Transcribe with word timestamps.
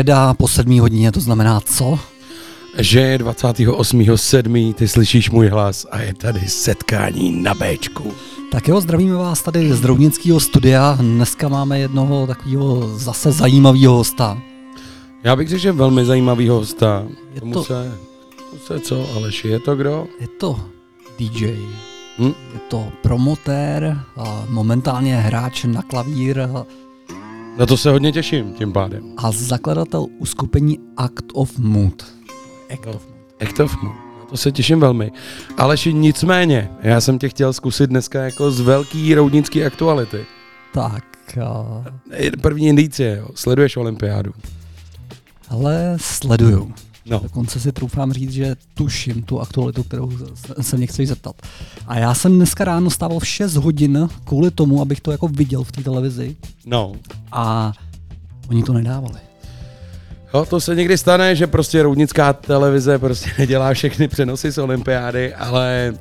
Středa 0.00 0.34
po 0.34 0.48
sedmí 0.48 0.80
hodině, 0.80 1.12
to 1.12 1.20
znamená 1.20 1.60
co? 1.60 1.98
Že 2.78 3.00
je 3.00 3.18
28.7. 3.18 4.74
ty 4.74 4.88
slyšíš 4.88 5.30
můj 5.30 5.48
hlas 5.48 5.86
a 5.90 6.00
je 6.00 6.14
tady 6.14 6.40
setkání 6.40 7.42
na 7.42 7.54
Bčku. 7.54 8.12
Tak 8.52 8.68
jo, 8.68 8.80
zdravíme 8.80 9.14
vás 9.14 9.42
tady 9.42 9.72
z 9.72 9.80
Droudnického 9.80 10.40
studia. 10.40 10.98
Dneska 11.00 11.48
máme 11.48 11.78
jednoho 11.78 12.26
takového 12.26 12.98
zase 12.98 13.32
zajímavého 13.32 13.94
hosta. 13.94 14.38
Já 15.24 15.36
bych 15.36 15.48
řekl, 15.48 15.62
že 15.62 15.72
velmi 15.72 16.04
zajímavého 16.04 16.56
hosta. 16.56 17.04
Je 17.34 17.40
tomu 17.40 17.52
to... 17.52 17.64
Se, 17.64 17.92
se 18.66 18.80
co, 18.80 19.06
Aleši, 19.16 19.48
je 19.48 19.58
to 19.58 19.76
kdo? 19.76 20.06
Je 20.20 20.28
to 20.28 20.60
DJ. 21.18 21.56
Hm? 22.18 22.34
Je 22.54 22.60
to 22.68 22.92
promotér, 23.02 24.00
a 24.16 24.44
momentálně 24.48 25.16
hráč 25.16 25.64
na 25.64 25.82
klavír, 25.82 26.48
na 27.60 27.66
to 27.66 27.76
se 27.76 27.90
hodně 27.90 28.12
těším 28.12 28.54
tím 28.54 28.72
pádem. 28.72 29.02
A 29.16 29.32
zakladatel 29.32 30.06
uskupení 30.18 30.78
Act 30.96 31.24
of 31.34 31.58
Mood. 31.58 32.06
Act 32.72 32.86
of 32.86 33.06
Mood. 33.06 33.42
Act 33.42 33.60
of 33.60 33.82
Mood. 33.82 33.94
Na 34.18 34.24
to 34.24 34.36
se 34.36 34.52
těším 34.52 34.80
velmi. 34.80 35.12
Aleši, 35.56 35.92
nicméně, 35.92 36.70
já 36.82 37.00
jsem 37.00 37.18
tě 37.18 37.28
chtěl 37.28 37.52
zkusit 37.52 37.90
dneska 37.90 38.22
jako 38.22 38.50
z 38.50 38.60
velký 38.60 39.14
roudnický 39.14 39.64
aktuality. 39.64 40.26
Tak. 40.74 41.04
Uh... 41.36 41.84
První 42.40 42.68
indicie, 42.68 43.16
jo. 43.16 43.28
Sleduješ 43.34 43.76
olympiádu? 43.76 44.32
Ale 45.48 45.96
sleduju. 46.00 46.72
No. 47.06 47.20
Dokonce 47.22 47.60
si 47.60 47.72
troufám 47.72 48.12
říct, 48.12 48.32
že 48.32 48.56
tuším 48.74 49.22
tu 49.22 49.40
aktualitu, 49.40 49.82
kterou 49.82 50.12
se 50.60 50.76
mě 50.76 50.86
chceš 50.86 51.08
zeptat. 51.08 51.34
A 51.86 51.98
já 51.98 52.14
jsem 52.14 52.32
dneska 52.36 52.64
ráno 52.64 52.90
stával 52.90 53.18
v 53.18 53.26
6 53.26 53.54
hodin 53.54 54.08
kvůli 54.24 54.50
tomu, 54.50 54.80
abych 54.82 55.00
to 55.00 55.12
jako 55.12 55.28
viděl 55.28 55.64
v 55.64 55.72
té 55.72 55.82
televizi. 55.82 56.36
No. 56.66 56.92
A 57.32 57.72
oni 58.48 58.62
to 58.62 58.72
nedávali. 58.72 59.20
Jo, 60.34 60.44
to 60.44 60.60
se 60.60 60.74
někdy 60.74 60.98
stane, 60.98 61.36
že 61.36 61.46
prostě 61.46 61.82
roudnická 61.82 62.32
televize 62.32 62.98
prostě 62.98 63.30
nedělá 63.38 63.74
všechny 63.74 64.08
přenosy 64.08 64.50
z 64.50 64.58
olympiády, 64.58 65.34
ale 65.34 65.94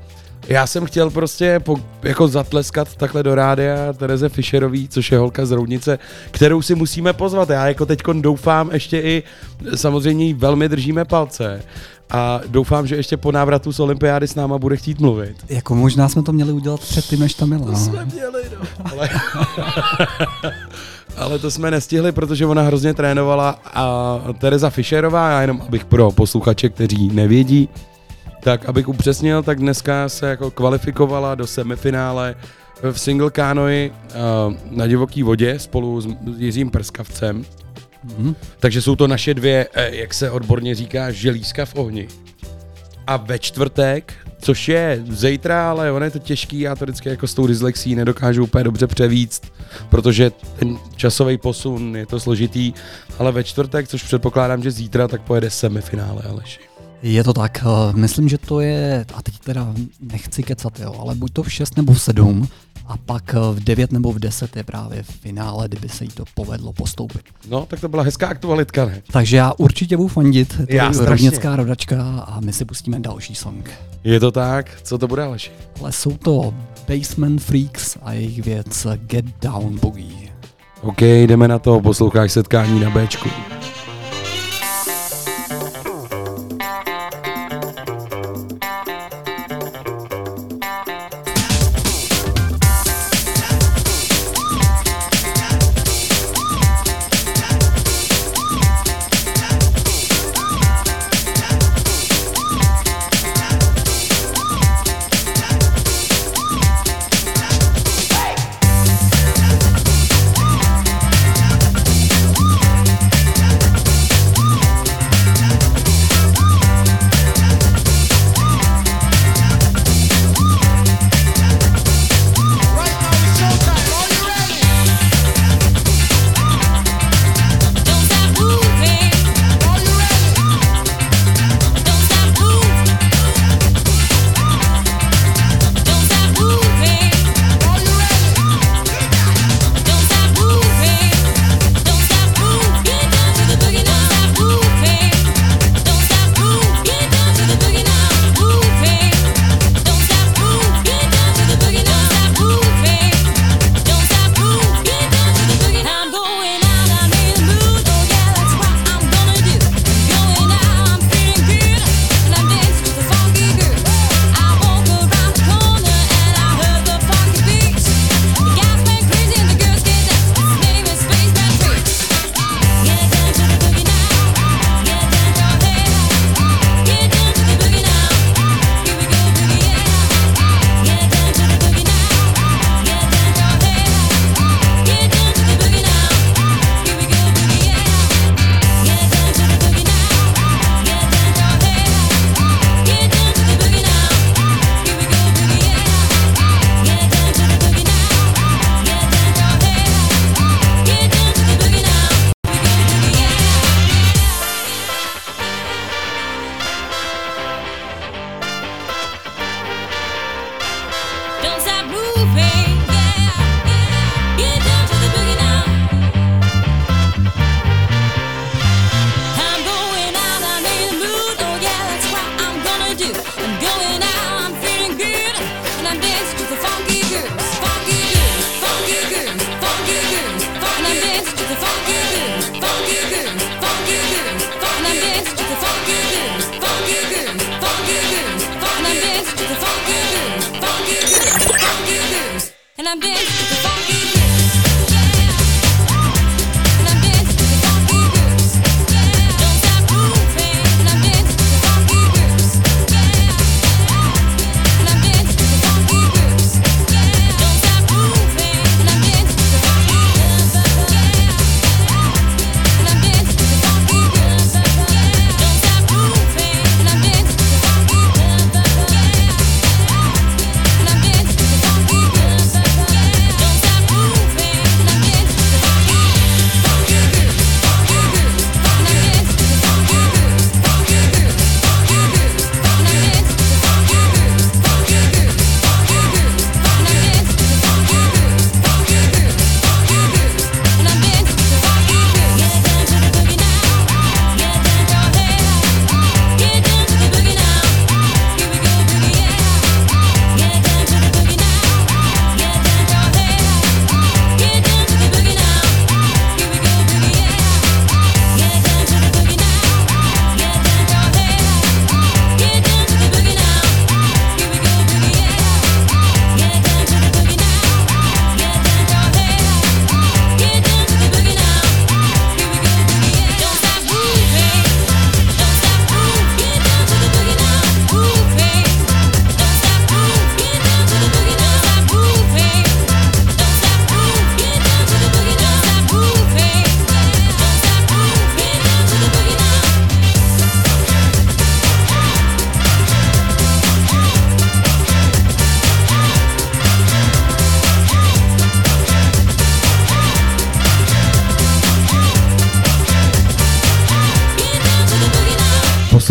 já 0.47 0.67
jsem 0.67 0.85
chtěl 0.85 1.09
prostě 1.09 1.59
po, 1.59 1.77
jako 2.03 2.27
zatleskat 2.27 2.95
takhle 2.95 3.23
do 3.23 3.35
rádia 3.35 3.93
Tereze 3.93 4.29
Fischerový, 4.29 4.87
což 4.87 5.11
je 5.11 5.17
holka 5.17 5.45
z 5.45 5.51
Roudnice, 5.51 5.99
kterou 6.31 6.61
si 6.61 6.75
musíme 6.75 7.13
pozvat. 7.13 7.49
Já 7.49 7.67
jako 7.67 7.85
teď 7.85 8.01
doufám 8.21 8.69
ještě 8.73 8.99
i, 8.99 9.23
samozřejmě 9.75 10.35
velmi 10.35 10.69
držíme 10.69 11.05
palce, 11.05 11.61
a 12.11 12.41
doufám, 12.47 12.87
že 12.87 12.95
ještě 12.95 13.17
po 13.17 13.31
návratu 13.31 13.73
z 13.73 13.79
olympiády 13.79 14.27
s 14.27 14.35
náma 14.35 14.57
bude 14.57 14.77
chtít 14.77 14.99
mluvit. 14.99 15.35
Jako 15.49 15.75
možná 15.75 16.09
jsme 16.09 16.23
to 16.23 16.33
měli 16.33 16.51
udělat 16.51 16.79
před 16.79 17.05
tím, 17.05 17.19
než 17.19 17.33
tam 17.33 17.51
jela. 17.51 17.65
To 17.65 17.75
jsme 17.75 18.05
měli, 18.05 18.43
no. 18.59 18.65
Ale, 18.91 19.09
ale 21.17 21.39
to 21.39 21.51
jsme 21.51 21.71
nestihli, 21.71 22.11
protože 22.11 22.45
ona 22.45 22.61
hrozně 22.61 22.93
trénovala 22.93 23.59
a 23.73 24.19
Tereza 24.39 24.69
Fischerová, 24.69 25.31
já 25.31 25.41
jenom 25.41 25.61
abych 25.61 25.85
pro 25.85 26.11
posluchače, 26.11 26.69
kteří 26.69 27.07
nevědí, 27.07 27.69
tak 28.43 28.65
abych 28.65 28.87
upřesnil, 28.87 29.43
tak 29.43 29.59
dneska 29.59 30.09
se 30.09 30.29
jako 30.29 30.51
kvalifikovala 30.51 31.35
do 31.35 31.47
semifinále 31.47 32.35
v 32.91 32.99
single 32.99 33.31
kánoji 33.31 33.91
uh, 33.91 34.53
na 34.71 34.87
divoký 34.87 35.23
vodě 35.23 35.59
spolu 35.59 36.01
s 36.01 36.07
Jiřím 36.37 36.69
Prskavcem. 36.69 37.45
Mm-hmm. 38.07 38.35
Takže 38.59 38.81
jsou 38.81 38.95
to 38.95 39.07
naše 39.07 39.33
dvě, 39.33 39.67
eh, 39.73 39.95
jak 39.95 40.13
se 40.13 40.31
odborně 40.31 40.75
říká, 40.75 41.11
želízka 41.11 41.65
v 41.65 41.75
ohni. 41.75 42.07
A 43.07 43.17
ve 43.17 43.39
čtvrtek, 43.39 44.13
což 44.41 44.67
je 44.67 45.03
zítra, 45.09 45.69
ale 45.69 45.91
ono 45.91 46.05
je 46.05 46.11
to 46.11 46.19
těžký, 46.19 46.59
já 46.59 46.75
to 46.75 46.85
vždycky 46.85 47.09
jako 47.09 47.27
s 47.27 47.33
tou 47.33 47.47
dyslexí 47.47 47.95
nedokážu 47.95 48.43
úplně 48.43 48.63
dobře 48.63 48.87
převíct, 48.87 49.53
protože 49.89 50.31
ten 50.59 50.77
časový 50.95 51.37
posun 51.37 51.97
je 51.97 52.05
to 52.05 52.19
složitý, 52.19 52.73
ale 53.19 53.31
ve 53.31 53.43
čtvrtek, 53.43 53.87
což 53.87 54.03
předpokládám, 54.03 54.63
že 54.63 54.71
zítra, 54.71 55.07
tak 55.07 55.21
pojede 55.21 55.49
semifinále 55.49 56.21
Aleši. 56.29 56.68
Je 57.01 57.23
to 57.23 57.33
tak, 57.33 57.63
eh, 57.65 57.93
myslím, 57.97 58.29
že 58.29 58.37
to 58.37 58.59
je, 58.59 59.05
a 59.15 59.21
teď 59.21 59.39
teda 59.39 59.73
nechci 59.99 60.43
kecat, 60.43 60.79
jo, 60.79 60.95
ale 60.99 61.15
buď 61.15 61.33
to 61.33 61.43
v 61.43 61.51
6 61.51 61.77
nebo 61.77 61.93
v 61.93 62.01
7, 62.01 62.47
a 62.87 62.97
pak 62.97 63.35
eh, 63.35 63.39
v 63.53 63.59
9 63.63 63.91
nebo 63.91 64.11
v 64.11 64.19
10 64.19 64.55
je 64.55 64.63
právě 64.63 65.03
v 65.03 65.07
finále, 65.07 65.67
kdyby 65.67 65.89
se 65.89 66.03
jí 66.03 66.09
to 66.09 66.23
povedlo 66.35 66.73
postoupit. 66.73 67.21
No, 67.49 67.65
tak 67.65 67.79
to 67.79 67.87
byla 67.87 68.03
hezká 68.03 68.27
aktualitka, 68.27 68.85
ne? 68.85 69.01
Takže 69.11 69.37
já 69.37 69.53
určitě 69.57 69.97
budu 69.97 70.07
fandit, 70.09 70.57
to 70.57 70.75
je 70.75 70.81
rovnická 70.97 71.55
rodačka 71.55 72.03
a 72.27 72.39
my 72.39 72.53
si 72.53 72.65
pustíme 72.65 72.99
další 72.99 73.35
song. 73.35 73.71
Je 74.03 74.19
to 74.19 74.31
tak? 74.31 74.81
Co 74.83 74.97
to 74.97 75.07
bude, 75.07 75.23
Aleši? 75.23 75.51
Ale 75.79 75.91
jsou 75.91 76.17
to 76.17 76.53
Basement 76.87 77.41
Freaks 77.41 77.97
a 78.01 78.13
jejich 78.13 78.45
věc 78.45 78.87
Get 78.95 79.25
Down 79.41 79.79
Boogie. 79.79 80.29
OK, 80.81 81.01
jdeme 81.01 81.47
na 81.47 81.59
to, 81.59 81.79
posloucháš 81.79 82.31
setkání 82.31 82.79
na 82.79 82.89
Bčku. 82.89 83.29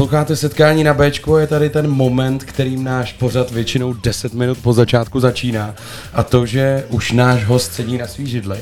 Posloucháte 0.09 0.37
setkání 0.37 0.85
na 0.85 0.95
Bčku, 0.95 1.37
je 1.37 1.47
tady 1.47 1.71
ten 1.71 1.91
moment, 1.91 2.45
kterým 2.45 2.85
náš 2.85 3.13
pořad 3.13 3.51
většinou 3.51 3.93
10 3.93 4.35
minut 4.35 4.59
po 4.59 4.73
začátku 4.73 5.21
začíná. 5.21 5.75
A 6.13 6.23
to, 6.23 6.47
že 6.47 6.85
už 6.89 7.13
náš 7.13 7.45
host 7.45 7.73
sedí 7.73 7.99
na 7.99 8.07
svý 8.07 8.27
židli. 8.27 8.59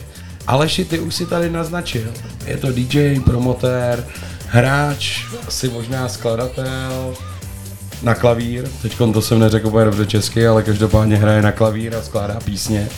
Aleši, 0.46 0.84
ty 0.84 0.98
už 0.98 1.14
si 1.14 1.26
tady 1.26 1.50
naznačil. 1.50 2.12
Je 2.46 2.56
to 2.56 2.72
DJ, 2.72 3.20
promotér, 3.20 4.06
hráč, 4.46 5.24
asi 5.48 5.68
možná 5.68 6.08
skladatel, 6.08 7.14
na 8.02 8.14
klavír. 8.14 8.68
Teď 8.82 8.96
to 9.12 9.22
jsem 9.22 9.38
neřekl 9.38 9.66
úplně 9.66 9.84
dobře 9.84 10.06
česky, 10.06 10.46
ale 10.46 10.62
každopádně 10.62 11.16
hraje 11.16 11.42
na 11.42 11.52
klavír 11.52 11.94
a 11.94 12.02
skládá 12.02 12.38
písně. 12.44 12.88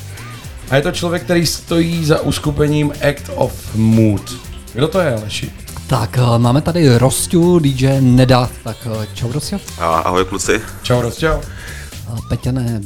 A 0.71 0.77
je 0.77 0.83
to 0.83 0.93
člověk, 0.93 1.23
který 1.23 1.47
stojí 1.47 2.05
za 2.05 2.21
uskupením 2.21 2.93
Act 3.09 3.31
of 3.35 3.75
Mood. 3.75 4.35
Kdo 4.75 4.89
to 4.89 5.01
je, 5.01 5.15
Aleši? 5.15 5.53
Tak, 5.89 6.19
eh, 6.19 6.39
máme 6.39 6.63
tady 6.63 6.99
Rostiu, 6.99 7.59
DJ 7.59 8.01
Neda. 8.01 8.51
Tak 8.65 8.77
eh, 9.03 9.07
čau, 9.15 9.33
Rostio. 9.33 9.59
Ahoj, 9.79 10.25
kluci. 10.25 10.61
Čau, 10.83 11.01
Rostio. 11.01 11.41
Peťane, 12.29 12.81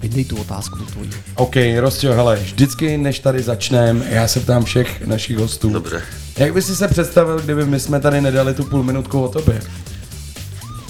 vydej 0.00 0.24
tu 0.24 0.36
otázku 0.36 0.78
tu 0.78 0.84
tvoji. 0.84 1.10
OK, 1.34 1.56
Rostio, 1.80 2.12
hele, 2.12 2.36
vždycky, 2.36 2.98
než 2.98 3.18
tady 3.18 3.42
začneme, 3.42 4.06
já 4.10 4.28
se 4.28 4.40
ptám 4.40 4.64
všech 4.64 5.06
našich 5.06 5.38
hostů. 5.38 5.70
Dobře. 5.70 6.02
Jak 6.36 6.52
bys 6.54 6.66
si 6.66 6.76
se 6.76 6.88
představil, 6.88 7.40
kdyby 7.40 7.66
my 7.66 7.80
jsme 7.80 8.00
tady 8.00 8.20
nedali 8.20 8.54
tu 8.54 8.64
půl 8.64 8.82
minutku 8.82 9.22
o 9.24 9.28
tobě? 9.28 9.60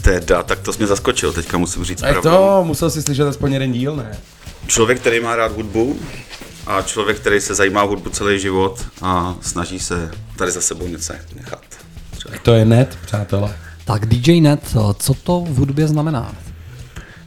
Teda, 0.02 0.42
tak 0.42 0.58
to 0.58 0.72
jsi 0.72 0.78
mě 0.78 0.86
zaskočil, 0.86 1.32
teďka 1.32 1.58
musím 1.58 1.84
říct 1.84 2.00
pravdu. 2.00 2.22
to, 2.22 2.64
musel 2.66 2.90
si 2.90 3.02
slyšet 3.02 3.28
aspoň 3.28 3.52
jeden 3.52 3.72
díl, 3.72 3.96
ne? 3.96 4.18
Člověk, 4.66 5.00
který 5.00 5.20
má 5.20 5.36
rád 5.36 5.52
hudbu 5.52 5.96
a 6.66 6.82
člověk, 6.82 7.20
který 7.20 7.40
se 7.40 7.54
zajímá 7.54 7.82
o 7.82 7.88
hudbu 7.88 8.10
celý 8.10 8.38
život 8.38 8.86
a 9.02 9.34
snaží 9.40 9.80
se 9.80 10.10
tady 10.36 10.50
za 10.50 10.60
sebou 10.60 10.86
něco 10.86 11.12
nechat. 11.34 11.62
Třeba. 12.10 12.34
To 12.42 12.52
je 12.54 12.64
net, 12.64 12.98
přátelé. 13.06 13.56
Tak 13.84 14.06
DJ 14.06 14.40
Net, 14.40 14.76
co 14.98 15.14
to 15.14 15.40
v 15.40 15.56
hudbě 15.56 15.88
znamená? 15.88 16.34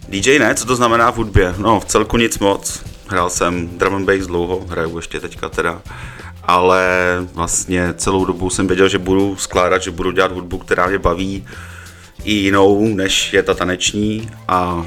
DJ 0.09 0.39
Net, 0.39 0.59
co 0.59 0.65
to 0.65 0.75
znamená 0.75 1.11
v 1.11 1.15
hudbě? 1.17 1.53
No, 1.57 1.79
v 1.79 1.85
celku 1.85 2.17
nic 2.17 2.39
moc. 2.39 2.83
Hrál 3.07 3.29
jsem 3.29 3.77
drum 3.77 3.95
and 3.95 4.05
bass 4.05 4.27
dlouho, 4.27 4.65
hraju 4.69 4.97
ještě 4.97 5.19
teďka 5.19 5.49
teda. 5.49 5.81
Ale 6.43 6.87
vlastně 7.33 7.93
celou 7.97 8.25
dobu 8.25 8.49
jsem 8.49 8.67
věděl, 8.67 8.89
že 8.89 8.97
budu 8.97 9.35
skládat, 9.35 9.83
že 9.83 9.91
budu 9.91 10.11
dělat 10.11 10.31
hudbu, 10.31 10.57
která 10.57 10.87
mě 10.87 10.99
baví, 10.99 11.47
i 12.23 12.33
jinou, 12.33 12.87
než 12.87 13.33
je 13.33 13.43
ta 13.43 13.53
taneční 13.53 14.29
a 14.47 14.85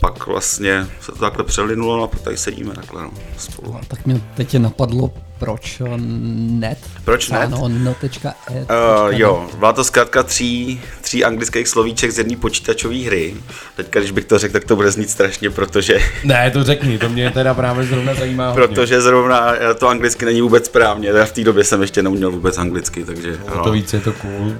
pak 0.00 0.26
vlastně 0.26 0.86
se 1.00 1.12
to 1.12 1.18
takhle 1.18 1.44
přelinulo 1.44 1.96
no 1.96 2.04
a 2.04 2.18
tady 2.24 2.36
sedíme 2.36 2.74
takhle 2.74 3.02
no, 3.02 3.10
spolu. 3.38 3.72
No, 3.72 3.80
tak 3.88 4.06
mě 4.06 4.20
teď 4.34 4.54
napadlo, 4.58 5.12
proč 5.38 5.82
net? 5.98 6.78
Proč 7.04 7.30
net? 7.30 7.40
Ano, 7.40 7.68
no.e. 7.68 8.32
Uh, 8.50 8.66
jo, 9.08 9.48
byla 9.58 9.72
to 9.72 9.84
zkrátka 9.84 10.22
tří, 10.22 10.80
tří 11.00 11.24
anglických 11.24 11.68
slovíček 11.68 12.10
z 12.10 12.18
jedné 12.18 12.36
počítačové 12.36 12.96
hry. 12.96 13.34
Teďka, 13.76 14.00
když 14.00 14.10
bych 14.10 14.24
to 14.24 14.38
řekl, 14.38 14.52
tak 14.52 14.64
to 14.64 14.76
bude 14.76 14.90
znít 14.90 15.10
strašně, 15.10 15.50
protože... 15.50 15.98
Ne, 16.24 16.50
to 16.50 16.64
řekni, 16.64 16.98
to 16.98 17.08
mě 17.08 17.30
teda 17.30 17.54
právě 17.54 17.84
zrovna 17.84 18.14
zajímá 18.14 18.54
Protože 18.54 18.94
hodně. 18.94 19.00
zrovna 19.00 19.54
eh, 19.54 19.74
to 19.74 19.88
anglicky 19.88 20.24
není 20.24 20.40
vůbec 20.40 20.66
správně, 20.66 21.08
já 21.08 21.24
v 21.24 21.32
té 21.32 21.44
době 21.44 21.64
jsem 21.64 21.82
ještě 21.82 22.02
neuměl 22.02 22.30
vůbec 22.30 22.58
anglicky, 22.58 23.04
takže... 23.04 23.38
No, 23.56 23.64
to 23.64 23.72
víc 23.72 23.92
je 23.92 24.00
to 24.00 24.12
cool. 24.12 24.46
Uh, 24.46 24.52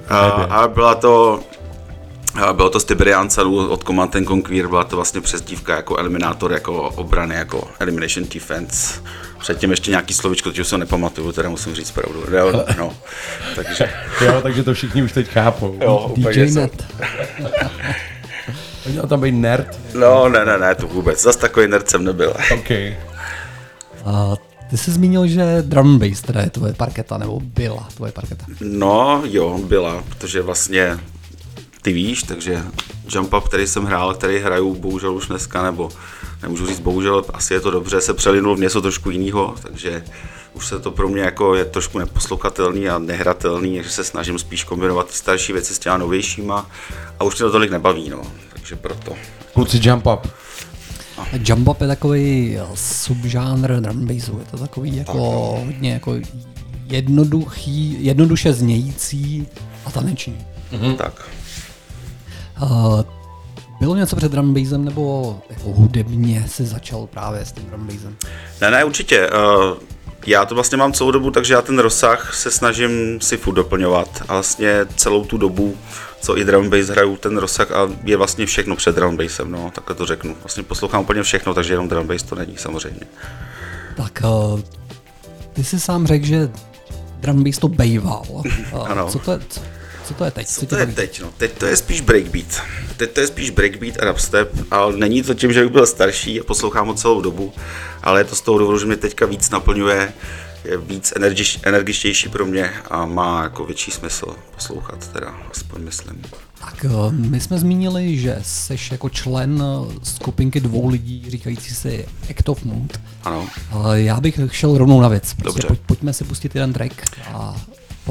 a 0.49 0.67
byla 0.67 0.95
to 0.95 1.43
bylo 2.53 2.69
to 2.69 2.79
z 2.79 2.83
Tiberian 2.83 3.29
Celu 3.29 3.69
od 3.69 3.83
Command 3.83 4.15
Conquer, 4.27 4.67
byla 4.67 4.83
to 4.83 4.95
vlastně 4.95 5.21
přezdívka 5.21 5.75
jako 5.75 5.97
eliminátor, 5.97 6.51
jako 6.51 6.81
obrany, 6.83 7.35
jako 7.35 7.67
Elimination 7.79 8.27
Defense. 8.33 9.01
Předtím 9.39 9.71
ještě 9.71 9.91
nějaký 9.91 10.13
slovičko, 10.13 10.49
teď 10.49 10.59
už 10.59 10.67
se 10.67 10.77
nepamatuju, 10.77 11.31
teda 11.31 11.49
musím 11.49 11.75
říct 11.75 11.91
pravdu. 11.91 12.23
Jo, 12.37 12.65
no, 12.77 12.93
takže... 13.55 13.89
jo, 14.25 14.39
takže 14.43 14.63
to 14.63 14.73
všichni 14.73 15.03
už 15.03 15.11
teď 15.11 15.27
chápou. 15.29 15.77
Jo, 15.81 16.13
DJ 16.15 16.51
Net. 16.51 16.85
Měl 18.89 19.07
tam 19.07 19.21
být 19.21 19.31
nerd? 19.31 19.79
No, 19.93 20.29
ne, 20.29 20.45
ne, 20.45 20.57
ne, 20.57 20.75
to 20.75 20.87
vůbec. 20.87 21.21
Zas 21.21 21.35
takový 21.35 21.67
nerd 21.67 21.89
jsem 21.89 22.03
nebyl. 22.03 22.29
OK. 22.53 22.69
Uh, 24.05 24.35
ty 24.69 24.77
jsi 24.77 24.91
zmínil, 24.91 25.27
že 25.27 25.61
drum 25.61 25.99
bass 25.99 26.21
teda 26.21 26.41
je 26.41 26.49
tvoje 26.49 26.73
parketa, 26.73 27.17
nebo 27.17 27.39
byla 27.43 27.87
tvoje 27.95 28.11
parketa. 28.11 28.45
No 28.61 29.21
jo, 29.25 29.59
byla, 29.63 30.03
protože 30.09 30.41
vlastně 30.41 30.99
ty 31.81 31.93
víš, 31.93 32.23
takže 32.23 32.63
Jump 33.09 33.33
Up, 33.33 33.47
který 33.47 33.67
jsem 33.67 33.85
hrál, 33.85 34.13
který 34.13 34.39
hraju 34.39 34.75
bohužel 34.75 35.15
už 35.15 35.27
dneska, 35.27 35.63
nebo 35.63 35.89
nemůžu 36.41 36.67
říct 36.67 36.79
bohužel, 36.79 37.25
asi 37.33 37.53
je 37.53 37.59
to 37.59 37.71
dobře, 37.71 38.01
se 38.01 38.13
přelinul 38.13 38.55
v 38.55 38.59
něco 38.59 38.81
trošku 38.81 39.09
jiného, 39.09 39.55
takže 39.61 40.03
už 40.53 40.67
se 40.67 40.79
to 40.79 40.91
pro 40.91 41.09
mě 41.09 41.21
jako 41.21 41.55
je 41.55 41.65
trošku 41.65 41.99
neposlouchatelný 41.99 42.89
a 42.89 42.99
nehratelný, 42.99 43.75
takže 43.75 43.91
se 43.91 44.03
snažím 44.03 44.39
spíš 44.39 44.63
kombinovat 44.63 45.11
starší 45.11 45.53
věci 45.53 45.75
s 45.75 45.79
těma 45.79 45.97
novějšíma 45.97 46.69
a 47.19 47.23
už 47.23 47.35
mě 47.35 47.45
to 47.45 47.51
tolik 47.51 47.71
nebaví, 47.71 48.09
no, 48.09 48.21
takže 48.53 48.75
proto. 48.75 49.13
Kluci 49.53 49.79
Jump 49.83 50.05
Up. 50.05 50.27
Jump 51.45 51.67
Up 51.67 51.81
je 51.81 51.87
takový 51.87 52.57
subžánr 52.75 53.79
drum 53.79 54.07
bassu, 54.07 54.39
je 54.39 54.45
to 54.51 54.57
takový 54.57 54.97
jako 54.97 55.17
hodně 55.65 55.93
jako 55.93 56.15
jednoduchý, 56.87 58.05
jednoduše 58.05 58.53
znějící 58.53 59.47
a 59.85 59.91
taneční. 59.91 60.45
Mm-hmm. 60.71 60.95
Tak. 60.95 61.29
Uh, 62.61 63.01
bylo 63.79 63.95
něco 63.95 64.15
před 64.15 64.31
drumbasem 64.31 64.85
nebo 64.85 65.37
jako 65.49 65.69
hudebně 65.69 66.45
si 66.47 66.65
začal 66.65 67.07
právě 67.07 67.45
s 67.45 67.51
tím 67.51 67.65
drumbasem? 67.65 68.15
Ne, 68.61 68.71
ne, 68.71 68.83
určitě. 68.83 69.29
Uh, 69.29 69.77
já 70.27 70.45
to 70.45 70.55
vlastně 70.55 70.77
mám 70.77 70.93
celou 70.93 71.11
dobu, 71.11 71.31
takže 71.31 71.53
já 71.53 71.61
ten 71.61 71.79
rozsah 71.79 72.33
se 72.33 72.51
snažím 72.51 73.21
si 73.21 73.37
furt 73.37 73.53
doplňovat. 73.53 74.23
A 74.27 74.33
vlastně 74.33 74.85
celou 74.95 75.25
tu 75.25 75.37
dobu, 75.37 75.75
co 76.21 76.37
i 76.37 76.45
drum 76.45 76.69
bass 76.69 76.87
hraju, 76.87 77.17
ten 77.17 77.37
rozsah 77.37 77.71
a 77.71 77.89
je 78.03 78.17
vlastně 78.17 78.45
všechno 78.45 78.75
před 78.75 78.95
drum 78.95 79.17
bassem, 79.17 79.51
no, 79.51 79.71
takhle 79.75 79.95
to 79.95 80.05
řeknu. 80.05 80.35
Vlastně 80.43 80.63
poslouchám 80.63 81.01
úplně 81.01 81.23
všechno, 81.23 81.53
takže 81.53 81.73
jenom 81.73 81.89
drum 81.89 82.07
bass 82.07 82.23
to 82.23 82.35
není 82.35 82.57
samozřejmě. 82.57 83.01
Tak 83.97 84.23
uh, 84.23 84.59
ty 85.53 85.63
jsi 85.63 85.79
sám 85.79 86.07
řekl, 86.07 86.25
že 86.25 86.49
drum 87.19 87.43
bass 87.43 87.57
to 87.57 87.67
bejval. 87.67 88.23
Uh, 88.29 88.45
ano. 88.91 89.09
Co 89.09 89.19
to 89.19 89.31
je, 89.31 89.39
co, 89.49 89.61
co 90.09 90.15
to 90.15 90.25
je 90.25 90.31
teď? 90.31 90.47
Co 90.47 90.65
to 90.65 90.77
je 90.77 90.85
teď? 90.85 91.21
No, 91.21 91.29
teď 91.37 91.57
to 91.57 91.65
je 91.65 91.75
spíš 91.75 92.01
breakbeat. 92.01 92.61
Teď 92.97 93.11
to 93.11 93.19
je 93.19 93.27
spíš 93.27 93.49
breakbeat 93.49 93.97
a 94.01 94.05
dubstep, 94.05 94.51
ale 94.71 94.97
není 94.97 95.23
to 95.23 95.33
tím, 95.33 95.53
že 95.53 95.63
bych 95.63 95.71
byl 95.71 95.85
starší 95.85 96.41
a 96.41 96.43
poslouchám 96.43 96.87
ho 96.87 96.93
celou 96.93 97.21
dobu, 97.21 97.53
ale 98.03 98.19
je 98.19 98.23
to 98.23 98.35
z 98.35 98.41
toho 98.41 98.57
důvodu, 98.57 98.79
že 98.79 98.85
mě 98.85 98.95
teďka 98.95 99.25
víc 99.25 99.49
naplňuje, 99.49 100.13
je 100.63 100.77
víc 100.77 101.13
energič, 101.15 101.59
energičtější 101.63 102.29
pro 102.29 102.45
mě 102.45 102.71
a 102.89 103.05
má 103.05 103.43
jako 103.43 103.65
větší 103.65 103.91
smysl 103.91 104.35
poslouchat, 104.55 105.07
teda 105.07 105.35
aspoň 105.51 105.81
myslím. 105.81 106.21
Tak 106.59 106.85
eh, 106.85 107.11
my 107.11 107.39
jsme 107.39 107.59
zmínili, 107.59 108.17
že 108.17 108.37
jsi 108.41 108.77
jako 108.91 109.09
člen 109.09 109.63
eh, 109.63 109.93
skupinky 110.03 110.59
dvou 110.59 110.87
lidí 110.87 111.25
říkající 111.29 111.75
si 111.75 112.07
Act 112.29 112.49
of 112.49 112.63
Mood. 112.63 112.99
Ano. 113.23 113.47
Já 113.93 114.19
bych 114.21 114.39
šel 114.51 114.77
rovnou 114.77 115.01
na 115.01 115.07
věc. 115.07 115.33
Prostě 115.33 115.43
Dobře. 115.43 115.67
Pojď, 115.67 115.79
pojďme 115.85 116.13
si 116.13 116.23
pustit 116.23 116.55
jeden 116.55 116.73
track 116.73 116.93
a 117.33 117.55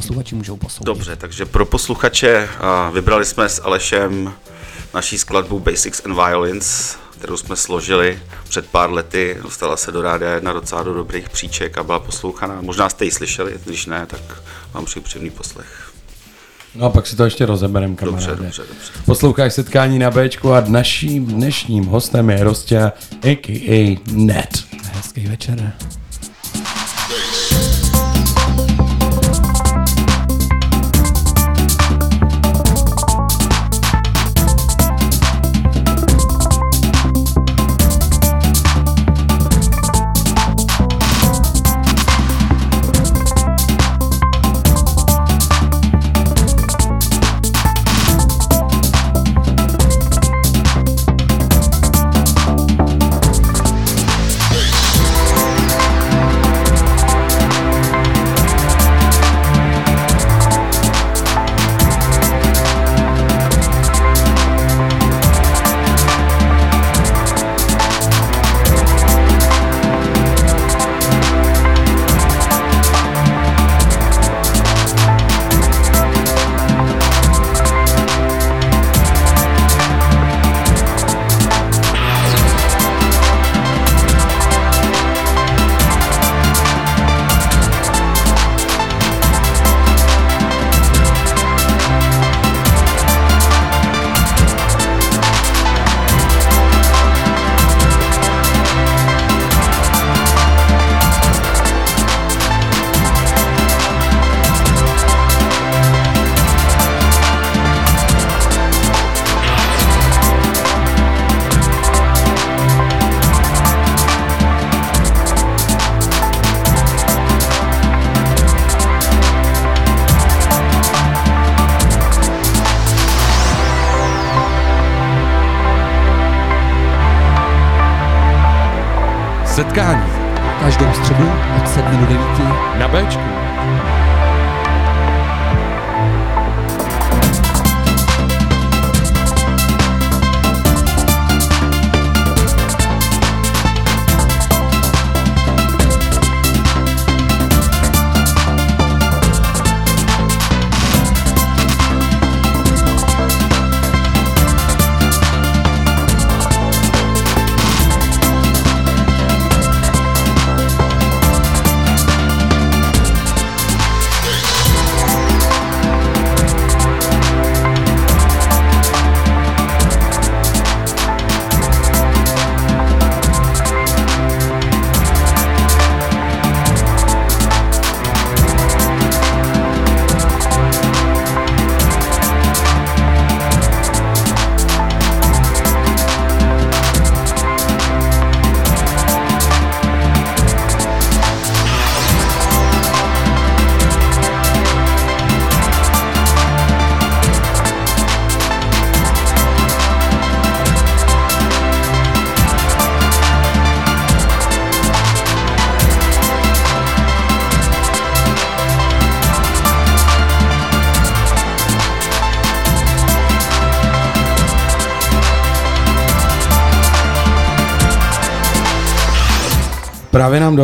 posluchači 0.01 0.35
můžou 0.35 0.57
posoudit. 0.57 0.87
Dobře, 0.87 1.17
takže 1.17 1.47
pro 1.47 1.67
posluchače 1.67 2.49
vybrali 2.93 3.25
jsme 3.25 3.49
s 3.49 3.63
Alešem 3.63 4.33
naší 4.95 5.19
skladbu 5.19 5.61
Basics 5.61 6.03
and 6.07 6.15
Violins, 6.15 6.97
kterou 7.19 7.37
jsme 7.37 7.57
složili 7.57 8.19
před 8.49 8.67
pár 8.67 8.93
lety. 8.93 9.37
Dostala 9.43 9.77
se 9.77 9.93
do 9.93 10.03
rádia 10.03 10.31
jedna 10.31 10.53
docela 10.53 10.83
do 10.83 10.95
dobrých 10.95 11.29
příček 11.29 11.79
a 11.79 11.83
byla 11.83 11.99
poslouchaná. 11.99 12.59
Možná 12.61 12.89
jste 12.89 13.05
ji 13.05 13.11
slyšeli, 13.11 13.55
když 13.65 13.87
ne, 13.87 14.07
tak 14.07 14.21
vám 14.73 14.85
přeji 14.85 15.03
příjemný 15.03 15.31
poslech. 15.31 15.93
No 16.75 16.87
a 16.87 16.91
pak 16.91 17.07
si 17.07 17.17
to 17.17 17.25
ještě 17.25 17.47
rozeberem, 17.47 17.97
kamaráde. 17.97 18.27
Dobře, 18.27 18.45
dobře, 18.45 18.63
dobře. 18.63 18.93
Posloucháš 19.05 19.55
setkání 19.55 19.99
na 19.99 20.11
Bčku 20.11 20.53
a 20.53 20.61
naším 20.61 21.27
dnešním 21.27 21.85
hostem 21.85 22.31
je 22.31 22.45
Rostě, 22.45 22.93
a.k.a. 23.23 24.01
Net. 24.13 24.65
Hezký 24.93 25.27
večer. 25.27 25.73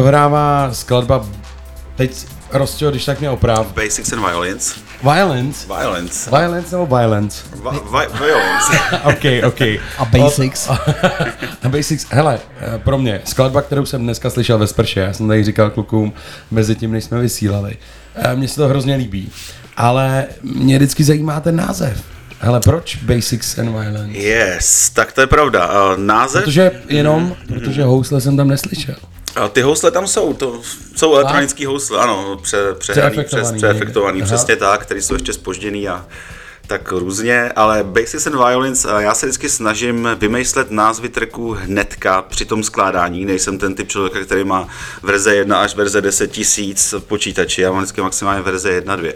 Dohrává 0.05 0.69
skladba, 0.73 1.27
teď 1.97 2.27
Rostio, 2.53 2.91
když 2.91 3.05
tak 3.05 3.21
mě 3.21 3.31
oprav. 3.31 3.67
Basics 3.67 4.13
and 4.13 4.21
Violence. 4.27 4.75
Violence? 5.03 5.67
Violence. 5.67 6.31
Violence 6.31 6.77
nebo 6.77 6.97
violence? 6.97 7.45
Vi- 7.55 7.79
vi- 7.99 8.19
violence. 8.25 8.73
OK, 9.05 9.45
OK. 9.49 9.61
A 9.99 10.05
Basics. 10.05 10.69
A 11.63 11.69
Basics, 11.69 12.07
hele, 12.11 12.39
eh, 12.61 12.79
pro 12.79 12.99
mě, 12.99 13.21
skladba, 13.25 13.63
kterou 13.63 13.87
jsem 13.87 14.03
dneska 14.03 14.31
slyšel 14.31 14.59
ve 14.59 14.67
sprše, 14.67 15.01
já 15.01 15.13
jsem 15.13 15.29
tady 15.29 15.45
říkal 15.45 15.71
klukům 15.71 16.13
mezi 16.51 16.75
tím, 16.75 16.93
než 16.93 17.05
jsme 17.05 17.21
vysílali. 17.21 17.77
Eh, 18.15 18.37
Mně 18.37 18.49
se 18.49 18.57
to 18.57 18.69
hrozně 18.69 18.95
líbí, 18.97 19.31
ale 19.77 20.27
mě 20.43 20.77
vždycky 20.77 21.05
zajímá 21.05 21.41
ten 21.41 21.57
název. 21.57 22.03
Hele, 22.41 22.61
proč 22.61 22.97
Basics 22.97 23.59
and 23.59 23.69
Violence? 23.69 24.19
Yes, 24.19 24.91
tak 24.91 25.13
to 25.13 25.21
je 25.21 25.27
pravda. 25.27 25.69
Uh, 25.93 25.99
název, 25.99 26.45
Protože 26.45 26.71
jenom, 26.89 27.37
protože 27.49 27.83
housle 27.85 28.21
jsem 28.21 28.37
tam 28.37 28.49
neslyšel. 28.49 28.95
A 29.37 29.49
ty 29.49 29.61
housle 29.63 29.91
tam 29.91 30.07
jsou, 30.07 30.35
to 30.35 30.61
jsou 30.97 31.15
elektronické 31.15 31.67
housle, 31.67 31.99
ano, 31.99 32.39
pře, 32.43 32.75
přehraný, 32.79 33.25
přes, 33.25 33.53
Přeefektovaný 33.53 34.23
přesně 34.23 34.57
tak, 34.57 34.83
který 34.83 35.03
jsou 35.03 35.15
ještě 35.15 35.33
spožděný 35.33 35.89
a 35.89 36.07
tak 36.67 36.93
různě, 36.93 37.53
ale 37.57 37.85
Basics 37.85 38.27
and 38.27 38.35
Violence, 38.35 38.91
a 38.93 39.01
já 39.01 39.15
se 39.15 39.27
vždycky 39.27 39.49
snažím 39.49 40.09
vymyslet 40.19 40.71
názvy 40.71 41.09
tracků 41.09 41.53
hnedka 41.53 42.23
při 42.23 42.45
tom 42.45 42.63
skládání, 42.63 43.25
nejsem 43.25 43.59
ten 43.59 43.75
typ 43.75 43.89
člověka, 43.89 44.21
který 44.21 44.45
má 44.45 44.69
verze 45.03 45.35
1 45.35 45.61
až 45.61 45.75
verze 45.75 46.01
10 46.01 46.31
tisíc 46.31 46.93
v 46.93 47.01
počítači, 47.01 47.63
já 47.63 47.71
mám 47.73 47.83
vždycky 47.83 48.01
maximálně 48.01 48.43
verze 48.43 48.71
1, 48.71 48.97
2. 48.97 49.13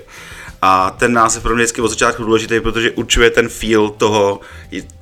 A 0.62 0.90
ten 0.90 1.12
název 1.12 1.42
pro 1.42 1.54
mě 1.54 1.64
vždycky 1.64 1.80
od 1.80 1.88
začátku 1.88 2.24
důležitý, 2.24 2.60
protože 2.60 2.90
určuje 2.90 3.30
ten 3.30 3.48
feel 3.48 3.90
toho, 3.90 4.40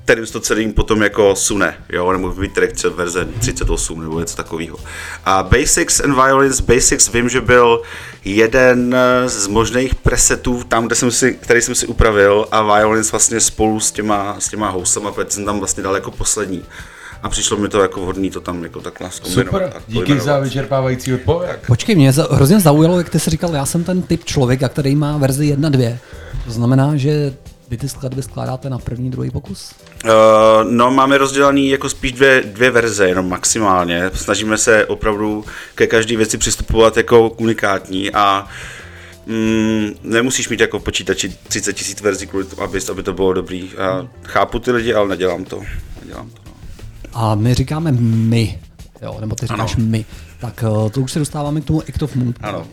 kterým 0.04 0.26
se 0.26 0.32
to 0.32 0.40
celým 0.40 0.72
potom 0.72 1.02
jako 1.02 1.36
sune, 1.36 1.76
jo, 1.88 2.12
nebo 2.12 2.34
třeba 2.72 2.96
verze 2.96 3.28
38 3.40 4.02
nebo 4.02 4.20
něco 4.20 4.36
takového. 4.36 4.78
A 5.24 5.42
Basics 5.42 6.00
and 6.00 6.14
Violence, 6.14 6.62
Basics 6.62 7.12
vím, 7.12 7.28
že 7.28 7.40
byl 7.40 7.82
jeden 8.24 8.96
z 9.26 9.46
možných 9.46 9.94
presetů 9.94 10.64
tam, 10.68 10.86
kde 10.86 10.96
jsem 10.96 11.10
si, 11.10 11.34
který 11.34 11.62
jsem 11.62 11.74
si 11.74 11.86
upravil 11.86 12.46
a 12.50 12.62
Violence 12.62 13.10
vlastně 13.10 13.40
spolu 13.40 13.80
s 13.80 13.92
těma, 13.92 14.36
s 14.38 14.48
těma 14.48 14.70
houslama, 14.70 15.12
protože 15.12 15.30
jsem 15.30 15.44
tam 15.44 15.58
vlastně 15.58 15.82
dal 15.82 15.94
jako 15.94 16.10
poslední. 16.10 16.64
A 17.26 17.28
přišlo 17.28 17.56
mi 17.56 17.68
to 17.68 17.80
jako 17.82 18.00
vhodný 18.00 18.30
to 18.30 18.40
tam 18.40 18.62
jako 18.62 18.80
takhle 18.80 19.10
zkombinovat. 19.10 19.62
Super, 19.62 19.82
díky 19.88 20.20
za 20.20 20.38
vyčerpávající 20.38 21.14
odpověď. 21.14 21.56
Počkej, 21.66 21.94
mě 21.94 22.12
za- 22.12 22.28
hrozně 22.30 22.60
zaujalo, 22.60 22.98
jak 22.98 23.08
ty 23.10 23.20
jsi 23.20 23.30
říkal, 23.30 23.54
já 23.54 23.66
jsem 23.66 23.84
ten 23.84 24.02
typ 24.02 24.24
člověka, 24.24 24.68
který 24.68 24.96
má 24.96 25.16
verzi 25.18 25.56
1.2. 25.56 25.98
To 26.44 26.50
znamená, 26.50 26.96
že 26.96 27.34
vy 27.68 27.76
ty 27.76 27.88
skladby 27.88 28.22
skládáte 28.22 28.70
na 28.70 28.78
první, 28.78 29.10
druhý 29.10 29.30
pokus? 29.30 29.72
Uh, 30.04 30.10
no, 30.70 30.90
máme 30.90 31.18
rozdělaný 31.18 31.68
jako 31.68 31.88
spíš 31.88 32.12
dvě, 32.12 32.42
dvě 32.46 32.70
verze, 32.70 33.08
jenom 33.08 33.28
maximálně. 33.28 34.10
Snažíme 34.14 34.58
se 34.58 34.86
opravdu 34.86 35.44
ke 35.74 35.86
každé 35.86 36.16
věci 36.16 36.38
přistupovat 36.38 36.96
jako 36.96 37.28
unikátní 37.28 38.10
a 38.10 38.46
mm, 39.26 39.90
nemusíš 40.02 40.48
mít 40.48 40.60
jako 40.60 40.80
počítači 40.80 41.36
30 41.48 41.72
tisíc 41.72 42.00
verzí, 42.00 42.26
kvůli 42.26 42.44
tomu, 42.44 42.62
aby, 42.62 42.80
aby 42.90 43.02
to 43.02 43.12
bylo 43.12 43.32
dobrý. 43.32 43.70
A 43.78 44.08
chápu 44.22 44.58
ty 44.58 44.72
lidi, 44.72 44.94
ale 44.94 45.08
nedělám 45.08 45.44
to. 45.44 45.62
Nedělám 46.02 46.30
to. 46.30 46.45
A 47.18 47.34
my 47.34 47.54
říkáme 47.54 47.92
my, 47.92 48.58
jo, 49.02 49.16
nebo 49.20 49.34
ty 49.34 49.46
říkáš 49.46 49.76
Ano. 49.76 49.84
my. 49.86 50.04
Tak 50.40 50.64
eh, 50.86 50.90
to 50.90 51.00
už 51.00 51.12
se 51.12 51.18
dostáváme 51.18 51.60
k 51.60 51.64
tomu 51.64 51.82
Act 51.88 52.02
of 52.02 52.14
Moon. 52.14 52.34
Ano. 52.40 52.66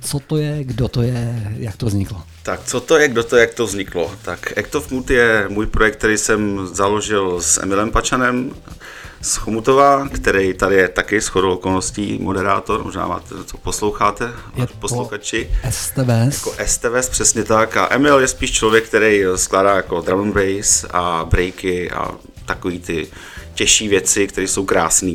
Co 0.00 0.18
to 0.18 0.36
je, 0.36 0.64
kdo 0.64 0.88
to 0.88 1.02
je, 1.02 1.52
jak 1.56 1.76
to 1.76 1.86
vzniklo? 1.86 2.22
Tak 2.42 2.60
co 2.64 2.80
to 2.80 2.98
je, 2.98 3.08
kdo 3.08 3.24
to 3.24 3.36
je, 3.36 3.40
jak 3.40 3.54
to 3.54 3.66
vzniklo? 3.66 4.10
Tak 4.22 4.58
Act 4.58 4.74
of 4.74 4.90
Mood 4.90 5.10
je 5.10 5.46
můj 5.48 5.66
projekt, 5.66 5.96
který 5.96 6.18
jsem 6.18 6.66
založil 6.72 7.40
s 7.42 7.62
Emilem 7.62 7.90
Pačanem 7.90 8.50
z 9.20 9.36
Chomutova, 9.36 10.08
který 10.08 10.54
tady 10.54 10.76
je 10.76 10.88
taky 10.88 11.20
s 11.20 11.26
chodou 11.26 11.52
okolností 11.52 12.18
moderátor, 12.22 12.84
možná 12.84 13.06
máte, 13.06 13.34
co 13.46 13.58
posloucháte, 13.58 14.30
Je 14.56 14.66
posluchači. 14.80 15.50
STVS. 15.70 16.34
Jako 16.46 16.54
STVS, 16.66 17.08
přesně 17.08 17.44
tak. 17.44 17.76
A 17.76 17.88
Emil 17.90 18.20
je 18.20 18.28
spíš 18.28 18.52
člověk, 18.52 18.84
který 18.88 19.22
skládá 19.36 19.76
jako 19.76 20.00
drum 20.00 20.20
and 20.20 20.34
bass 20.34 20.84
a 20.90 21.24
breaky 21.30 21.90
a 21.90 22.10
takový 22.46 22.78
ty 22.80 23.06
těžší 23.54 23.88
věci, 23.88 24.26
které 24.26 24.48
jsou 24.48 24.64
krásné. 24.64 25.14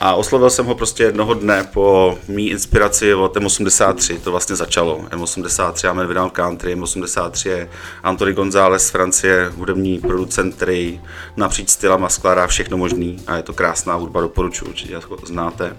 A 0.00 0.14
oslovil 0.14 0.50
jsem 0.50 0.66
ho 0.66 0.74
prostě 0.74 1.02
jednoho 1.02 1.34
dne 1.34 1.68
po 1.72 2.18
mý 2.28 2.50
inspiraci 2.50 3.14
od 3.14 3.36
M83, 3.36 4.20
to 4.20 4.30
vlastně 4.30 4.56
začalo. 4.56 4.98
M83 5.10 5.86
máme 5.86 6.06
Vinyl 6.06 6.30
Country, 6.30 6.76
M83 6.76 7.48
je 7.50 7.70
Anthony 8.02 8.32
González 8.32 8.86
z 8.86 8.90
Francie, 8.90 9.52
hudební 9.56 9.98
producent, 9.98 10.54
který 10.54 11.00
napříč 11.36 11.70
stylama 11.70 12.08
skládá 12.08 12.46
všechno 12.46 12.76
možný 12.76 13.22
a 13.26 13.36
je 13.36 13.42
to 13.42 13.52
krásná 13.52 13.94
hudba, 13.94 14.20
doporučuji, 14.20 14.68
určitě 14.68 15.00
znáte. 15.24 15.76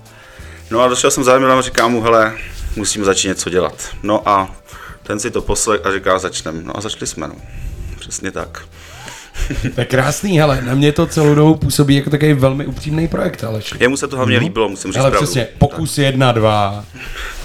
No 0.72 0.82
a 0.82 0.88
došel 0.88 1.12
jsem 1.12 1.24
za 1.24 1.36
a 1.36 1.62
říkám 1.62 1.92
mu, 1.92 2.02
hele, 2.02 2.38
musím 2.76 3.06
začít 3.06 3.28
něco 3.28 3.50
dělat. 3.50 3.90
No 4.04 4.30
a 4.30 4.56
ten 5.04 5.20
si 5.20 5.32
to 5.32 5.42
poslech 5.42 5.86
a 5.86 5.92
říká, 5.92 6.20
začnem. 6.20 6.66
No 6.66 6.78
a 6.78 6.82
začali 6.82 7.08
jsme, 7.08 7.28
no. 7.28 7.36
Přesně 8.00 8.32
tak. 8.32 8.68
To 9.76 9.82
je 9.82 9.86
krásný, 9.86 10.40
hele, 10.40 10.62
na 10.62 10.76
mě 10.76 10.92
to 10.92 11.08
celou 11.08 11.36
dobu 11.36 11.56
působí 11.56 11.96
jako 11.96 12.10
takový 12.10 12.34
velmi 12.34 12.66
upřímný 12.66 13.08
projekt, 13.08 13.44
Aleš. 13.44 13.74
Jemu 13.80 13.98
se 13.98 14.08
to 14.08 14.16
hlavně 14.16 14.38
líbilo, 14.38 14.70
musím 14.70 14.92
říct 14.92 15.00
Ale 15.00 15.10
pravdu. 15.12 15.26
přesně, 15.26 15.48
pokus 15.58 15.98
jedna, 15.98 16.32
dva. 16.32 16.86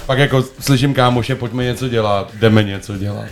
Pak 0.05 0.17
jako 0.19 0.43
slyším 0.59 0.93
kámoše, 0.93 1.35
pojďme 1.35 1.63
něco 1.63 1.89
dělat, 1.89 2.31
jdeme 2.39 2.63
něco 2.63 2.97
dělat. 2.97 3.25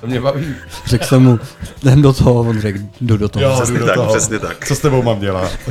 To 0.00 0.06
mě 0.06 0.20
baví. 0.20 0.54
Řekl 0.86 1.04
jsem 1.04 1.22
mu, 1.22 1.38
jdem 1.82 2.02
do 2.02 2.12
toho, 2.12 2.34
on 2.40 2.60
řekl, 2.60 2.78
jdu 3.00 3.16
do 3.16 3.28
toho. 3.28 3.44
Jo, 3.44 3.52
Přesně 3.54 3.74
jdu 3.74 3.80
do 3.80 3.86
tak, 3.86 3.94
toho. 3.94 4.08
přesně 4.14 4.38
tak. 4.38 4.66
Co 4.68 4.74
s 4.74 4.78
tebou 4.78 5.02
mám 5.02 5.20
dělat? 5.20 5.52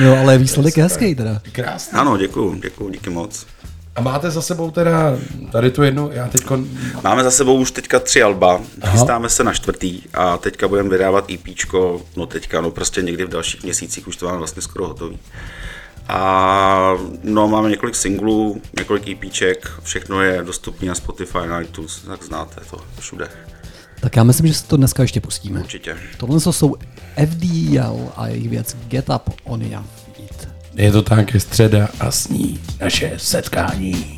No, 0.00 0.18
ale 0.18 0.38
výsledek 0.38 0.76
je 0.76 0.82
hezký 0.82 1.14
teda. 1.14 1.40
Krásný. 1.52 1.98
Ano, 1.98 2.16
děkuju, 2.16 2.54
děkuju, 2.62 2.90
díky 2.90 3.10
moc. 3.10 3.46
A 3.96 4.00
máte 4.00 4.30
za 4.30 4.42
sebou 4.42 4.70
teda 4.70 5.16
tady 5.52 5.70
tu 5.70 5.82
jednu, 5.82 6.10
já 6.12 6.28
teď 6.28 6.42
Máme 7.04 7.24
za 7.24 7.30
sebou 7.30 7.58
už 7.58 7.70
teďka 7.70 8.00
tři 8.00 8.22
alba, 8.22 8.60
chystáme 8.86 9.28
se 9.28 9.44
na 9.44 9.52
čtvrtý 9.52 10.02
a 10.14 10.36
teďka 10.36 10.68
budeme 10.68 10.88
vydávat 10.88 11.30
EPčko, 11.30 12.02
no 12.16 12.26
teďka, 12.26 12.60
no 12.60 12.70
prostě 12.70 13.02
někdy 13.02 13.24
v 13.24 13.28
dalších 13.28 13.62
měsících 13.62 14.08
už 14.08 14.16
to 14.16 14.26
máme 14.26 14.38
vlastně 14.38 14.62
skoro 14.62 14.86
hotový. 14.88 15.18
A 16.08 16.94
no, 17.22 17.48
máme 17.48 17.70
několik 17.70 17.94
singlů, 17.94 18.60
několik 18.78 19.08
EPček, 19.08 19.70
všechno 19.82 20.22
je 20.22 20.42
dostupné 20.42 20.88
na 20.88 20.94
Spotify, 20.94 21.38
na 21.48 21.60
iTunes, 21.60 22.02
tak 22.06 22.22
znáte 22.24 22.60
to 22.70 22.80
všude, 22.98 23.28
Tak 24.00 24.16
já 24.16 24.24
myslím, 24.24 24.46
že 24.46 24.54
si 24.54 24.64
to 24.64 24.76
dneska 24.76 25.02
ještě 25.02 25.20
pustíme. 25.20 25.60
určitě. 25.60 25.96
Tohle 26.16 26.40
jsou 26.40 26.76
FDL 27.26 28.12
a 28.16 28.26
jejich 28.28 28.48
věc 28.48 28.76
Get 28.88 29.08
Up 29.08 29.30
On 29.44 29.60
Feet. 29.60 30.03
Je 30.76 30.92
to 30.92 31.02
tak, 31.02 31.34
je 31.34 31.40
středa 31.40 31.88
a 32.00 32.10
sní 32.10 32.60
naše 32.80 33.12
setkání. 33.16 34.16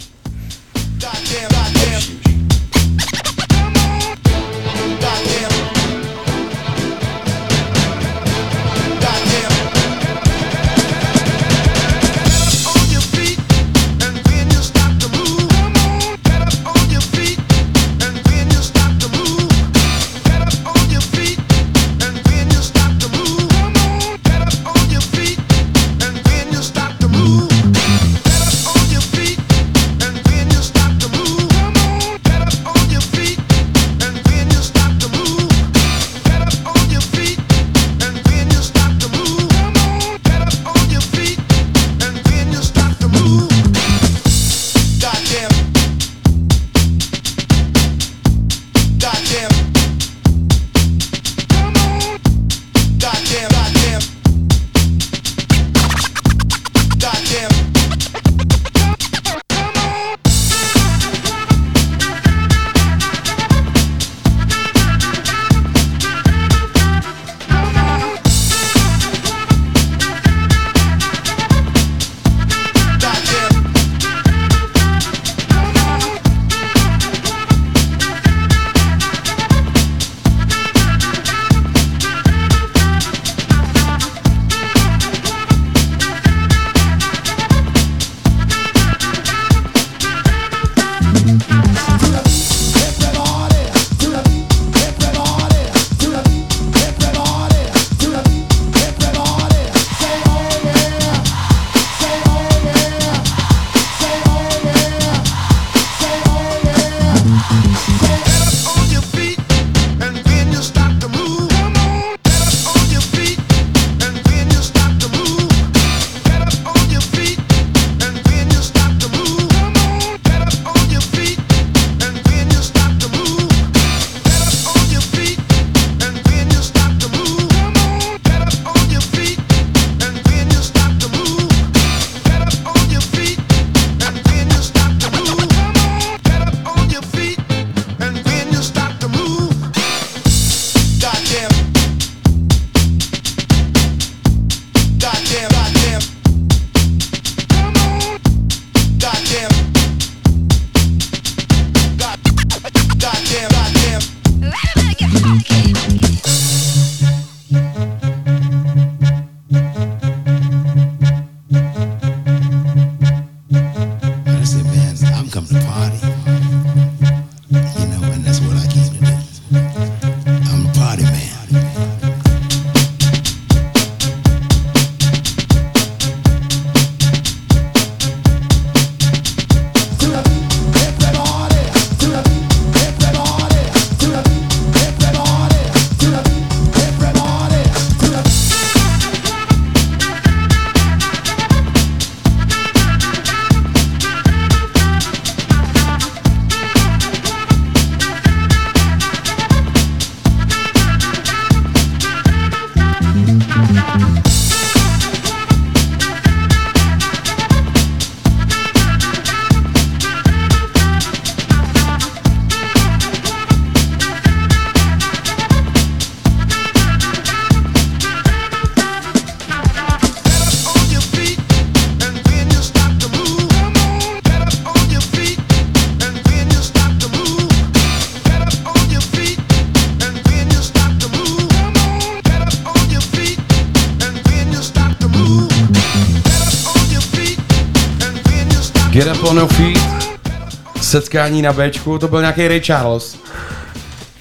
Setkání 241.01 241.43
na 241.43 241.53
Bčku, 241.53 241.99
to 241.99 242.09
byl 242.09 242.21
nějaký 242.21 242.49
Ray 242.49 242.61
Charles. 242.61 243.19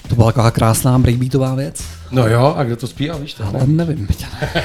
To 0.10 0.16
byla 0.16 0.28
taková 0.28 0.52
krásná 0.52 1.00
breakbeatová 1.00 1.56
věc. 1.56 1.84
No 2.12 2.28
jo, 2.28 2.54
a 2.58 2.64
kdo 2.64 2.76
to 2.76 2.88
zpíval, 2.88 3.20
víš 3.20 3.34
to? 3.34 3.44
Ale 3.44 3.60
ne? 3.60 3.86
nevím. 3.86 4.08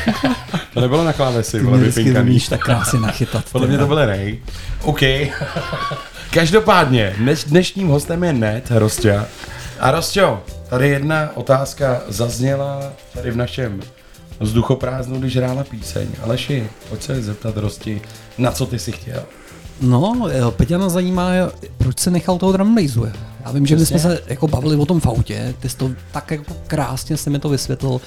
to 0.75 0.81
nebylo 0.81 1.05
na 1.05 1.12
klávesi, 1.12 1.61
bylo 1.61 1.79
vypinkaný. 1.79 2.40
tak 2.40 2.61
krásně 2.61 3.01
nachytat. 3.01 3.44
Podle 3.53 3.68
mě 3.68 3.79
to 3.79 3.87
byl 3.87 4.05
Ray. 4.05 4.38
OK. 4.83 5.01
Každopádně, 6.31 7.14
dneš, 7.18 7.44
dnešním 7.44 7.88
hostem 7.88 8.25
je 8.25 8.33
Net, 8.33 8.70
Rostě. 8.70 9.20
A 9.81 9.90
Rostě, 9.90 10.27
tady 10.68 10.88
jedna 10.88 11.31
otázka 11.35 12.01
zazněla 12.09 12.92
tady 13.14 13.31
v 13.31 13.37
našem 13.37 13.81
vzduchoprázdnu, 14.40 15.18
když 15.18 15.37
hrála 15.37 15.64
píseň. 15.64 16.09
Aleši, 16.23 16.66
pojď 16.88 17.03
se 17.03 17.23
zeptat 17.23 17.57
Rosti, 17.57 18.03
na 18.38 18.53
co 18.53 18.66
ty 18.66 18.79
si 18.79 18.92
chtěl? 18.92 19.23
No, 19.81 20.29
Peťana 20.57 20.88
zajímá, 20.88 21.31
proč 21.80 22.00
se 22.00 22.10
nechal 22.10 22.38
toho 22.38 22.52
drum 22.52 22.78
Já 23.44 23.52
vím, 23.52 23.66
že 23.66 23.76
my 23.76 23.86
jsme 23.86 23.98
se 23.98 24.22
jako 24.26 24.48
bavili 24.48 24.76
o 24.76 24.86
tom 24.86 25.00
v 25.00 25.06
autě, 25.06 25.54
ty 25.60 25.68
jsi 25.68 25.76
to 25.76 25.90
tak 26.12 26.30
jako 26.30 26.56
krásně 26.66 27.16
se 27.16 27.30
mi 27.30 27.38
to 27.38 27.48
vysvětlil. 27.48 28.00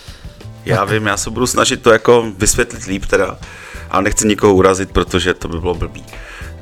Já 0.65 0.77
tak... 0.77 0.89
vím, 0.89 1.05
já 1.05 1.17
se 1.17 1.29
budu 1.29 1.47
snažit 1.47 1.81
to 1.81 1.91
jako 1.91 2.31
vysvětlit 2.37 2.83
líp 2.85 3.05
teda, 3.05 3.37
ale 3.89 4.03
nechci 4.03 4.27
nikoho 4.27 4.53
urazit, 4.53 4.91
protože 4.91 5.33
to 5.33 5.47
by 5.47 5.59
bylo 5.59 5.75
blbý. 5.75 6.05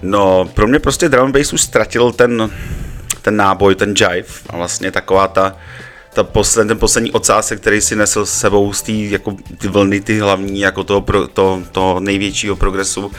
No, 0.02 0.50
pro 0.54 0.68
mě 0.68 0.80
prostě 0.80 1.10
drum 1.10 1.32
bass 1.32 1.54
už 1.54 1.62
ztratil 1.62 2.12
ten, 2.12 2.50
ten 3.22 3.36
náboj, 3.36 3.76
ten 3.76 3.94
jive 4.00 4.28
a 4.50 4.58
vlastně 4.58 4.92
taková 4.92 5.28
ta 5.28 5.56
ta 6.14 6.24
poslední, 6.24 6.68
ten 6.68 6.80
poslední 6.80 7.12
ocásek, 7.12 7.62
který 7.62 7.82
si 7.82 7.96
nesl 7.96 8.26
s 8.26 8.40
sebou 8.40 8.74
z 8.74 8.82
té 8.82 8.92
jako 8.92 9.36
ty 9.58 9.68
vlny, 9.68 10.02
ty 10.02 10.20
hlavní, 10.20 10.60
jako 10.60 10.84
toho, 10.84 11.02
pro, 11.02 11.28
to, 11.28 11.64
to 11.72 12.00
největšího 12.00 12.56
progresu, 12.56 13.12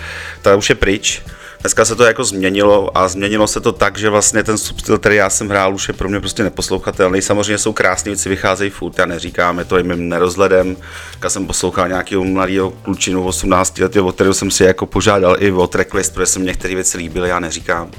ta 0.43 0.57
už 0.57 0.69
je 0.69 0.75
pryč. 0.75 1.23
Dneska 1.63 1.85
se 1.85 1.97
to 1.97 2.05
jako 2.05 2.25
změnilo 2.25 2.99
a 2.99 3.09
změnilo 3.09 3.47
se 3.47 3.61
to 3.61 3.73
tak, 3.73 3.99
že 3.99 4.11
vlastně 4.11 4.43
ten 4.43 4.59
substyl, 4.59 4.99
který 4.99 5.17
já 5.17 5.31
jsem 5.31 5.49
hrál, 5.49 5.75
už 5.75 5.89
je 5.89 5.95
pro 5.95 6.09
mě 6.09 6.21
prostě 6.21 6.43
neposlouchatelný. 6.43 7.23
Samozřejmě 7.23 7.59
jsou 7.59 7.73
krásné 7.73 8.11
věci, 8.11 8.29
vycházejí 8.29 8.71
furt, 8.71 8.99
já 8.99 9.07
neříkám, 9.07 9.59
je 9.59 9.65
to 9.65 9.79
i 9.79 9.83
mým 9.83 10.09
nerozhledem. 10.09 10.77
Já 11.23 11.31
jsem 11.31 11.47
poslouchal 11.47 11.89
nějakého 11.89 12.25
mladého 12.25 12.71
klučinu 12.71 13.25
18 13.25 13.79
let, 13.79 13.97
o 13.97 14.13
kterého 14.13 14.35
jsem 14.35 14.51
si 14.51 14.65
jako 14.65 14.87
požádal 14.87 15.37
i 15.39 15.53
o 15.53 15.67
tracklist, 15.67 16.15
protože 16.15 16.27
se 16.27 16.39
mi 16.39 16.45
některé 16.45 16.75
věci 16.75 16.99
líbily, 16.99 17.29
já 17.29 17.41
neříkám. 17.41 17.91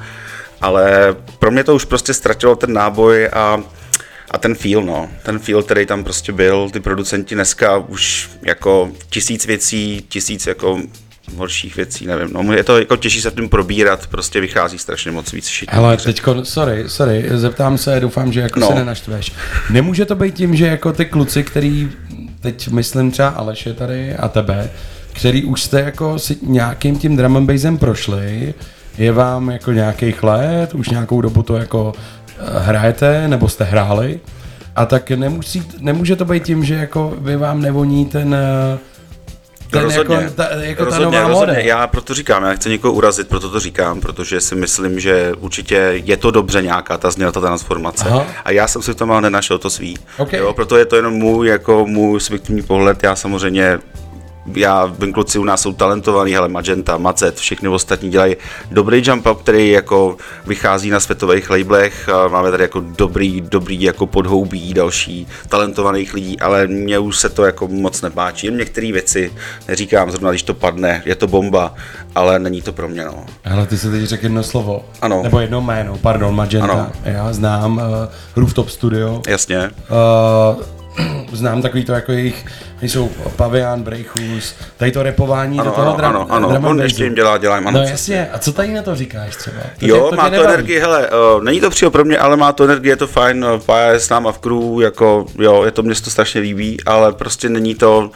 Ale 0.62 1.16
pro 1.40 1.52
mě 1.52 1.64
to 1.64 1.76
už 1.76 1.86
prostě 1.86 2.14
ztratilo 2.14 2.56
ten 2.56 2.74
náboj 2.74 3.30
a 3.34 3.64
a 4.32 4.38
ten 4.38 4.56
feel, 4.56 4.82
no, 4.82 5.10
ten 5.24 5.40
feel, 5.40 5.64
který 5.64 5.86
tam 5.86 6.04
prostě 6.04 6.32
byl, 6.32 6.70
ty 6.70 6.80
producenti 6.80 7.36
dneska 7.36 7.78
už 7.78 8.30
jako 8.42 8.92
tisíc 9.10 9.46
věcí, 9.46 10.06
tisíc 10.10 10.48
jako 10.48 10.80
horších 11.38 11.76
věcí, 11.76 12.08
nevím. 12.08 12.30
No, 12.34 12.54
je 12.54 12.64
to 12.64 12.80
jako 12.80 12.96
těžší 12.96 13.22
se 13.22 13.32
tím 13.32 13.50
probírat, 13.50 14.08
prostě 14.08 14.42
vychází 14.42 14.78
strašně 14.78 15.12
moc 15.12 15.32
víc 15.32 15.48
šití. 15.48 15.72
Ale 15.72 15.98
teďko, 15.98 16.46
sorry, 16.46 16.84
sorry, 16.88 17.26
zeptám 17.34 17.78
se, 17.78 18.00
doufám, 18.00 18.34
že 18.34 18.40
jako 18.40 18.60
no. 18.60 18.68
se 18.68 18.76
nenaštveš. 18.76 19.32
Nemůže 19.70 20.06
to 20.06 20.16
být 20.16 20.36
tím, 20.36 20.56
že 20.56 20.68
jako 20.68 20.94
ty 20.94 21.06
kluci, 21.06 21.44
který, 21.44 21.90
teď 22.40 22.68
myslím 22.68 23.12
třeba 23.12 23.30
Aleše 23.30 23.74
tady 23.74 24.16
a 24.16 24.28
tebe, 24.28 24.70
který 25.14 25.44
už 25.44 25.64
jste 25.64 25.82
jako 25.82 26.20
si 26.20 26.38
nějakým 26.42 27.00
tím 27.00 27.18
drum 27.18 27.38
and 27.38 27.46
bassem 27.46 27.78
prošli, 27.78 28.54
je 28.98 29.12
vám 29.12 29.50
jako 29.50 29.72
nějakých 29.72 30.24
let, 30.24 30.74
už 30.74 30.90
nějakou 30.90 31.22
dobu 31.22 31.44
to 31.44 31.58
jako 31.58 31.94
eh, 32.30 32.60
hrajete, 32.60 33.28
nebo 33.28 33.50
jste 33.50 33.64
hráli, 33.64 34.20
a 34.76 34.86
tak 34.86 35.10
nemusí, 35.12 35.64
nemůže 35.80 36.16
to 36.16 36.26
být 36.26 36.44
tím, 36.44 36.64
že 36.64 36.76
jako 36.76 37.14
vy 37.18 37.36
vám 37.36 37.62
nevoní 37.62 38.06
ten 38.06 38.36
uh, 38.74 38.80
ten 39.74 39.84
rozhodně, 39.84 40.16
jako, 40.16 40.34
ta, 40.34 40.48
jako 40.52 40.86
rozhodně, 40.86 41.06
ta 41.06 41.12
nová 41.12 41.28
rozhodně. 41.28 41.62
Já 41.64 41.88
proto 41.88 42.14
říkám, 42.14 42.44
já 42.44 42.54
chci 42.54 42.70
někoho 42.70 42.94
urazit, 42.94 43.28
proto 43.28 43.50
to 43.50 43.60
říkám, 43.60 44.02
protože 44.02 44.42
si 44.42 44.56
myslím, 44.56 45.00
že 45.00 45.32
určitě 45.40 45.76
je 46.04 46.18
to 46.18 46.32
dobře 46.32 46.62
nějaká 46.62 46.98
ta 46.98 47.12
změna, 47.12 47.32
ta 47.32 47.42
transformace. 47.42 48.06
Aha. 48.08 48.26
A 48.46 48.52
já 48.52 48.68
jsem 48.68 48.82
si 48.82 48.92
v 48.92 48.96
tom 48.96 49.12
ale 49.12 49.22
nenašel 49.22 49.58
to 49.58 49.70
svý. 49.70 49.98
Okay. 50.18 50.40
Jo, 50.40 50.54
proto 50.54 50.78
je 50.78 50.86
to 50.86 50.96
jenom 50.96 51.14
můj, 51.14 51.48
jako 51.48 51.86
můj 51.86 52.20
subjektivní 52.20 52.62
pohled. 52.62 53.04
Já 53.04 53.16
samozřejmě 53.16 53.80
já 54.56 54.86
vím, 54.86 55.14
kluci 55.14 55.40
u 55.40 55.44
nás 55.44 55.62
jsou 55.62 55.74
talentovaní, 55.74 56.38
ale 56.38 56.48
Magenta, 56.48 56.98
Macet, 56.98 57.38
všichni 57.38 57.68
ostatní 57.68 58.10
dělají 58.10 58.36
dobrý 58.72 59.04
jump 59.06 59.26
up, 59.26 59.42
který 59.42 59.70
jako 59.70 60.18
vychází 60.46 60.90
na 60.90 61.00
světových 61.00 61.50
labelech. 61.50 62.10
Máme 62.30 62.52
tady 62.52 62.64
jako 62.64 62.80
dobrý, 62.80 63.42
dobrý 63.42 63.82
jako 63.82 64.08
podhoubí 64.08 64.74
další 64.74 65.28
talentovaných 65.50 66.14
lidí, 66.14 66.40
ale 66.40 66.68
mně 66.68 67.00
už 67.00 67.18
se 67.18 67.30
to 67.30 67.46
jako 67.46 67.68
moc 67.68 68.02
nepáčí. 68.02 68.48
Jen 68.48 68.58
některé 68.58 68.92
věci, 68.92 69.34
neříkám 69.68 70.12
zrovna, 70.12 70.30
když 70.30 70.44
to 70.44 70.54
padne, 70.54 71.02
je 71.06 71.16
to 71.16 71.28
bomba, 71.28 71.74
ale 72.16 72.40
není 72.40 72.62
to 72.62 72.74
pro 72.74 72.90
mě. 72.90 73.06
No. 73.06 73.26
Ale 73.46 73.68
ty 73.68 73.78
se 73.78 73.92
teď 73.92 74.04
řekl 74.04 74.26
jedno 74.26 74.44
slovo. 74.44 74.86
Ano. 75.02 75.24
Nebo 75.24 75.40
jedno 75.40 75.62
jméno, 75.62 75.98
pardon, 75.98 76.36
Magenta. 76.36 76.74
Ano. 76.74 76.92
Já 77.04 77.34
znám 77.34 77.78
uh, 77.78 77.84
Rooftop 78.36 78.70
Studio. 78.70 79.22
Jasně. 79.28 79.72
Uh, 79.90 80.64
znám 81.32 81.62
takový 81.62 81.86
to 81.86 81.92
jako 81.92 82.12
jejich, 82.12 82.46
jsou 82.90 83.12
Pavian, 83.36 83.84
Breakhus, 83.84 84.56
tady 84.78 84.92
to 84.92 85.04
repování 85.04 85.60
ano, 85.60 85.70
do 85.70 85.76
toho 85.76 85.96
ano, 85.96 86.28
ano, 86.32 86.50
ano, 86.50 86.70
on 86.70 86.82
ještě 86.82 87.04
jim 87.04 87.16
dělá, 87.16 87.38
dělá 87.38 87.58
ano. 87.58 87.72
No 87.72 87.82
jasně, 87.82 88.30
a 88.34 88.40
co 88.40 88.54
tady 88.54 88.74
na 88.74 88.82
to 88.82 88.96
říkáš 88.96 89.36
třeba? 89.36 89.62
To 89.80 89.86
jo, 89.88 89.96
tě, 89.96 90.10
to 90.10 90.16
má 90.16 90.30
to 90.30 90.44
energii, 90.44 90.80
hele, 90.80 91.10
uh, 91.36 91.44
není 91.44 91.62
to 91.62 91.70
přímo 91.70 91.92
pro 91.92 92.06
mě, 92.06 92.18
ale 92.18 92.38
má 92.38 92.52
to 92.52 92.64
energii, 92.64 92.90
je 92.90 92.96
to 92.96 93.08
fajn, 93.08 93.46
Paja 93.66 93.92
je 93.92 94.00
s 94.00 94.10
náma 94.10 94.32
v 94.32 94.40
crew, 94.40 94.82
jako, 94.82 95.26
jo, 95.40 95.64
je 95.66 95.72
to, 95.72 95.84
mě 95.84 95.96
to 95.96 96.10
strašně 96.10 96.42
líbí, 96.42 96.78
ale 96.86 97.14
prostě 97.14 97.50
není 97.50 97.76
to, 97.76 98.12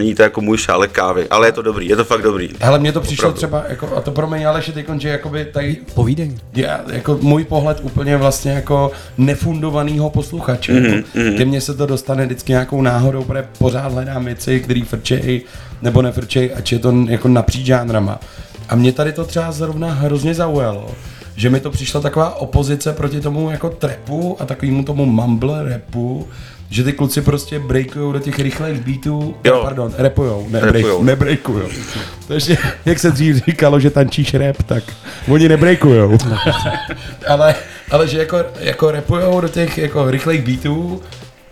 není 0.00 0.14
to 0.14 0.22
jako 0.22 0.40
můj 0.40 0.58
šálek 0.58 0.92
kávy, 0.92 1.28
ale 1.28 1.48
je 1.48 1.52
to 1.52 1.62
dobrý, 1.62 1.88
je 1.88 1.96
to 1.96 2.04
fakt 2.04 2.22
dobrý. 2.22 2.48
Ale 2.60 2.78
mně 2.78 2.92
to 2.92 3.00
přišlo 3.00 3.28
Opravdu. 3.28 3.36
třeba, 3.36 3.64
jako, 3.68 3.96
a 3.96 4.00
to 4.00 4.10
pro 4.10 4.26
mě 4.26 4.46
ale 4.46 4.62
že 4.62 4.72
že 4.98 5.08
jakoby 5.08 5.44
tady... 5.44 5.76
Povídej. 5.94 6.36
Je, 6.54 6.70
jako 6.92 7.18
můj 7.22 7.44
pohled 7.44 7.80
úplně 7.82 8.16
vlastně 8.16 8.52
jako 8.52 8.90
nefundovanýho 9.18 10.10
posluchače. 10.10 10.72
Mm-hmm, 10.72 11.04
mm-hmm. 11.14 11.36
Ke 11.36 11.44
mně 11.44 11.60
se 11.60 11.74
to 11.74 11.86
dostane 11.86 12.26
vždycky 12.26 12.52
nějakou 12.52 12.82
náhodou, 12.82 13.24
protože 13.24 13.44
pořád 13.58 13.92
hledám 13.92 14.24
věci, 14.24 14.60
které 14.60 14.82
frčejí 14.84 15.42
nebo 15.82 16.02
nefrčejí, 16.02 16.52
ať 16.52 16.72
je 16.72 16.78
to 16.78 16.94
jako 17.08 17.28
napříč 17.28 17.66
žánrama. 17.66 18.20
A 18.68 18.76
mě 18.76 18.92
tady 18.92 19.12
to 19.12 19.24
třeba 19.24 19.52
zrovna 19.52 19.92
hrozně 19.92 20.34
zaujalo, 20.34 20.90
že 21.36 21.50
mi 21.50 21.60
to 21.60 21.70
přišla 21.70 22.00
taková 22.00 22.34
opozice 22.34 22.92
proti 22.92 23.20
tomu 23.20 23.50
jako 23.50 23.70
trepu 23.70 24.36
a 24.40 24.46
takovému 24.46 24.84
tomu 24.84 25.06
mumble 25.06 25.68
rapu, 25.68 26.28
že 26.70 26.84
ty 26.84 26.92
kluci 26.92 27.20
prostě 27.20 27.58
breakují 27.58 28.12
do 28.12 28.18
těch 28.18 28.38
rychlých 28.38 28.80
beatů, 28.80 29.36
jo. 29.44 29.60
pardon, 29.62 29.94
rapujou, 29.98 30.46
ne, 30.50 30.60
rapujou. 30.60 31.02
nebreakujou. 31.02 31.68
Takže, 32.28 32.56
jak 32.84 32.98
se 32.98 33.10
dřív 33.10 33.44
říkalo, 33.46 33.80
že 33.80 33.90
tančíš 33.90 34.34
rap, 34.34 34.62
tak 34.66 34.84
oni 35.28 35.48
nebreakujou. 35.48 36.18
ale, 37.28 37.54
ale 37.90 38.08
že 38.08 38.18
jako, 38.18 38.38
jako 38.60 38.90
rapujou 38.90 39.40
do 39.40 39.48
těch 39.48 39.78
jako 39.78 40.10
rychlých 40.10 40.42
beatů, 40.42 41.02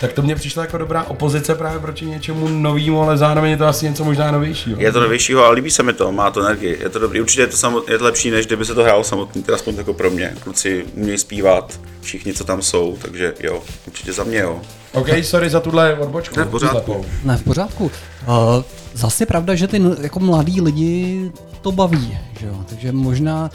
tak 0.01 0.13
to 0.13 0.23
mě 0.23 0.35
přišla 0.35 0.63
jako 0.63 0.79
dobrá 0.79 1.03
opozice 1.03 1.55
právě 1.55 1.81
proti 1.81 2.07
něčemu 2.07 2.49
novému, 2.49 3.03
ale 3.03 3.17
zároveň 3.17 3.51
je 3.51 3.57
to 3.57 3.67
asi 3.67 3.87
něco 3.87 4.05
možná 4.05 4.31
novějšího. 4.31 4.81
Je 4.81 4.93
to 4.93 5.01
novějšího, 5.01 5.45
ale 5.45 5.55
líbí 5.55 5.71
se 5.71 5.83
mi 5.83 5.93
to, 5.93 6.13
má 6.13 6.31
to 6.31 6.41
energii, 6.41 6.79
je 6.81 6.89
to 6.89 6.99
dobrý. 6.99 7.21
Určitě 7.21 7.43
je 7.43 7.47
to, 7.47 7.57
samot, 7.57 7.89
je 7.89 7.99
to 7.99 8.05
lepší, 8.05 8.31
než 8.31 8.47
kdyby 8.47 8.65
se 8.65 8.75
to 8.75 8.83
hrálo 8.83 9.05
samotný, 9.05 9.43
teda 9.43 9.57
aspoň 9.57 9.75
jako 9.75 9.95
pro 9.95 10.11
mě. 10.11 10.35
Kluci 10.41 10.85
umějí 10.95 11.19
zpívat, 11.19 11.81
všichni, 12.01 12.35
co 12.35 12.45
tam 12.45 12.63
jsou, 12.63 12.99
takže 13.03 13.35
jo, 13.41 13.63
určitě 13.87 14.13
za 14.13 14.25
mě 14.25 14.39
jo. 14.39 14.61
OK, 14.93 15.09
sorry 15.23 15.51
za 15.51 15.61
tuhle 15.61 15.95
odbočku. 15.99 16.39
Ne, 16.39 16.45
v 16.45 16.51
pořádku. 16.51 17.05
Ne, 17.25 17.37
v 17.37 17.43
pořádku. 17.43 17.85
Uh, 17.85 17.93
zase 18.95 19.23
je 19.23 19.27
pravda, 19.27 19.55
že 19.55 19.69
ty 19.69 19.83
jako 20.01 20.21
mladí 20.21 20.61
lidi 20.61 21.33
to 21.63 21.73
baví, 21.73 22.19
že 22.41 22.47
jo? 22.47 22.65
takže 22.69 22.93
možná 22.93 23.51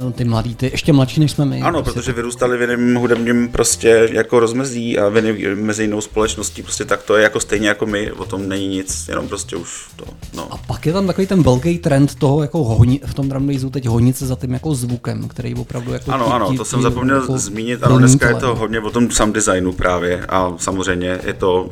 No, 0.00 0.12
ty 0.12 0.24
mladí, 0.24 0.54
ty 0.54 0.66
ještě 0.72 0.92
mladší 0.92 1.20
než 1.20 1.30
jsme 1.30 1.44
my. 1.44 1.62
Ano, 1.62 1.82
prostě 1.82 2.00
protože 2.00 2.12
vyrůstali 2.12 2.56
v 2.56 2.60
jiném 2.60 2.94
hudebním 2.94 3.48
prostě 3.48 4.08
jako 4.12 4.40
rozmezí 4.40 4.98
a 4.98 5.08
v 5.08 5.16
jiném, 5.16 5.64
mezi 5.64 5.82
jinou 5.82 6.00
společností, 6.00 6.62
prostě 6.62 6.84
tak 6.84 7.02
to 7.02 7.16
je 7.16 7.22
jako 7.22 7.40
stejně 7.40 7.68
jako 7.68 7.86
my, 7.86 8.12
o 8.12 8.24
tom 8.24 8.48
není 8.48 8.68
nic, 8.68 9.08
jenom 9.08 9.28
prostě 9.28 9.56
už 9.56 9.86
to, 9.96 10.04
no. 10.34 10.52
A 10.52 10.56
pak 10.56 10.86
je 10.86 10.92
tam 10.92 11.06
takový 11.06 11.26
ten 11.26 11.42
velký 11.42 11.78
trend 11.78 12.14
toho 12.14 12.42
jako 12.42 12.64
honi, 12.64 13.00
v 13.06 13.14
tom 13.14 13.28
drum 13.28 13.70
teď 13.70 13.86
honit 13.86 14.16
se 14.16 14.26
za 14.26 14.36
tím 14.36 14.52
jako 14.52 14.74
zvukem, 14.74 15.28
který 15.28 15.54
opravdu 15.54 15.92
jako 15.92 16.10
Ano, 16.10 16.26
tí, 16.26 16.32
ano, 16.32 16.46
to 16.56 16.64
tí, 16.64 16.70
jsem 16.70 16.82
zapomněl 16.82 17.20
jako 17.20 17.38
zmínit, 17.38 17.82
ano, 17.82 17.98
dneska 17.98 18.28
je 18.28 18.34
to 18.34 18.54
hodně 18.54 18.80
o 18.80 18.90
tom 18.90 19.10
sound 19.10 19.34
designu 19.34 19.72
právě 19.72 20.26
a 20.28 20.52
samozřejmě 20.58 21.20
je 21.24 21.34
to, 21.34 21.68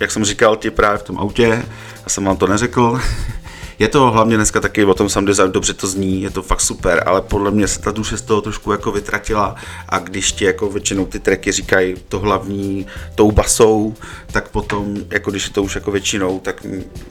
jak 0.00 0.10
jsem 0.10 0.24
říkal 0.24 0.56
ti 0.56 0.70
právě 0.70 0.98
v 0.98 1.02
tom 1.02 1.18
autě, 1.18 1.62
já 2.02 2.08
jsem 2.08 2.24
vám 2.24 2.36
to 2.36 2.46
neřekl, 2.46 3.00
je 3.78 3.88
to 3.88 4.10
hlavně 4.10 4.36
dneska 4.36 4.60
taky 4.60 4.84
o 4.84 4.94
tom 4.94 5.08
sound 5.08 5.28
design, 5.28 5.52
dobře 5.52 5.74
to 5.74 5.86
zní, 5.86 6.22
je 6.22 6.30
to 6.30 6.42
fakt 6.42 6.60
super, 6.60 7.02
ale 7.06 7.22
podle 7.22 7.50
mě 7.50 7.68
se 7.68 7.80
ta 7.80 7.90
duše 7.90 8.16
z 8.16 8.22
toho 8.22 8.40
trošku 8.40 8.72
jako 8.72 8.92
vytratila 8.92 9.56
a 9.88 9.98
když 9.98 10.32
ti 10.32 10.44
jako 10.44 10.68
většinou 10.68 11.06
ty 11.06 11.20
tracky 11.20 11.52
říkají 11.52 11.94
to 12.08 12.18
hlavní 12.18 12.86
tou 13.14 13.32
basou, 13.32 13.94
tak 14.32 14.48
potom, 14.48 14.96
jako 15.10 15.30
když 15.30 15.46
je 15.46 15.52
to 15.52 15.62
už 15.62 15.74
jako 15.74 15.90
většinou, 15.90 16.40
tak 16.40 16.66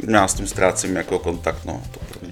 já 0.07 0.27
s 0.27 0.33
tím 0.33 0.47
ztrácím 0.47 0.95
jako 0.95 1.19
kontakt, 1.19 1.65
no, 1.65 1.81
to. 1.91 2.24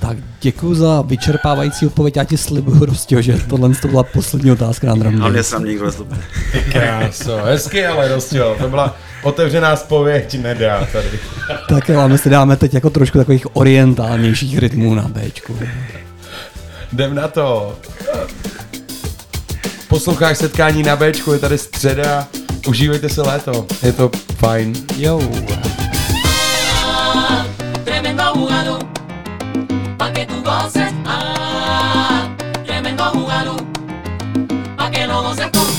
Tak 0.00 0.16
děkuji 0.40 0.74
za 0.74 1.02
vyčerpávající 1.02 1.86
odpověď. 1.86 2.16
Já 2.16 2.24
ti 2.24 2.36
slibuju, 2.36 2.84
Rostio, 2.84 3.22
že 3.22 3.38
tohle 3.48 3.74
to 3.74 3.88
byla 3.88 4.02
poslední 4.02 4.52
otázka 4.52 4.86
na 4.86 4.94
Drum 4.94 5.22
A 5.22 5.28
mě 5.28 5.42
se 5.42 5.54
nám 5.54 5.64
nikdo 5.64 5.84
nezlobí. 5.84 6.16
Kráso, 6.72 7.36
hezky 7.36 7.86
ale 7.86 8.08
Rostio, 8.08 8.56
to 8.60 8.68
byla 8.68 8.96
otevřená 9.22 9.76
zpověď, 9.76 10.42
nedá 10.42 10.88
tady. 10.92 11.08
tak 11.68 11.88
jo, 11.88 12.08
my 12.08 12.18
si 12.18 12.30
dáme 12.30 12.56
teď 12.56 12.74
jako 12.74 12.90
trošku 12.90 13.18
takových 13.18 13.56
orientálnějších 13.56 14.58
rytmů 14.58 14.94
na 14.94 15.08
Bčku. 15.08 15.58
Jdem 16.92 17.14
na 17.14 17.28
to. 17.28 17.76
Posloucháš 19.88 20.38
setkání 20.38 20.82
na 20.82 20.96
Bčku, 20.96 21.32
je 21.32 21.38
tady 21.38 21.58
středa, 21.58 22.28
užívejte 22.68 23.08
se 23.08 23.22
léto, 23.22 23.66
je 23.82 23.92
to 23.92 24.10
fajn. 24.38 24.72
Jo. 24.96 25.20
vamos 35.26 35.38
é 35.40 35.75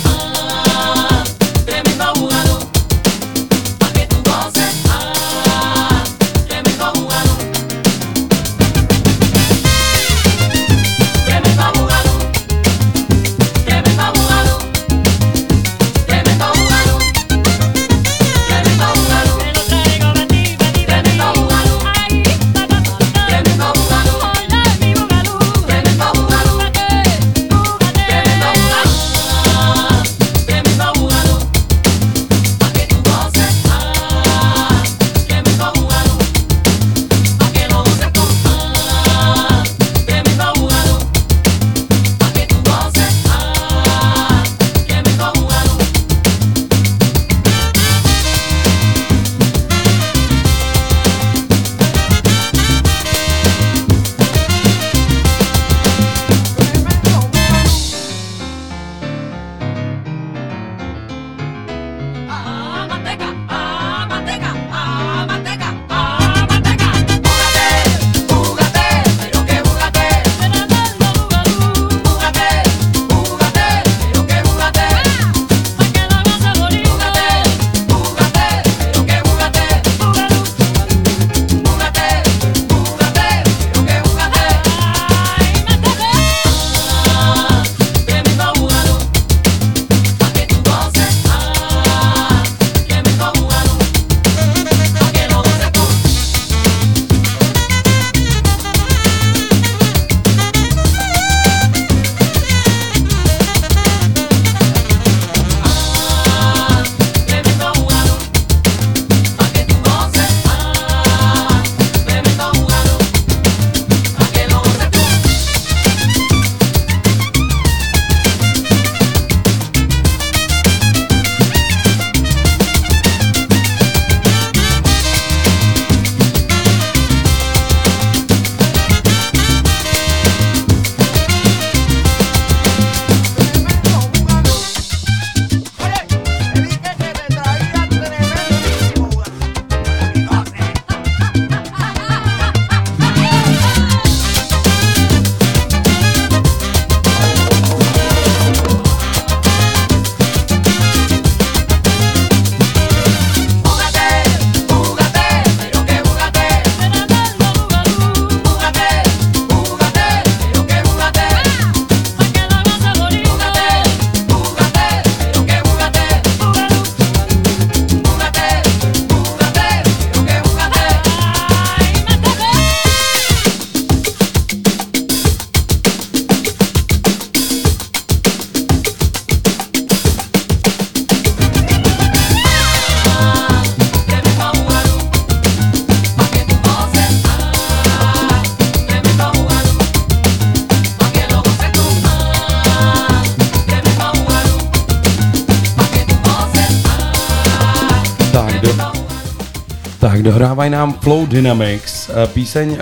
dohrávají 200.57 200.69
nám 200.71 200.93
Flow 200.93 201.25
Dynamics, 201.25 202.09
eh, 202.09 202.27
píseň 202.27 202.77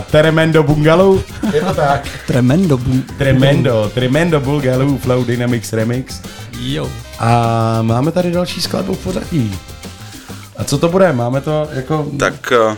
Tremendo 0.10 0.62
Bungalow. 0.62 1.20
Je 1.54 1.60
to 1.60 1.74
tak? 1.74 2.08
Tremendo. 2.26 2.76
Bu- 2.78 3.02
tremendo, 3.18 3.90
Tremendo 3.94 4.40
Bungalow 4.40 4.98
Flow 4.98 5.24
Dynamics 5.24 5.72
Remix. 5.72 6.20
Jo. 6.60 6.88
A 7.18 7.82
máme 7.82 8.12
tady 8.12 8.30
další 8.30 8.60
skladbu 8.60 8.94
v 8.94 8.98
pořadí. 8.98 9.58
A 10.56 10.64
co 10.64 10.78
to 10.78 10.88
bude? 10.88 11.12
Máme 11.12 11.40
to 11.40 11.68
jako... 11.72 12.06
Tak 12.18 12.52
uh, 12.68 12.74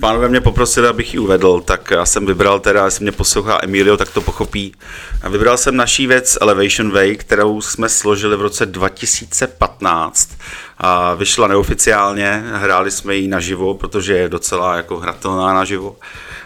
pánové 0.00 0.28
mě 0.28 0.40
poprosili, 0.40 0.88
abych 0.88 1.14
ji 1.14 1.20
uvedl, 1.20 1.60
tak 1.60 1.90
já 1.90 2.06
jsem 2.06 2.26
vybral 2.26 2.60
teda, 2.60 2.84
jestli 2.84 3.02
mě 3.02 3.12
poslouchá 3.12 3.58
Emilio, 3.62 3.96
tak 3.96 4.10
to 4.10 4.20
pochopí. 4.20 4.74
A 5.22 5.28
vybral 5.28 5.56
jsem 5.56 5.76
naší 5.76 6.06
věc 6.06 6.38
Elevation 6.40 6.90
Way, 6.90 7.16
kterou 7.16 7.60
jsme 7.60 7.88
složili 7.88 8.36
v 8.36 8.42
roce 8.42 8.66
2015 8.66 10.30
a 10.78 11.14
vyšla 11.14 11.48
neoficiálně, 11.48 12.44
hráli 12.52 12.90
jsme 12.90 13.14
ji 13.16 13.28
naživo, 13.28 13.74
protože 13.74 14.12
je 14.12 14.28
docela 14.28 14.76
jako 14.76 14.96
hratelná 14.96 15.54
naživo. 15.54 15.96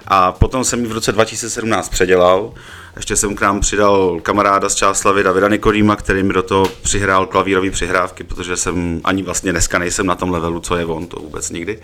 A 0.07 0.33
potom 0.33 0.65
jsem 0.65 0.81
ji 0.81 0.87
v 0.87 0.93
roce 0.93 1.13
2017 1.13 1.89
předělal, 1.89 2.53
ještě 2.97 3.17
jsem 3.17 3.35
k 3.35 3.41
nám 3.41 3.61
přidal 3.61 4.21
kamaráda 4.23 4.69
z 4.69 4.75
Čáslavy 4.75 5.23
Davida 5.23 5.49
Nikodýma, 5.49 5.97
který 5.97 6.23
mi 6.23 6.33
do 6.33 6.43
toho 6.43 6.67
přihrál 6.83 7.27
klavírové 7.27 7.71
přihrávky, 7.71 8.25
protože 8.25 8.57
jsem 8.57 9.01
ani 9.05 9.23
vlastně 9.23 9.53
dneska 9.53 9.79
nejsem 9.79 10.07
na 10.07 10.15
tom 10.15 10.31
levelu, 10.31 10.61
co 10.61 10.77
je 10.77 10.85
on, 10.85 11.07
to 11.07 11.21
vůbec 11.21 11.51
nikdy. 11.51 11.79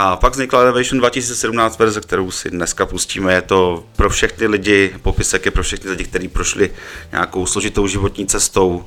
A 0.00 0.16
pak 0.16 0.32
vznikla 0.32 0.60
Elevation 0.60 0.98
2017 0.98 1.78
verze, 1.78 2.00
kterou 2.00 2.30
si 2.30 2.50
dneska 2.50 2.86
pustíme. 2.86 3.32
Je 3.32 3.42
to 3.42 3.84
pro 3.96 4.10
všechny 4.10 4.46
lidi, 4.46 4.94
popisek 5.02 5.44
je 5.44 5.50
pro 5.50 5.62
všechny 5.62 5.90
lidi, 5.90 6.04
kteří 6.04 6.28
prošli 6.28 6.70
nějakou 7.12 7.46
složitou 7.46 7.86
životní 7.86 8.26
cestou 8.26 8.84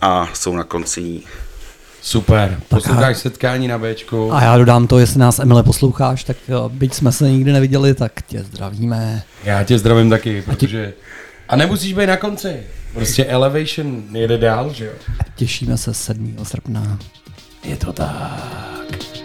a 0.00 0.28
jsou 0.34 0.56
na 0.56 0.64
konci 0.64 1.02
ní. 1.02 1.22
Super, 2.02 2.60
posloucháš 2.68 3.18
setkání 3.18 3.68
na 3.68 3.78
Bčku. 3.78 4.32
A 4.32 4.42
já 4.42 4.58
dodám 4.58 4.86
to, 4.86 4.98
jestli 4.98 5.20
nás 5.20 5.38
Emile 5.38 5.62
posloucháš, 5.62 6.24
tak 6.24 6.36
byť 6.68 6.94
jsme 6.94 7.12
se 7.12 7.30
nikdy 7.30 7.52
neviděli, 7.52 7.94
tak 7.94 8.12
tě 8.26 8.42
zdravíme. 8.42 9.22
Já 9.44 9.64
tě 9.64 9.78
zdravím 9.78 10.10
taky, 10.10 10.42
protože... 10.42 10.94
A 11.48 11.56
nemusíš 11.56 11.92
být 11.92 12.06
na 12.06 12.16
konci. 12.16 12.62
Prostě 12.94 13.24
Elevation 13.24 14.02
jede 14.12 14.38
dál, 14.38 14.72
že 14.72 14.84
jo? 14.84 14.92
Těšíme 15.34 15.76
se 15.76 15.94
7. 15.94 16.36
srpna. 16.42 16.98
Je 17.64 17.76
to 17.76 17.92
tak. 17.92 19.17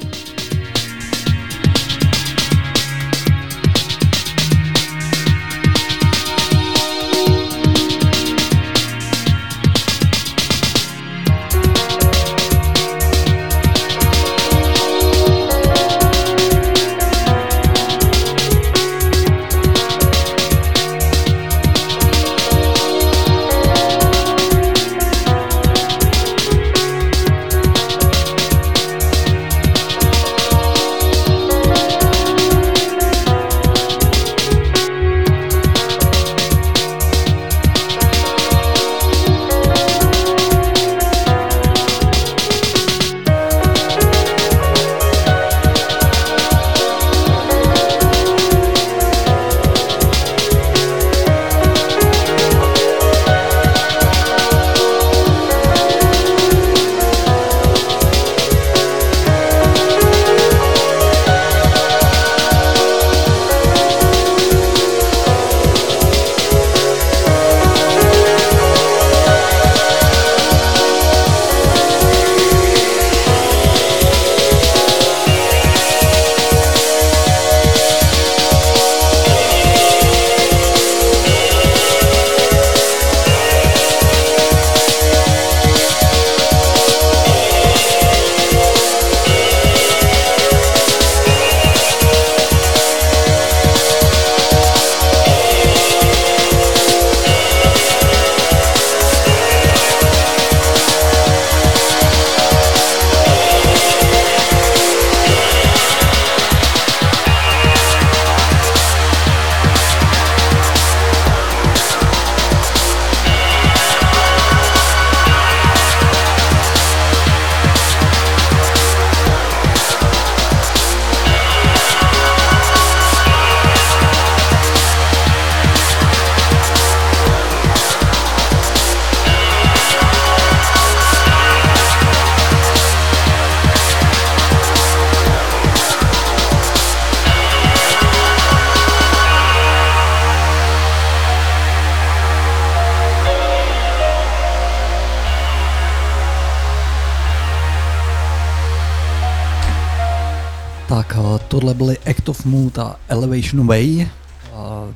Elevation 153.53 153.67
Way, 153.67 154.07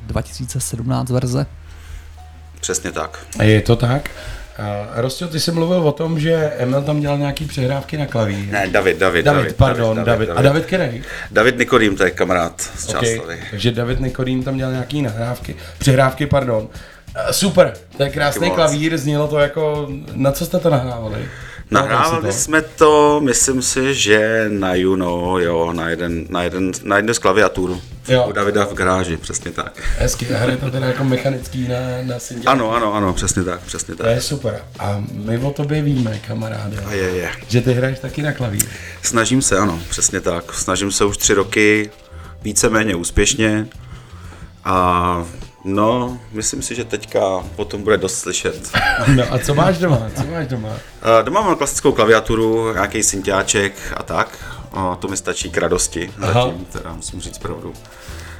2017 0.06 1.10
verze. 1.10 1.46
Přesně 2.60 2.92
tak. 2.92 3.18
A 3.38 3.42
je 3.42 3.60
to 3.60 3.76
tak? 3.76 4.10
Uh, 4.58 5.00
Rostio, 5.00 5.28
ty 5.28 5.40
jsi 5.40 5.52
mluvil 5.52 5.88
o 5.88 5.92
tom, 5.92 6.20
že 6.20 6.34
Emil 6.34 6.82
tam 6.82 7.00
dělal 7.00 7.18
nějaký 7.18 7.44
přehrávky 7.44 7.96
na 7.96 8.06
klavír. 8.06 8.52
Ne, 8.52 8.68
David, 8.68 8.98
David. 8.98 9.24
David, 9.24 9.42
David 9.42 9.56
pardon, 9.56 9.96
David. 9.96 10.06
David. 10.06 10.28
David. 10.28 10.38
A 10.38 10.42
David 10.42 10.66
který? 10.66 11.02
David 11.30 11.58
Nikodým, 11.58 11.96
to 11.96 12.04
je 12.04 12.10
kamarád 12.10 12.60
z 12.60 12.88
okay. 12.88 13.14
Čáslavy. 13.14 13.40
Takže 13.50 13.70
David 13.70 14.00
Nikodým 14.00 14.42
tam 14.42 14.56
dělal 14.56 14.72
nějaký 14.72 15.02
nahrávky, 15.02 15.56
přehrávky, 15.78 16.26
pardon. 16.26 16.62
Uh, 16.62 17.30
super, 17.30 17.72
to 17.96 18.02
je 18.02 18.10
krásný 18.10 18.50
klavír, 18.50 18.98
znělo 18.98 19.28
to 19.28 19.38
jako, 19.38 19.88
na 20.14 20.32
co 20.32 20.46
jste 20.46 20.58
to 20.58 20.70
nahrávali? 20.70 21.28
Nahrávali 21.70 22.32
jsme 22.32 22.62
to, 22.62 23.20
myslím 23.24 23.62
si, 23.62 23.94
že 23.94 24.46
na 24.48 24.74
Juno, 24.74 25.38
jo, 25.38 25.72
na 25.72 25.88
jeden, 25.88 26.26
na 26.30 26.42
jeden, 26.42 26.72
na 26.84 26.96
jednu 26.96 27.14
z 27.14 27.18
klaviaturu. 27.18 27.80
Jo. 28.08 28.26
U 28.28 28.32
Davida 28.32 28.64
v 28.64 28.74
garáži, 28.74 29.16
přesně 29.16 29.50
tak. 29.50 29.82
Hezky, 29.98 30.24
hraje 30.24 30.56
to 30.56 30.70
teda 30.70 30.86
jako 30.86 31.04
mechanický 31.04 31.68
na, 31.68 31.76
na 32.02 32.14
Ano, 32.46 32.72
ano, 32.74 32.94
ano, 32.94 33.14
přesně 33.14 33.44
tak, 33.44 33.60
přesně 33.60 33.94
tak. 33.94 34.06
To 34.06 34.12
je 34.12 34.20
super. 34.20 34.60
A 34.78 35.04
my 35.12 35.38
o 35.38 35.50
tobě 35.50 35.82
víme, 35.82 36.18
kamaráde. 36.26 36.76
A 36.86 36.92
je, 36.92 37.08
je. 37.08 37.30
Že 37.48 37.60
ty 37.60 37.72
hraješ 37.72 37.98
taky 37.98 38.22
na 38.22 38.32
klavír. 38.32 38.64
Snažím 39.02 39.42
se, 39.42 39.58
ano, 39.58 39.80
přesně 39.90 40.20
tak. 40.20 40.54
Snažím 40.54 40.92
se 40.92 41.04
už 41.04 41.16
tři 41.16 41.34
roky, 41.34 41.90
víceméně 42.42 42.94
úspěšně. 42.94 43.66
A 44.64 45.24
No, 45.64 46.20
myslím 46.32 46.62
si, 46.62 46.74
že 46.74 46.84
teďka 46.84 47.20
potom 47.56 47.82
bude 47.82 47.96
dost 47.96 48.18
slyšet. 48.18 48.70
No 49.14 49.32
a 49.32 49.38
co 49.38 49.54
máš 49.54 49.78
doma? 49.78 50.10
Co 50.16 50.24
máš 50.24 50.46
doma? 50.46 50.68
Uh, 50.68 51.24
doma 51.24 51.40
mám 51.40 51.56
klasickou 51.56 51.92
klaviaturu, 51.92 52.72
nějaký 52.72 53.02
syntiáček 53.02 53.72
a 53.96 54.02
tak. 54.02 54.38
Uh, 54.76 54.94
to 54.94 55.08
mi 55.08 55.16
stačí 55.16 55.50
k 55.50 55.58
radosti, 55.58 56.10
Aha. 56.20 56.32
zatím, 56.32 56.64
teda 56.64 56.92
musím 56.92 57.20
říct 57.20 57.38
pravdu. 57.38 57.72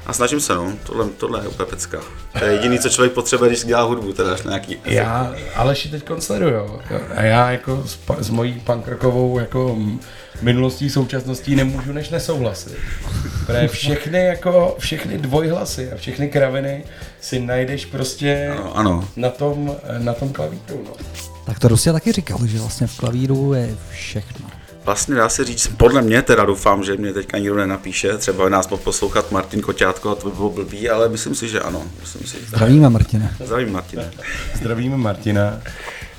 A 0.07 0.13
snažím 0.13 0.41
se, 0.41 0.55
no. 0.55 0.73
Tohle, 0.83 1.09
tohle 1.09 1.45
je 1.45 1.49
úplně 1.49 1.67
pecka. 1.67 1.99
To 2.39 2.45
je 2.45 2.53
jediný, 2.53 2.79
co 2.79 2.89
člověk 2.89 3.13
potřebuje, 3.13 3.51
když 3.51 3.65
dělá 3.65 3.83
hudbu, 3.83 4.13
teda 4.13 4.33
až 4.33 4.43
nějaký... 4.43 4.77
Já 4.85 5.35
Aleši 5.55 5.89
teď 5.89 6.05
sleduju. 6.19 6.81
A 7.17 7.23
já 7.23 7.51
jako 7.51 7.83
s, 7.87 7.99
s 8.19 8.31
mojí 8.31 8.61
punkrokovou 8.61 9.39
jako 9.39 9.77
minulostí, 10.43 10.91
současností 10.91 11.57
nemůžu 11.57 11.93
než 11.93 12.11
nesouhlasit. 12.11 12.77
Protože 13.47 13.69
všechny 13.69 14.25
jako, 14.25 14.77
všechny 14.79 15.19
dvojhlasy 15.19 15.93
a 15.93 15.97
všechny 15.97 16.29
kraviny 16.29 16.85
si 17.21 17.41
najdeš 17.41 17.85
prostě 17.85 18.49
ano, 18.53 18.77
ano. 18.77 19.09
Na, 19.17 19.31
tom, 19.31 19.77
na 19.99 20.13
tom 20.13 20.33
klavíru. 20.33 20.85
No. 20.85 20.93
Tak 21.47 21.59
to 21.59 21.69
Rusia 21.69 21.93
taky 21.93 22.13
říkal, 22.13 22.39
že 22.47 22.59
vlastně 22.59 22.87
v 22.87 22.97
klavíru 22.97 23.55
je 23.55 23.77
všechno. 23.91 24.48
Vlastně 24.89 25.15
dá 25.15 25.29
se 25.29 25.45
říct, 25.45 25.71
podle 25.77 26.03
mě 26.03 26.23
teda 26.23 26.45
doufám, 26.45 26.85
že 26.85 26.97
mě 26.97 27.13
teďka 27.13 27.39
nikdo 27.39 27.57
nenapíše, 27.57 28.19
třeba 28.19 28.49
nás 28.49 28.67
poslouchat 28.67 29.33
Martin 29.33 29.61
Koťátko, 29.61 30.15
to 30.15 30.31
by 30.31 30.37
bylo 30.37 30.51
blbý, 30.51 30.91
ale 30.91 31.09
myslím 31.09 31.35
si, 31.35 31.49
že 31.49 31.61
ano. 31.61 31.83
Myslím 32.01 32.27
si, 32.27 32.37
Zdravíme 32.47 32.91
Martina. 32.91 33.31
Zdravím 33.45 33.73
Martina. 33.73 34.03
Zdravíme 34.55 34.97
Martina. 34.97 35.61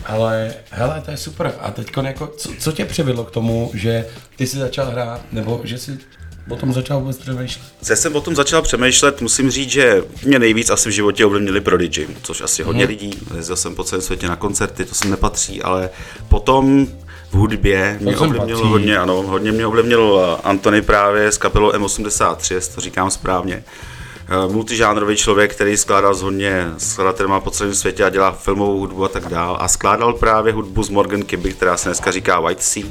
Ale 0.05 0.53
hele, 0.69 1.01
to 1.05 1.11
je 1.11 1.17
super. 1.17 1.53
A 1.59 1.71
teď 1.71 1.91
jako, 2.03 2.27
co, 2.27 2.49
co 2.59 2.71
tě 2.71 2.85
přivedlo 2.85 3.23
k 3.23 3.31
tomu, 3.31 3.71
že 3.73 4.05
ty 4.35 4.47
jsi 4.47 4.57
začal 4.57 4.85
hrát, 4.85 5.21
nebo 5.31 5.61
že 5.63 5.77
jsi 5.77 5.97
o 6.49 6.55
tom 6.55 6.73
začal 6.73 6.99
vůbec 6.99 7.17
přemýšlet? 7.17 7.65
Já 7.89 7.95
jsem 7.95 8.15
o 8.15 8.21
tom 8.21 8.35
začal 8.35 8.61
přemýšlet, 8.61 9.21
musím 9.21 9.51
říct, 9.51 9.71
že 9.71 10.03
mě 10.25 10.39
nejvíc 10.39 10.69
asi 10.69 10.89
v 10.89 10.93
životě 10.93 11.25
ovlivnili 11.25 11.61
Prodigy, 11.61 12.07
což 12.21 12.41
asi 12.41 12.63
hodně 12.63 12.85
hmm. 12.85 12.89
lidí. 12.89 13.19
Jezdil 13.35 13.55
jsem 13.55 13.75
po 13.75 13.83
celém 13.83 14.01
světě 14.01 14.27
na 14.27 14.35
koncerty, 14.35 14.85
to 14.85 14.95
sem 14.95 15.11
nepatří, 15.11 15.61
ale 15.61 15.89
potom 16.27 16.87
v 17.31 17.33
hudbě 17.33 17.97
mě 18.01 18.17
ovlivnil 18.17 18.67
hodně, 18.67 18.97
ano, 18.97 19.13
hodně 19.13 19.51
mě 19.51 19.67
ovlivnil 19.67 20.21
eh, 20.21 20.41
Antony 20.43 20.81
právě 20.81 21.31
s 21.31 21.37
kapelou 21.37 21.71
M83, 21.71 22.75
to 22.75 22.81
říkám 22.81 23.11
správně. 23.11 23.63
Eh, 24.31 24.53
multižánrový 24.53 25.15
člověk, 25.15 25.55
který 25.55 25.77
skládal 25.77 26.13
z 26.13 26.21
hodně 26.21 26.67
skladatelů 26.77 27.41
po 27.41 27.51
celém 27.51 27.75
světě 27.75 28.03
a 28.03 28.09
dělá 28.09 28.31
filmovou 28.31 28.79
hudbu 28.79 29.05
a 29.05 29.07
tak 29.07 29.27
dál. 29.27 29.57
A 29.59 29.67
skládal 29.67 30.13
právě 30.13 30.53
hudbu 30.53 30.83
z 30.83 30.89
Morgan 30.89 31.23
Kibby, 31.23 31.53
která 31.53 31.77
se 31.77 31.89
dneska 31.89 32.11
říká 32.11 32.39
White 32.39 32.63
Sea. 32.63 32.83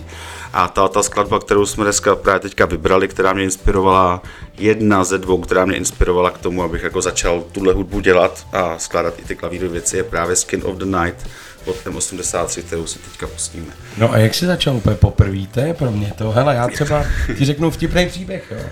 A 0.53 0.69
ta, 0.69 0.89
ta 0.89 1.03
skladba, 1.03 1.39
kterou 1.39 1.67
jsme 1.67 1.85
dneska 1.85 2.17
právě 2.17 2.41
teďka 2.41 2.67
vybrali, 2.67 3.09
která 3.09 3.33
mě 3.33 3.45
inspirovala, 3.45 4.23
jedna 4.59 5.05
ze 5.05 5.19
dvou, 5.19 5.41
která 5.41 5.65
mě 5.65 5.77
inspirovala 5.77 6.31
k 6.31 6.39
tomu, 6.39 6.63
abych 6.63 6.83
jako 6.83 7.03
začal 7.03 7.45
tuhle 7.53 7.73
hudbu 7.73 8.01
dělat 8.01 8.47
a 8.53 8.79
skládat 8.79 9.15
i 9.19 9.23
ty 9.23 9.37
klavírové 9.37 9.73
věci, 9.73 9.97
je 9.97 10.05
právě 10.05 10.37
Skin 10.37 10.63
of 10.65 10.77
the 10.77 10.85
Night 10.85 11.27
od 11.69 11.87
M83, 11.87 12.63
kterou 12.63 12.87
si 12.87 12.99
teďka 12.99 13.27
pustíme. 13.27 13.73
No 13.99 14.13
a 14.13 14.19
jak 14.19 14.35
jsi 14.35 14.47
začal 14.47 14.77
úplně 14.77 14.97
poprvé? 14.97 15.47
To 15.51 15.61
je 15.61 15.75
pro 15.75 15.91
mě 15.91 16.13
to. 16.19 16.31
Hele, 16.31 16.55
já 16.55 16.69
třeba 16.69 17.05
ti 17.39 17.45
řeknu 17.45 17.71
vtipný 17.71 18.07
příběh, 18.09 18.45
jo. 18.51 18.65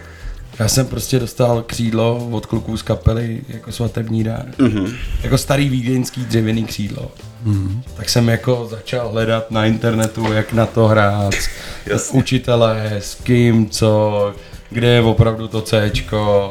Já 0.58 0.68
jsem 0.68 0.86
prostě 0.86 1.18
dostal 1.18 1.62
křídlo 1.62 2.28
od 2.30 2.46
kluků 2.46 2.76
z 2.76 2.82
kapely 2.82 3.42
jako 3.48 3.72
svatební 3.72 4.24
dár. 4.24 4.46
Mm-hmm. 4.58 4.96
Jako 5.22 5.38
starý 5.38 5.68
vídeňský 5.68 6.24
dřevěný 6.24 6.64
křídlo. 6.64 7.10
Mm-hmm. 7.46 7.82
Tak 7.96 8.08
jsem 8.08 8.28
jako 8.28 8.68
začal 8.70 9.08
hledat 9.08 9.50
na 9.50 9.66
internetu, 9.66 10.32
jak 10.32 10.52
na 10.52 10.66
to 10.66 10.86
hrát, 10.86 11.34
učitele, 12.12 12.92
s 12.98 13.14
kým, 13.14 13.70
co, 13.70 14.34
kde 14.70 14.88
je 14.88 15.02
opravdu 15.02 15.48
to 15.48 15.62
C 15.62 15.92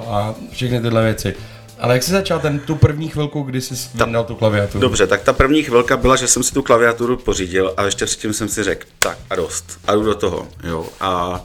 a 0.07 0.35
všechny 0.51 0.81
tyhle 0.81 1.03
věci. 1.03 1.35
Ale 1.79 1.93
jak 1.93 2.03
jsi 2.03 2.11
začal 2.11 2.39
ten, 2.39 2.59
tu 2.59 2.75
první 2.75 3.09
chvilku, 3.09 3.41
kdy 3.41 3.61
jsi 3.61 3.97
ta, 3.97 4.23
tu 4.23 4.35
klaviaturu? 4.35 4.81
Dobře, 4.81 5.07
tak 5.07 5.21
ta 5.21 5.33
první 5.33 5.63
chvilka 5.63 5.97
byla, 5.97 6.15
že 6.15 6.27
jsem 6.27 6.43
si 6.43 6.53
tu 6.53 6.61
klaviaturu 6.61 7.17
pořídil 7.17 7.73
a 7.77 7.83
ještě 7.83 8.05
předtím 8.05 8.33
jsem 8.33 8.49
si 8.49 8.63
řekl, 8.63 8.87
tak 8.99 9.17
a 9.29 9.35
dost, 9.35 9.79
a 9.87 9.95
jdu 9.95 10.03
do 10.03 10.15
toho, 10.15 10.47
jo. 10.63 10.85
A 10.99 11.41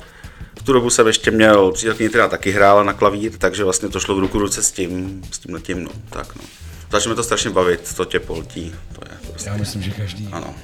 v 0.59 0.63
tu 0.63 0.73
dobu 0.73 0.91
jsem 0.91 1.07
ještě 1.07 1.31
měl 1.31 1.73
přítelkyni, 1.73 2.09
která 2.09 2.29
taky 2.29 2.51
hrála 2.51 2.83
na 2.83 2.93
klavír, 2.93 3.33
takže 3.39 3.65
vlastně 3.65 3.89
to 3.89 4.01
šlo 4.01 4.15
v 4.17 4.19
ruku 4.19 4.39
ruce 4.39 4.63
s 4.63 4.73
tím, 4.73 5.23
s 5.33 5.39
tím 5.39 5.55
letím, 5.55 5.85
no, 5.85 5.91
tak 6.11 6.37
no. 6.37 6.43
Začne 6.91 7.15
to 7.15 7.23
strašně 7.23 7.51
bavit, 7.51 7.95
to 7.97 8.05
tě 8.05 8.21
poltí, 8.21 8.75
to 8.93 9.01
je 9.11 9.17
prostě. 9.31 9.51
Já 9.51 9.57
myslím, 9.57 9.83
že 9.83 9.91
každý. 9.91 10.29
Ano. 10.33 10.55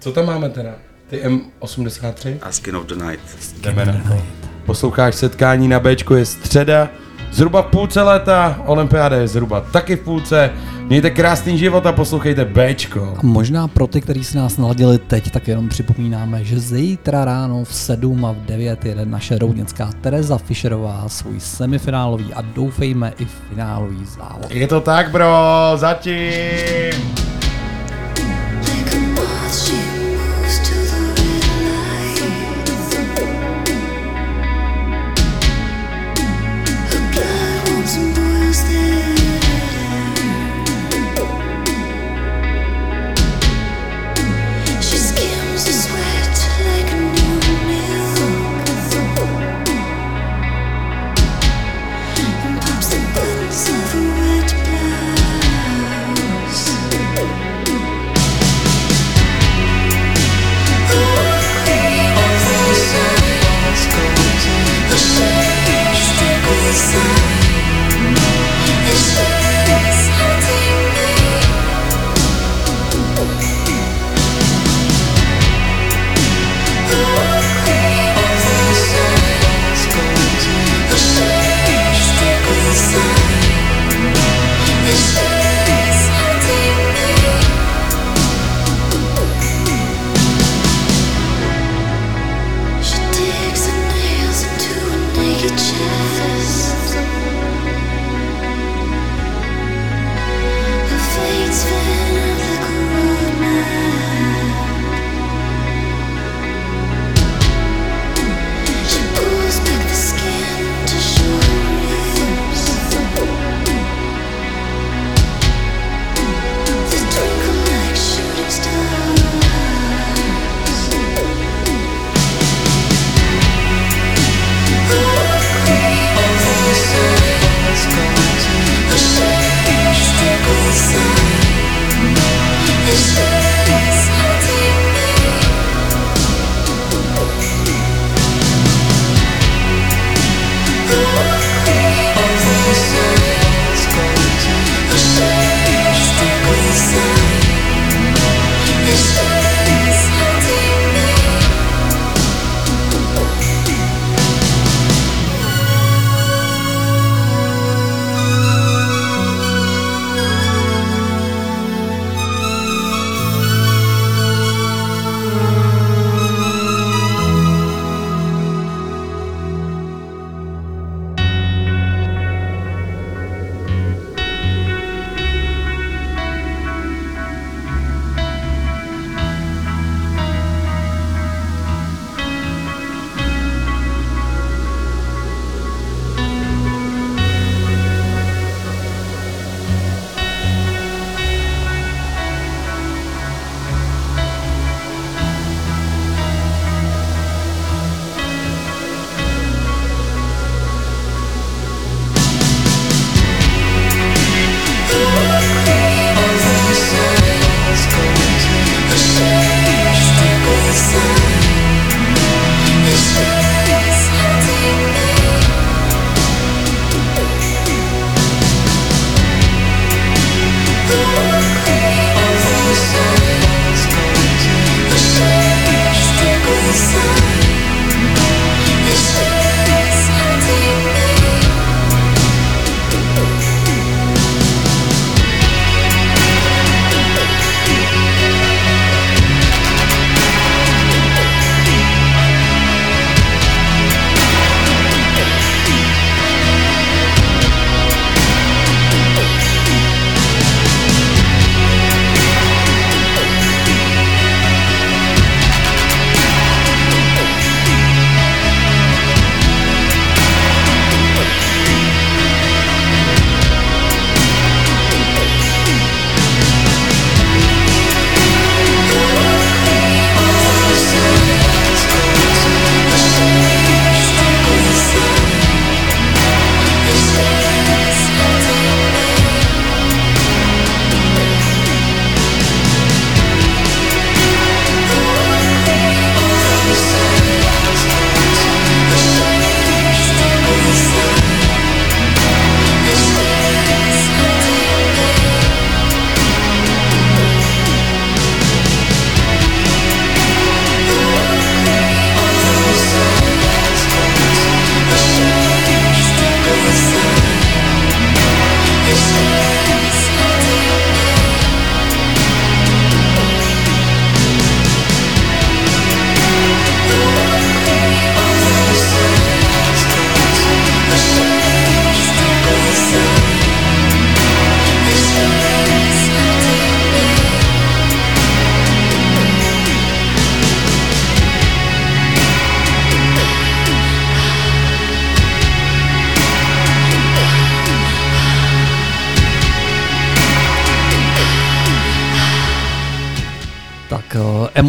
Co 0.00 0.12
tam 0.12 0.26
máme 0.26 0.50
teda? 0.50 0.74
Ty 1.10 1.22
M83? 1.24 2.38
A 2.42 2.52
Skin 2.52 2.76
of 2.76 2.86
the 2.86 2.94
Night. 2.94 3.54
Jdeme 3.60 3.84
na 3.84 3.92
to. 3.92 4.22
Posloucháš 4.66 5.14
setkání 5.14 5.68
na 5.68 5.80
Bčku, 5.80 6.14
je 6.14 6.26
středa, 6.26 6.88
zhruba 7.32 7.62
v 7.62 7.66
půlce 7.66 8.02
léta, 8.02 8.62
olympiáda 8.66 9.16
je 9.16 9.28
zhruba 9.28 9.60
taky 9.60 9.96
v 9.96 10.00
půlce. 10.00 10.50
Mějte 10.86 11.10
krásný 11.10 11.58
život 11.58 11.86
a 11.86 11.92
poslouchejte 11.92 12.44
Bčko. 12.44 13.14
A 13.18 13.20
možná 13.22 13.68
pro 13.68 13.86
ty, 13.86 14.00
kteří 14.00 14.24
si 14.24 14.36
nás 14.36 14.58
naladili 14.58 14.98
teď, 14.98 15.30
tak 15.30 15.48
jenom 15.48 15.68
připomínáme, 15.68 16.44
že 16.44 16.60
zítra 16.60 17.24
ráno 17.24 17.64
v 17.64 17.74
7 17.74 18.24
a 18.24 18.32
v 18.32 18.36
9 18.36 18.84
jede 18.84 19.06
naše 19.06 19.38
roudnická 19.38 19.90
Tereza 20.00 20.38
Fischerová 20.38 21.04
svůj 21.08 21.40
semifinálový 21.40 22.34
a 22.34 22.42
doufejme 22.42 23.12
i 23.18 23.24
finálový 23.24 24.04
závod. 24.04 24.50
Je 24.50 24.66
to 24.68 24.80
tak, 24.80 25.10
bro, 25.10 25.32
zatím! 25.76 27.30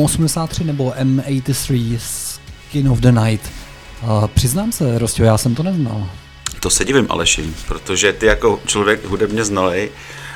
M83 0.05 0.65
nebo 0.65 0.93
M83 0.97 1.99
Skin 2.67 2.89
of 2.89 2.99
the 2.99 3.11
Night. 3.11 3.51
Uh, 4.03 4.27
přiznám 4.27 4.71
se, 4.71 4.99
Rostio, 4.99 5.25
já 5.25 5.37
jsem 5.37 5.55
to 5.55 5.63
neznal. 5.63 6.09
To 6.59 6.69
se 6.69 6.85
divím, 6.85 7.07
Aleši, 7.09 7.53
protože 7.67 8.13
ty 8.13 8.25
jako 8.25 8.59
člověk 8.65 9.05
hudebně 9.05 9.43
znalej, 9.43 9.89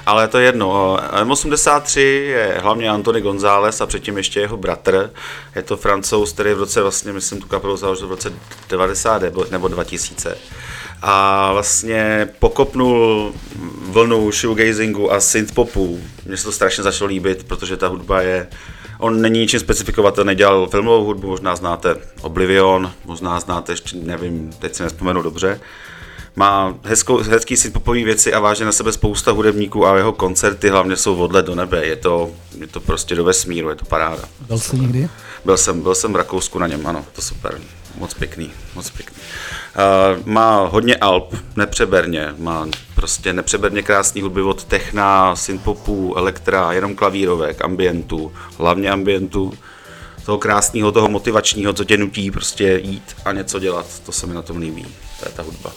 ale 0.05 0.27
to 0.27 0.37
je 0.37 0.45
jedno. 0.45 0.97
M83 1.23 1.99
je 1.99 2.57
hlavně 2.61 2.89
Antony 2.89 3.21
González 3.21 3.81
a 3.81 3.85
předtím 3.85 4.17
ještě 4.17 4.39
jeho 4.39 4.57
bratr. 4.57 5.11
Je 5.55 5.61
to 5.61 5.77
francouz, 5.77 6.33
který 6.33 6.53
v 6.53 6.59
roce, 6.59 6.81
vlastně, 6.81 7.13
myslím, 7.13 7.41
tu 7.41 7.47
kapelu 7.47 7.77
založil 7.77 8.07
v 8.07 8.09
roce 8.09 8.33
90 8.69 9.21
nebo 9.51 9.67
2000 9.67 10.37
a 11.01 11.51
vlastně 11.51 12.29
pokopnul 12.39 13.33
vlnu 13.81 14.31
shoegazingu 14.31 15.11
a 15.11 15.19
synthpopu. 15.19 16.01
Mně 16.25 16.37
se 16.37 16.43
to 16.43 16.51
strašně 16.51 16.83
začalo 16.83 17.07
líbit, 17.07 17.43
protože 17.43 17.77
ta 17.77 17.87
hudba 17.87 18.21
je 18.21 18.47
On 19.05 19.21
není 19.21 19.39
ničím 19.39 19.59
specifikovatelný, 19.59 20.35
dělal 20.35 20.67
filmovou 20.67 21.05
hudbu, 21.05 21.27
možná 21.27 21.55
znáte 21.55 21.95
Oblivion, 22.21 22.91
možná 23.05 23.39
znáte 23.39 23.71
ještě, 23.71 23.97
nevím, 23.97 24.53
teď 24.59 24.75
si 24.75 24.83
nespomenu 24.83 25.21
dobře. 25.21 25.59
Má 26.35 26.77
hezkou, 26.83 27.17
hezký 27.17 27.57
synthpopový 27.57 28.03
věci 28.03 28.33
a 28.33 28.39
váže 28.39 28.65
na 28.65 28.71
sebe 28.71 28.91
spousta 28.91 29.31
hudebníků 29.31 29.87
a 29.87 29.97
jeho 29.97 30.11
koncerty 30.11 30.69
hlavně 30.69 30.95
jsou 30.95 31.15
odlet 31.15 31.45
do 31.45 31.55
nebe. 31.55 31.85
Je 31.85 31.95
to, 31.95 32.31
je 32.59 32.67
to 32.67 32.79
prostě 32.79 33.15
do 33.15 33.23
vesmíru, 33.23 33.69
je 33.69 33.75
to 33.75 33.85
paráda. 33.85 34.23
Byl 34.47 34.59
jsi 34.59 34.77
někdy? 34.77 35.09
Byl 35.45 35.57
jsem, 35.57 35.81
byl 35.81 35.95
jsem 35.95 36.13
v 36.13 36.15
Rakousku 36.15 36.59
na 36.59 36.67
něm, 36.67 36.87
ano, 36.87 37.05
to 37.15 37.21
super. 37.21 37.59
Moc 37.97 38.13
pěkný, 38.13 38.51
moc 38.75 38.89
pěkný. 38.89 39.17
Uh, 39.17 40.27
má 40.27 40.67
hodně 40.67 40.95
alp, 40.95 41.35
nepřeberně, 41.55 42.33
má 42.37 42.67
prostě 42.95 43.33
nepřeberně 43.33 43.81
krásný 43.81 44.21
hudby 44.21 44.41
od 44.41 44.63
techna, 44.63 45.35
synthpopu, 45.35 46.17
elektra, 46.17 46.73
jenom 46.73 46.95
klavírovek, 46.95 47.61
ambientu, 47.61 48.31
hlavně 48.57 48.89
ambientu, 48.89 49.53
toho 50.25 50.37
krásného, 50.37 50.91
toho 50.91 51.07
motivačního, 51.07 51.73
co 51.73 51.83
tě 51.83 51.97
nutí 51.97 52.31
prostě 52.31 52.79
jít 52.83 53.15
a 53.25 53.31
něco 53.31 53.59
dělat, 53.59 53.85
to 54.05 54.11
se 54.11 54.27
mi 54.27 54.33
na 54.33 54.41
tom 54.41 54.57
líbí, 54.57 54.85
to 55.19 55.25
je 55.25 55.31
ta 55.35 55.43
hudba. 55.43 55.71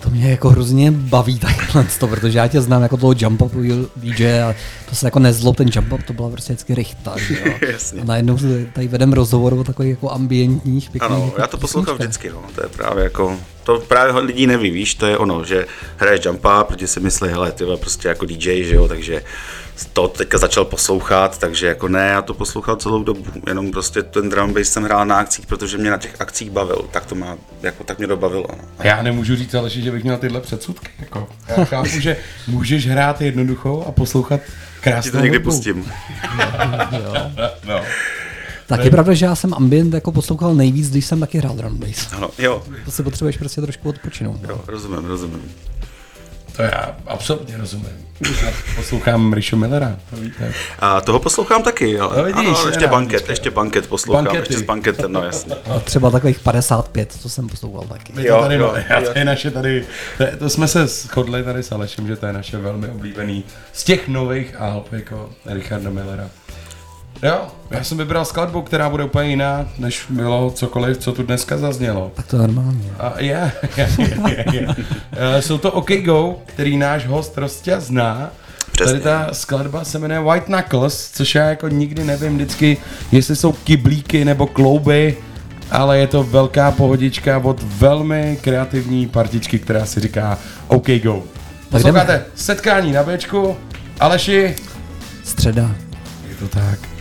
To 0.00 0.10
mě 0.10 0.30
jako 0.30 0.48
hrozně 0.48 0.90
baví 0.90 1.38
takhle 1.38 1.86
to, 1.98 2.06
protože 2.06 2.38
já 2.38 2.48
tě 2.48 2.60
znám 2.60 2.82
jako 2.82 2.96
toho 2.96 3.14
jump 3.18 3.42
upu 3.42 3.62
DJ 3.96 4.42
a 4.42 4.54
to 4.92 4.96
se 4.96 5.06
jako 5.06 5.18
nezlo, 5.18 5.52
ten 5.52 5.68
jump 5.74 5.92
up 5.92 6.02
to 6.02 6.12
byla 6.12 6.30
prostě 6.30 6.52
vždycky 6.52 6.74
rychta. 6.74 7.14
A 8.00 8.04
najednou 8.04 8.38
tady 8.72 8.88
vedem 8.88 9.12
rozhovor 9.12 9.54
o 9.54 9.64
takových 9.64 9.90
jako 9.90 10.10
ambientních, 10.10 10.90
pěkných. 10.90 11.10
Ano, 11.10 11.24
jako 11.24 11.40
já 11.40 11.46
to 11.46 11.58
poslouchám 11.58 11.96
vždycky, 11.96 12.30
no. 12.30 12.42
to 12.54 12.62
je 12.62 12.68
právě 12.68 13.04
jako, 13.04 13.38
to 13.64 13.80
právě 13.80 14.22
lidi 14.22 14.46
neví, 14.46 14.70
víš, 14.70 14.94
to 14.94 15.06
je 15.06 15.18
ono, 15.18 15.44
že 15.44 15.66
hraješ 15.96 16.24
jump 16.24 16.44
up, 16.60 16.66
protože 16.66 16.86
si 16.86 17.00
myslí, 17.00 17.28
hele, 17.28 17.52
ty 17.52 17.64
prostě 17.80 18.08
jako 18.08 18.26
DJ, 18.26 18.64
že 18.64 18.74
jo, 18.74 18.88
takže 18.88 19.22
to 19.92 20.08
teďka 20.08 20.38
začal 20.38 20.64
poslouchat, 20.64 21.38
takže 21.38 21.66
jako 21.66 21.88
ne, 21.88 22.08
já 22.08 22.22
to 22.22 22.34
poslouchal 22.34 22.76
celou 22.76 23.04
dobu, 23.04 23.24
jenom 23.46 23.70
prostě 23.70 24.02
ten 24.02 24.28
drum 24.28 24.54
bass 24.54 24.68
jsem 24.68 24.82
hrál 24.82 25.06
na 25.06 25.18
akcích, 25.18 25.46
protože 25.46 25.78
mě 25.78 25.90
na 25.90 25.98
těch 25.98 26.20
akcích 26.20 26.50
bavil, 26.50 26.88
tak 26.90 27.06
to 27.06 27.14
má, 27.14 27.36
jako 27.62 27.84
tak 27.84 27.98
mě 27.98 28.06
to 28.06 28.16
bavilo. 28.16 28.46
No. 28.48 28.64
A 28.78 28.86
já 28.86 29.02
nemůžu 29.02 29.36
říct 29.36 29.54
ale 29.54 29.70
že 29.70 29.90
bych 29.90 30.02
měl 30.02 30.16
tyhle 30.18 30.40
předsudky, 30.40 30.88
jako. 31.00 31.28
Já 31.48 31.64
chápu, 31.64 31.88
že 32.00 32.16
můžeš 32.46 32.86
hrát 32.86 33.20
jednoduchou 33.20 33.84
a 33.84 33.92
poslouchat 33.92 34.40
krásnou 34.82 35.12
to 35.12 35.18
někdy 35.18 35.38
pustím. 35.38 35.84
no. 37.68 37.80
Tak 38.66 38.84
je 38.84 38.90
pravda, 38.90 39.14
že 39.14 39.26
já 39.26 39.34
jsem 39.34 39.54
ambient 39.54 39.94
jako 39.94 40.12
poslouchal 40.12 40.54
nejvíc, 40.54 40.90
když 40.90 41.06
jsem 41.06 41.20
taky 41.20 41.38
hrál 41.38 41.56
drum 41.56 41.76
bass. 41.76 42.12
Ano, 42.12 42.30
jo. 42.38 42.62
To 42.84 42.90
si 42.90 43.02
potřebuješ 43.02 43.36
prostě 43.36 43.60
trošku 43.60 43.88
odpočinout. 43.88 44.40
Jo, 44.48 44.60
rozumím, 44.66 45.04
rozumím. 45.04 45.42
To 46.56 46.62
já 46.62 46.96
absolutně 47.06 47.56
rozumím. 47.56 48.12
Já 48.44 48.52
poslouchám 48.76 49.32
Richo 49.32 49.56
Millera, 49.56 49.96
to 50.10 50.16
víte. 50.16 50.52
A 50.78 51.00
toho 51.00 51.18
poslouchám 51.18 51.62
taky, 51.62 51.90
jo. 51.90 52.12
No, 52.16 52.24
vidíš, 52.24 52.48
ano, 52.48 52.66
ještě 52.66 52.86
banket, 52.86 53.28
ještě 53.28 53.50
banket 53.50 53.86
poslouchám, 53.86 54.24
Bankety. 54.24 54.42
ještě 54.42 54.58
s 54.58 54.62
banketem, 54.62 55.12
no 55.12 55.22
jasně. 55.22 55.54
A 55.70 55.78
třeba 55.80 56.10
takových 56.10 56.40
55, 56.40 57.18
to 57.22 57.28
jsem 57.28 57.48
poslouchal 57.48 57.84
taky. 57.84 58.12
My 58.12 58.24
to 58.24 58.40
tady, 58.40 58.54
jo, 58.54 58.74
jo. 58.90 59.12
to 59.12 59.18
je 59.18 59.24
naše 59.24 59.50
tady, 59.50 59.86
to, 60.18 60.24
to, 60.38 60.50
jsme 60.50 60.68
se 60.68 60.86
shodli 60.86 61.42
tady 61.42 61.62
s 61.62 61.72
Alešem, 61.72 62.06
že 62.06 62.16
to 62.16 62.26
je 62.26 62.32
naše 62.32 62.56
velmi 62.58 62.88
oblíbený 62.88 63.44
z 63.72 63.84
těch 63.84 64.08
nových 64.08 64.60
alb, 64.60 64.92
jako 64.92 65.30
Richarda 65.46 65.90
Millera. 65.90 66.30
Jo, 67.22 67.40
já 67.70 67.84
jsem 67.84 67.98
vybral 67.98 68.24
skladbu, 68.24 68.62
která 68.62 68.90
bude 68.90 69.04
úplně 69.04 69.30
jiná, 69.30 69.66
než 69.78 70.04
bylo 70.08 70.50
cokoliv, 70.50 70.98
co 70.98 71.12
tu 71.12 71.22
dneska 71.22 71.58
zaznělo. 71.58 72.12
Tak 72.14 72.26
to 72.26 72.36
je 72.36 72.42
normálně. 72.42 72.90
A 72.98 73.14
je, 73.18 73.52
je, 73.76 73.88
je, 73.98 74.18
je, 74.30 74.44
je. 74.52 74.66
Jsou 75.42 75.58
to 75.58 75.72
OK 75.72 75.90
Go, 76.04 76.36
který 76.46 76.76
náš 76.76 77.06
host 77.06 77.38
Rostě 77.38 77.80
zná. 77.80 78.30
Přesně. 78.72 78.92
Tady 78.92 79.00
ta 79.00 79.28
skladba 79.32 79.84
se 79.84 79.98
jmenuje 79.98 80.20
White 80.20 80.44
Knuckles, 80.44 81.10
což 81.10 81.34
já 81.34 81.44
jako 81.44 81.68
nikdy 81.68 82.04
nevím 82.04 82.34
vždycky, 82.34 82.76
jestli 83.12 83.36
jsou 83.36 83.52
kyblíky 83.52 84.24
nebo 84.24 84.46
klouby, 84.46 85.16
ale 85.70 85.98
je 85.98 86.06
to 86.06 86.22
velká 86.22 86.70
pohodička 86.70 87.38
od 87.38 87.62
velmi 87.62 88.38
kreativní 88.40 89.06
partičky, 89.06 89.58
která 89.58 89.86
si 89.86 90.00
říká 90.00 90.38
OK 90.68 90.86
Go. 91.02 91.22
Posloucháte 91.70 92.24
setkání 92.34 92.92
na 92.92 93.02
Bčku, 93.02 93.56
Aleši. 94.00 94.56
Středa. 95.24 95.70
Je 96.28 96.34
to 96.34 96.48
tak. 96.48 96.91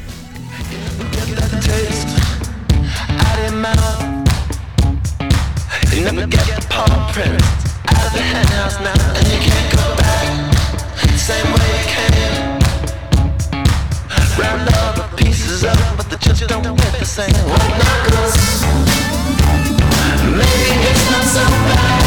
You 5.94 6.06
never 6.06 6.26
get 6.26 6.46
the 6.48 6.66
paw 6.68 7.12
print 7.14 7.44
out 7.86 8.06
of 8.08 8.14
the 8.14 8.22
henhouse 8.22 8.80
now, 8.80 8.98
and 9.18 9.28
you 9.28 9.38
can't 9.38 9.70
go 9.76 9.96
back 10.02 10.26
the 11.04 11.20
same 11.20 11.46
way 11.54 11.68
you 11.78 11.86
came. 11.94 12.58
Round 14.40 14.66
all 14.74 14.94
the 14.98 15.06
pieces 15.16 15.64
up, 15.64 15.78
but 15.98 16.10
they 16.10 16.18
just 16.18 16.48
don't 16.48 16.64
fit 16.64 17.00
the 17.00 17.06
same. 17.06 17.30
White 17.46 17.78
knuckles. 17.78 18.66
Maybe 20.26 20.74
it's 20.90 21.06
not 21.12 21.26
so 21.38 21.46
bad. 21.70 22.02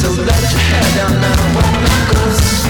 So 0.00 0.08
let 0.10 0.42
your 0.50 0.64
hair 0.70 0.86
down 0.98 1.14
now, 1.22 1.38
white 1.54 1.78
knuckles. 1.86 2.66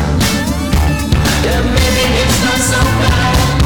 Yeah, 1.46 1.62
maybe 1.62 2.04
it's 2.20 2.38
not 2.44 2.60
so 2.68 2.80
bad. 3.00 3.59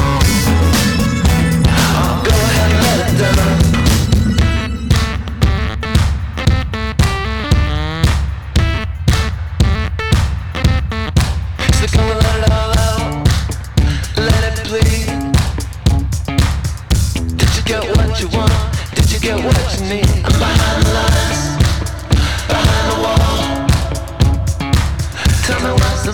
Made 26.05 26.13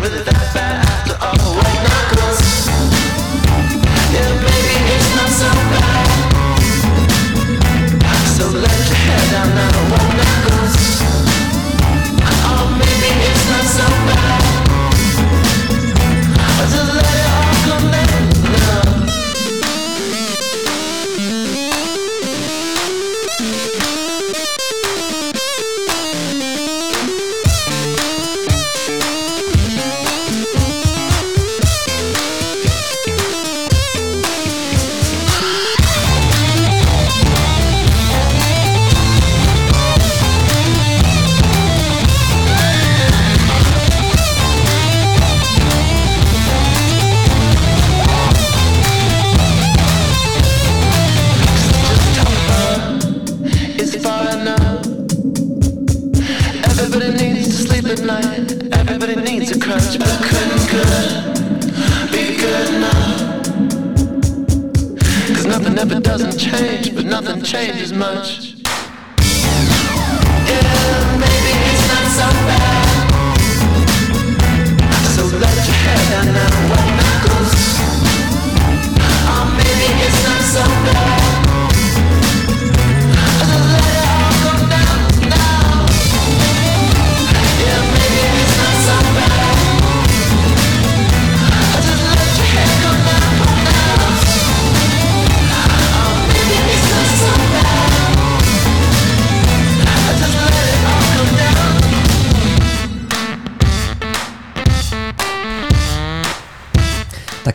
really 0.00 0.22
that 0.22 0.54
bad 0.54 0.86
after 0.86 1.16
all? 1.18 1.34
White 1.58 1.82
knuckles. 1.82 2.40
Yeah, 4.14 4.30
maybe 4.46 4.76
it's 4.94 5.10
not 5.18 5.30
so 5.42 5.50
bad. 5.74 6.06
So 8.36 8.44
let 8.46 8.78
your 8.86 9.00
head 9.02 9.24
down 9.32 9.50
now, 9.58 9.71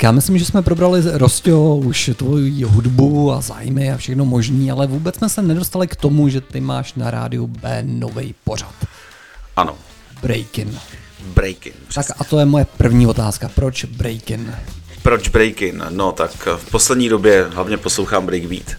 já 0.07 0.11
myslím, 0.11 0.37
že 0.37 0.45
jsme 0.45 0.61
probrali 0.61 1.01
Rostio 1.13 1.75
už 1.75 2.11
tvoji 2.15 2.63
hudbu 2.63 3.31
a 3.31 3.41
zájmy 3.41 3.91
a 3.91 3.97
všechno 3.97 4.25
možný, 4.25 4.71
ale 4.71 4.87
vůbec 4.87 5.15
jsme 5.15 5.29
se 5.29 5.41
nedostali 5.41 5.87
k 5.87 5.95
tomu, 5.95 6.29
že 6.29 6.41
ty 6.41 6.61
máš 6.61 6.93
na 6.93 7.11
rádiu 7.11 7.47
B 7.47 7.83
nový 7.85 8.35
pořad. 8.43 8.73
Ano. 9.55 9.75
Breakin. 10.21 10.79
Breakin. 11.33 11.73
Tak 11.93 12.05
a 12.19 12.23
to 12.23 12.39
je 12.39 12.45
moje 12.45 12.65
první 12.77 13.07
otázka. 13.07 13.49
Proč 13.55 13.85
Breakin? 13.85 14.55
Proč 15.03 15.27
Breakin? 15.27 15.83
No 15.89 16.11
tak 16.11 16.47
v 16.57 16.71
poslední 16.71 17.09
době 17.09 17.45
hlavně 17.53 17.77
poslouchám 17.77 18.25
Breakbeat. 18.25 18.75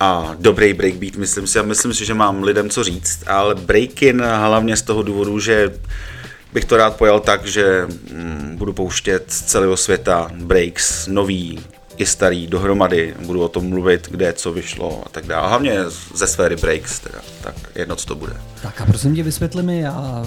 A 0.00 0.34
dobrý 0.38 0.72
breakbeat, 0.72 1.16
myslím 1.16 1.46
si, 1.46 1.58
a 1.58 1.62
myslím 1.62 1.94
si, 1.94 2.04
že 2.04 2.14
mám 2.14 2.42
lidem 2.42 2.70
co 2.70 2.84
říct, 2.84 3.22
ale 3.26 3.54
breakin 3.54 4.22
hlavně 4.22 4.76
z 4.76 4.82
toho 4.82 5.02
důvodu, 5.02 5.40
že 5.40 5.72
bych 6.52 6.64
to 6.64 6.76
rád 6.76 6.96
pojal 6.96 7.20
tak, 7.20 7.46
že 7.46 7.86
mm, 8.12 8.56
budu 8.56 8.72
pouštět 8.72 9.24
z 9.28 9.42
celého 9.42 9.76
světa 9.76 10.30
breaks, 10.34 11.06
nový 11.06 11.60
i 11.96 12.06
starý 12.06 12.46
dohromady, 12.46 13.14
budu 13.26 13.42
o 13.42 13.48
tom 13.48 13.68
mluvit, 13.68 14.08
kde 14.10 14.32
co 14.32 14.52
vyšlo 14.52 15.02
a 15.06 15.08
tak 15.08 15.26
dále. 15.26 15.48
Hlavně 15.48 15.78
ze 16.14 16.26
sféry 16.26 16.56
breaks, 16.56 17.00
teda, 17.00 17.18
tak 17.42 17.54
jedno, 17.74 17.96
co 17.96 18.06
to 18.06 18.14
bude. 18.14 18.32
Tak 18.62 18.80
a 18.80 18.86
prosím 18.86 19.14
tě, 19.14 19.22
vysvětli 19.22 19.62
mi, 19.62 19.80
já 19.80 20.26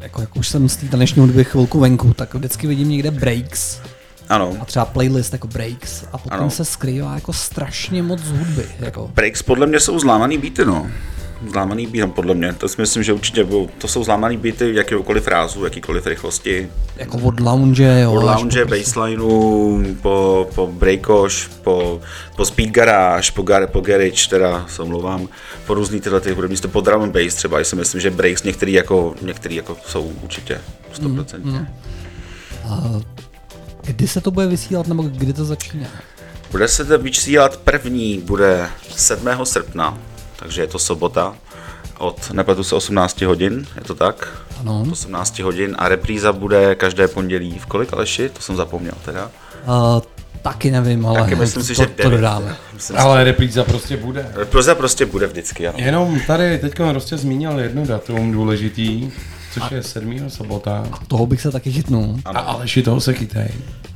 jako, 0.00 0.20
jak 0.20 0.36
už 0.36 0.48
jsem 0.48 0.68
z 0.68 0.76
té 0.76 0.86
dnešní 0.86 1.20
hudby 1.20 1.44
chvilku 1.44 1.80
venku, 1.80 2.14
tak 2.14 2.34
vždycky 2.34 2.66
vidím 2.66 2.88
někde 2.88 3.10
breaks. 3.10 3.80
Ano. 4.28 4.56
A 4.60 4.64
třeba 4.64 4.84
playlist 4.84 5.32
jako 5.32 5.48
breaks 5.48 6.04
a 6.12 6.18
potom 6.18 6.38
ano. 6.40 6.50
se 6.50 6.64
skrývá 6.64 7.14
jako 7.14 7.32
strašně 7.32 8.02
moc 8.02 8.22
hudby. 8.22 8.66
Jako. 8.78 9.10
Breaks 9.14 9.42
podle 9.42 9.66
mě 9.66 9.80
jsou 9.80 9.98
zlámaný 9.98 10.38
beaty, 10.38 10.64
no 10.64 10.90
zlámaný 11.50 11.86
beat, 11.86 12.12
podle 12.12 12.34
mě. 12.34 12.52
To 12.52 12.68
si 12.68 12.80
myslím, 12.80 13.02
že 13.02 13.12
určitě 13.12 13.44
budou, 13.44 13.68
to 13.78 13.88
jsou 13.88 14.04
zlámaný 14.04 14.36
beaty 14.36 14.74
jakýkoliv 14.74 15.26
rázu, 15.28 15.64
jakýkoliv 15.64 16.06
rychlosti. 16.06 16.68
Jako 16.96 17.18
od 17.18 17.40
lounge, 17.40 18.00
jo. 18.00 18.12
Od 18.12 18.22
lounge, 18.22 18.64
baselineu, 18.64 19.84
po, 20.02 20.48
po 20.54 20.66
breakoš, 20.66 21.50
po, 21.62 22.00
po 22.36 22.44
speed 22.44 22.70
garage, 22.70 23.32
po, 23.34 23.42
gar, 23.42 23.66
po 23.66 23.80
garage, 23.80 24.28
teda 24.28 24.66
se 24.68 24.82
omlouvám, 24.82 25.28
po 25.66 25.74
různý 25.74 26.00
tyhle 26.00 26.20
ty 26.20 26.32
hudební, 26.32 26.56
po 26.72 26.80
drum 26.80 27.02
and 27.02 27.12
bass 27.12 27.34
třeba, 27.34 27.58
já 27.58 27.64
si 27.64 27.76
myslím, 27.76 28.00
že 28.00 28.10
breaks 28.10 28.42
některý 28.42 28.72
jako, 28.72 29.14
některý 29.22 29.54
jako 29.54 29.76
jsou 29.86 30.12
určitě 30.22 30.60
100%. 30.94 31.38
Mm, 31.42 31.52
mm. 31.52 31.66
A 32.68 33.00
kdy 33.84 34.08
se 34.08 34.20
to 34.20 34.30
bude 34.30 34.46
vysílat, 34.46 34.86
nebo 34.86 35.02
kdy 35.02 35.32
to 35.32 35.44
začíná? 35.44 35.86
Bude 36.50 36.68
se 36.68 36.84
to 36.84 36.98
vysílat 36.98 37.56
první, 37.56 38.18
bude 38.18 38.68
7. 38.96 39.28
srpna 39.44 39.98
takže 40.44 40.62
je 40.62 40.66
to 40.66 40.78
sobota 40.78 41.34
od, 41.98 42.30
nepletu 42.30 42.64
se 42.64 42.74
18 42.74 43.20
hodin, 43.20 43.66
je 43.76 43.80
to 43.80 43.94
tak? 43.94 44.44
Ano. 44.60 44.86
18 44.92 45.38
hodin 45.38 45.76
a 45.78 45.88
repríza 45.88 46.32
bude 46.32 46.74
každé 46.74 47.08
pondělí 47.08 47.58
v 47.58 47.66
kolik, 47.66 47.92
Aleši? 47.92 48.28
To 48.28 48.42
jsem 48.42 48.56
zapomněl 48.56 48.94
teda. 49.04 49.30
Uh, 49.66 50.02
taky 50.42 50.70
nevím, 50.70 51.06
ale 51.06 51.20
taky 51.20 51.34
myslím 51.34 51.62
si, 51.62 51.74
že 51.74 51.86
to, 51.86 52.02
to 52.02 52.10
dodáme. 52.10 52.56
Myslím 52.74 52.98
ale 52.98 53.20
si, 53.20 53.24
repríza 53.24 53.64
prostě 53.64 53.96
bude. 53.96 54.32
Repríza 54.34 54.74
prostě 54.74 55.06
bude 55.06 55.26
vždycky, 55.26 55.68
ano. 55.68 55.78
Jenom 55.80 56.20
tady 56.26 56.58
teď 56.58 56.74
prostě 56.90 57.16
zmínil 57.16 57.58
jedno 57.58 57.86
datum 57.86 58.32
důležitý, 58.32 59.12
což 59.54 59.72
a, 59.72 59.74
je 59.74 59.82
7. 59.82 60.30
sobota. 60.30 60.86
A 60.92 60.98
toho 61.08 61.26
bych 61.26 61.40
se 61.40 61.50
taky 61.50 61.72
chytnul. 61.72 62.20
A 62.24 62.38
Aleši 62.38 62.82
toho 62.82 63.00
se 63.00 63.14
chytej. 63.14 63.48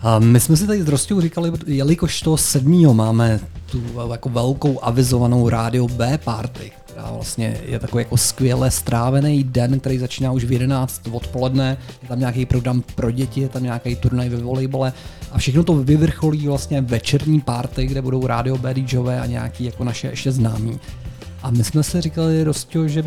A 0.02 0.18
my 0.18 0.40
jsme 0.40 0.56
si 0.56 0.66
tady 0.66 0.82
s 0.82 0.88
Rostou 0.88 1.20
říkali, 1.20 1.52
jelikož 1.66 2.22
toho 2.22 2.36
7. 2.36 2.96
máme 2.96 3.40
tu 3.70 3.82
jako 4.12 4.28
velkou 4.28 4.84
avizovanou 4.84 5.48
rádio 5.48 5.88
B 5.88 6.18
party, 6.18 6.72
která 6.86 7.10
vlastně 7.10 7.60
je 7.66 7.78
takový 7.78 8.00
jako 8.00 8.16
skvěle 8.16 8.70
strávený 8.70 9.44
den, 9.44 9.80
který 9.80 9.98
začíná 9.98 10.32
už 10.32 10.44
v 10.44 10.52
11 10.52 11.02
odpoledne, 11.12 11.76
je 12.02 12.08
tam 12.08 12.18
nějaký 12.18 12.46
program 12.46 12.82
pro 12.94 13.10
děti, 13.10 13.40
je 13.40 13.48
tam 13.48 13.62
nějaký 13.62 13.96
turnaj 13.96 14.28
ve 14.28 14.36
volejbale 14.36 14.92
a 15.32 15.38
všechno 15.38 15.64
to 15.64 15.74
vyvrcholí 15.74 16.46
vlastně 16.46 16.80
večerní 16.80 17.40
party, 17.40 17.86
kde 17.86 18.02
budou 18.02 18.26
rádio 18.26 18.58
B 18.58 18.74
DJové 18.74 19.20
a 19.20 19.26
nějaký 19.26 19.64
jako 19.64 19.84
naše 19.84 20.08
ještě 20.08 20.32
známí. 20.32 20.80
A 21.42 21.50
my 21.50 21.64
jsme 21.64 21.82
si 21.82 22.00
říkali, 22.00 22.44
Rostio, 22.44 22.88
že 22.88 23.04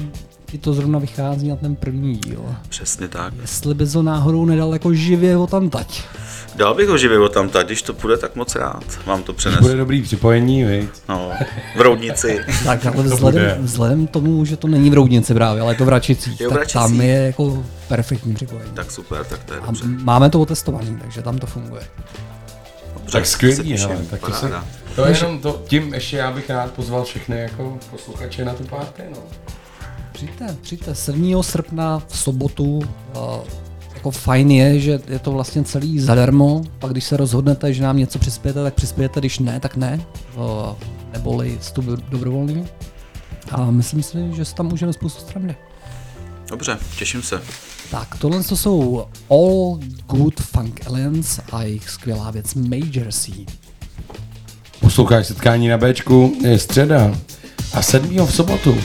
ti 0.52 0.58
to 0.58 0.74
zrovna 0.74 1.00
vychází 1.00 1.48
na 1.48 1.56
ten 1.56 1.76
první 1.76 2.16
díl. 2.16 2.56
Přesně 2.70 3.08
tak. 3.08 3.34
Jestli 3.42 3.74
bys 3.74 3.94
ho 3.94 4.04
náhodou 4.04 4.46
nedal 4.46 4.74
jako 4.74 4.94
živě 4.94 5.38
o 5.38 5.48
tam 5.48 5.70
tať. 5.70 6.04
Dal 6.56 6.76
bych 6.76 6.88
ho 6.88 6.98
živě 6.98 7.20
o 7.20 7.30
tam 7.30 7.50
tať, 7.50 7.66
když 7.66 7.82
to 7.82 7.94
půjde, 7.94 8.18
tak 8.18 8.36
moc 8.36 8.56
rád. 8.56 8.84
Vám 9.06 9.24
to 9.24 9.34
přenesu. 9.34 9.62
Bude 9.62 9.76
dobrý 9.76 10.02
připojení, 10.02 10.64
viď? 10.64 10.90
No, 11.10 11.32
v 11.78 11.82
Roudnici. 11.82 12.40
tak, 12.66 12.86
ale 12.86 13.04
vzhledem, 13.04 13.58
vzhledem 13.62 14.08
tomu, 14.08 14.46
že 14.46 14.58
to 14.58 14.68
není 14.68 14.90
v 14.90 14.94
Roudnici 14.94 15.34
právě, 15.34 15.62
ale 15.62 15.74
je 15.74 15.78
to 15.78 15.86
v 15.86 15.90
Račicích, 15.90 16.38
tak 16.38 16.52
Račicích. 16.52 16.74
tam 16.74 17.02
je 17.02 17.16
jako 17.16 17.64
perfektní 17.88 18.34
připojení. 18.34 18.72
Tak 18.74 18.92
super, 18.92 19.26
tak 19.26 19.44
to 19.44 19.54
je 19.54 19.60
dobře. 19.66 19.86
A 19.86 19.88
máme 19.88 20.30
to 20.30 20.42
otestovaný, 20.42 20.98
takže 21.02 21.22
tam 21.22 21.38
to 21.38 21.48
funguje. 21.48 21.82
Dobře, 22.94 23.12
tak 23.12 23.26
skvělý, 23.26 23.78
hele, 23.78 23.98
tak 24.10 24.20
to, 24.20 24.34
se, 24.34 24.52
to 24.96 25.06
je 25.06 25.18
jenom 25.18 25.40
to, 25.40 25.62
tím 25.68 25.94
ještě 25.94 26.18
já 26.18 26.32
bych 26.32 26.50
rád 26.50 26.72
pozval 26.72 27.04
všechny 27.04 27.42
jako 27.42 27.78
posluchače 27.92 28.46
na 28.46 28.54
tu 28.54 28.64
párty, 28.64 29.02
no. 29.12 29.18
Přijďte, 30.22 30.58
přijďte 30.62 30.96
7. 30.96 31.44
srpna 31.44 32.04
v 32.08 32.18
sobotu. 32.18 32.82
Jako 33.94 34.12
fajn 34.12 34.52
je, 34.52 34.80
že 34.80 35.00
je 35.08 35.20
to 35.20 35.32
vlastně 35.32 35.64
celý 35.64 36.00
zadarmo, 36.00 36.62
pak 36.80 36.92
když 36.92 37.04
se 37.04 37.18
rozhodnete, 37.18 37.74
že 37.74 37.84
nám 37.84 37.98
něco 37.98 38.20
přispějete, 38.20 38.64
tak 38.64 38.74
přispějete, 38.74 39.20
když 39.20 39.40
ne, 39.40 39.60
tak 39.60 39.76
ne, 39.76 40.06
neboli 41.14 41.58
vstup 41.62 41.86
dobrovolný. 41.86 42.66
A 43.52 43.72
myslím 43.72 44.04
si, 44.04 44.18
že 44.36 44.46
se 44.46 44.56
tam 44.56 44.68
můžeme 44.68 44.94
spoustu 44.94 45.22
strany. 45.22 45.56
Dobře, 46.50 46.78
těším 46.98 47.24
se. 47.24 47.42
Tak, 47.92 48.18
tohle 48.18 48.44
to 48.44 48.58
jsou 48.58 49.06
All 49.30 49.80
Good 50.08 50.40
Funk 50.40 50.88
Aliens 50.88 51.40
a 51.52 51.64
jejich 51.64 51.90
skvělá 51.90 52.32
věc 52.32 52.54
Major 52.54 53.12
C. 53.12 53.32
Posloucháš 54.80 55.28
setkání 55.28 55.68
na 55.68 55.78
Bčku, 55.78 56.34
je 56.42 56.60
středa 56.60 57.16
a 57.74 57.82
7. 57.82 58.26
v 58.26 58.36
sobotu 58.36 58.78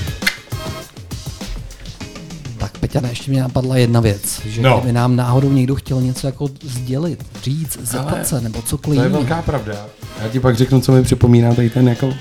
Peťana, 2.81 3.09
ještě 3.09 3.31
mě 3.31 3.41
napadla 3.41 3.77
jedna 3.77 4.01
věc, 4.01 4.41
že 4.47 4.63
no. 4.63 4.79
kdyby 4.79 4.93
nám 4.93 5.17
náhodou 5.17 5.53
někdo 5.53 5.75
chtěl 5.75 6.01
něco 6.01 6.27
jako 6.27 6.49
sdělit, 6.63 7.27
říct, 7.43 7.79
zeptat 7.83 8.27
se, 8.27 8.41
nebo 8.41 8.63
cokoliv 8.63 8.99
To 8.99 9.05
je 9.05 9.09
velká 9.09 9.43
pravda. 9.43 9.87
Já 10.23 10.29
ti 10.29 10.41
pak 10.41 10.57
řeknu, 10.57 10.81
co 10.81 10.93
mi 10.93 11.03
připomíná 11.03 11.55
tady 11.55 11.71
ten 11.71 11.89
jako 11.89 12.15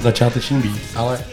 začáteční 0.00 0.62
být, 0.62 0.80
ale... 0.96 1.18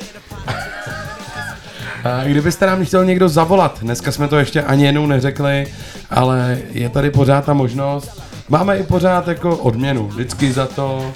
A 2.04 2.24
kdybyste 2.24 2.66
nám 2.66 2.86
chtěl 2.86 3.06
někdo 3.06 3.30
zavolat, 3.30 3.80
dneska 3.82 4.12
jsme 4.12 4.28
to 4.28 4.38
ještě 4.38 4.62
ani 4.62 4.86
jednou 4.86 5.06
neřekli, 5.06 5.68
ale 6.10 6.58
je 6.72 6.90
tady 6.90 7.12
pořád 7.12 7.46
ta 7.46 7.54
možnost. 7.54 8.22
Máme 8.50 8.78
i 8.78 8.84
pořád 8.84 9.28
jako 9.28 9.58
odměnu, 9.58 10.08
vždycky 10.08 10.54
za 10.54 10.66
to, 10.66 11.14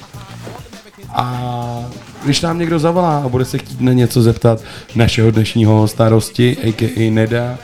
a 1.13 1.85
když 2.23 2.41
nám 2.41 2.59
někdo 2.59 2.79
zavolá 2.79 3.17
a 3.17 3.29
bude 3.29 3.45
se 3.45 3.57
chtít 3.57 3.81
na 3.81 3.93
něco 3.93 4.21
zeptat 4.21 4.61
našeho 4.95 5.31
dnešního 5.31 5.87
starosti, 5.87 6.57
a.k.a. 6.63 7.11
Neda, 7.11 7.57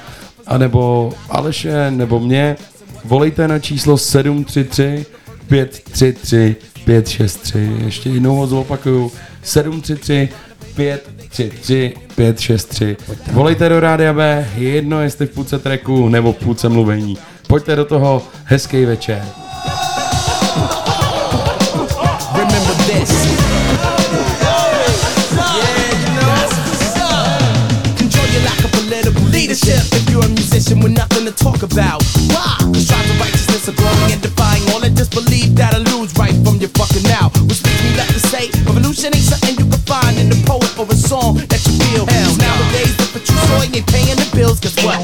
anebo 0.48 1.14
Aleše, 1.30 1.92
nebo 1.92 2.20
mě, 2.20 2.56
volejte 3.06 3.48
na 3.48 3.60
číslo 3.60 3.98
733 3.98 5.06
533 5.48 6.56
563. 6.86 7.72
Ještě 7.86 8.10
jednou 8.10 8.36
ho 8.36 8.48
zopakuju. 8.48 9.12
733 9.44 10.30
533 10.76 11.94
563. 12.16 12.98
Volejte 13.32 13.70
do 13.70 13.80
Rádia 13.80 14.14
B, 14.14 14.48
jedno 14.56 15.02
jestli 15.02 15.26
v 15.26 15.30
půlce 15.30 15.60
treku 15.60 16.10
nebo 16.10 16.34
v 16.34 16.36
půlce 16.36 16.70
mluvení. 16.70 17.18
Pojďte 17.48 17.76
do 17.76 17.86
toho, 17.86 18.24
hezký 18.44 18.86
večer. 18.86 19.26
Remember 22.36 22.76
this. 22.76 23.29
Leadership 29.50 29.82
if 29.98 30.06
you're 30.12 30.22
a 30.22 30.30
musician 30.30 30.80
with 30.80 30.94
nothing 30.94 31.26
to 31.26 31.34
talk 31.34 31.64
about. 31.64 32.04
Why? 32.30 32.54
Cause 32.70 32.86
strides 32.86 33.10
of 33.10 33.20
righteousness 33.20 33.68
are 33.68 33.74
growing 33.74 34.14
and 34.14 34.22
defying 34.22 34.62
all 34.70 34.80
that 34.82 34.94
disbelief 34.94 35.58
that'll 35.58 35.82
lose 35.90 36.14
right 36.22 36.38
from 36.46 36.62
your 36.62 36.70
fucking 36.78 37.02
mouth. 37.10 37.34
Which 37.50 37.66
makes 37.66 37.82
me 37.82 37.98
left 37.98 38.14
to 38.14 38.22
say, 38.22 38.54
revolution 38.62 39.10
ain't 39.10 39.26
something 39.26 39.58
you 39.58 39.66
can 39.66 39.82
find 39.90 40.22
in 40.22 40.30
a 40.30 40.38
poet 40.46 40.70
or 40.78 40.86
a 40.86 40.94
song 40.94 41.42
that 41.50 41.66
you 41.66 41.74
feel. 41.82 42.06
Hell, 42.06 42.38
nowadays, 42.38 42.94
if 43.02 43.18
a 43.18 43.22
true 43.26 43.42
story 43.50 43.74
ain't 43.74 43.90
paying 43.90 44.18
the 44.22 44.30
bills, 44.38 44.60
guess 44.62 44.78
what? 44.86 45.02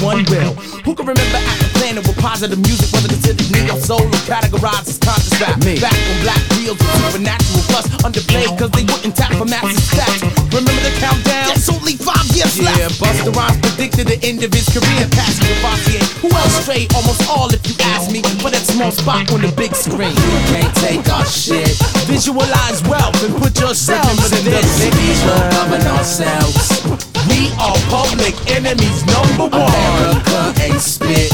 One 0.00 0.24
will. 0.32 0.56
Who 0.88 0.96
can 0.96 1.04
remember 1.04 1.36
at 1.36 1.60
the 1.60 1.68
planet 1.76 2.00
where 2.08 2.16
positive 2.16 2.56
music 2.56 2.88
wasn't 2.88 3.20
considered 3.20 3.52
neo 3.52 3.76
soul 3.76 4.00
or 4.00 4.22
categorized 4.24 4.88
as 4.88 4.96
conscious 4.96 5.36
rap? 5.36 5.60
Me. 5.60 5.76
Back 5.76 5.92
when 5.92 6.24
black 6.24 6.40
reels 6.56 6.80
were 6.80 6.96
supernatural, 7.04 7.60
plus 7.68 7.84
underplayed 8.00 8.48
cause 8.56 8.72
they 8.72 8.88
wouldn't 8.88 9.12
tap 9.12 9.36
for 9.36 9.44
massive 9.44 9.76
stats. 9.92 10.24
Remember 10.56 10.80
the 10.80 10.96
countdown? 10.96 11.52
It's 11.52 11.68
only 11.68 12.00
five 12.00 12.24
years 12.32 12.56
yeah, 12.56 12.72
left. 12.72 12.96
Yeah, 12.96 13.12
Busta 13.12 13.28
Rhymes 13.36 13.60
predicted 13.60 14.08
the 14.08 14.16
end 14.24 14.40
of 14.40 14.56
his 14.56 14.72
career. 14.72 15.04
Passion 15.12 15.44
Cavassier, 15.60 16.00
who 16.24 16.32
else 16.32 16.64
straight? 16.64 16.88
Almost 16.96 17.28
all 17.28 17.52
if 17.52 17.60
you 17.68 17.76
ask 17.92 18.08
me. 18.08 18.24
But 18.40 18.56
that 18.56 18.64
small 18.64 18.96
spot 18.96 19.28
on 19.36 19.44
the 19.44 19.52
big 19.52 19.76
screen. 19.76 20.16
You 20.16 20.40
can't 20.48 20.74
take 20.80 21.04
our 21.12 21.28
shit. 21.28 21.76
Visualize 22.08 22.80
wealth 22.88 23.20
and 23.20 23.36
put 23.36 23.52
yourselves 23.60 24.32
in 24.32 24.48
this. 24.48 24.64
We're 24.80 25.44
loving 25.60 25.84
ourselves. 25.92 27.09
We 27.28 27.52
are 27.58 27.76
public 27.90 28.34
enemies 28.48 29.04
number 29.06 29.50
one. 29.50 29.68
America 29.68 30.54
ain't 30.62 30.80
spit. 30.80 31.32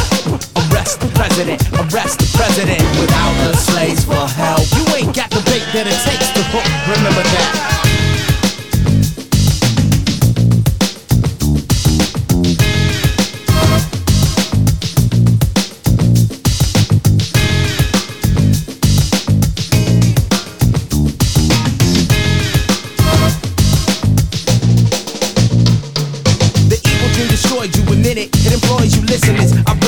Arrest 0.56 1.00
the 1.00 1.10
president, 1.14 1.62
arrest 1.74 2.18
the 2.18 2.30
president. 2.36 2.82
Without 2.98 3.34
the 3.44 3.56
slaves 3.56 4.04
for 4.04 4.26
help, 4.34 4.66
you 4.74 4.84
ain't 4.96 5.14
got 5.14 5.30
the 5.30 5.42
bait 5.46 5.64
that 5.72 5.86
it 5.86 5.98
takes 6.08 6.30
to 6.34 6.42
hook. 6.50 6.66
Remember 6.90 7.22
that. 7.22 7.75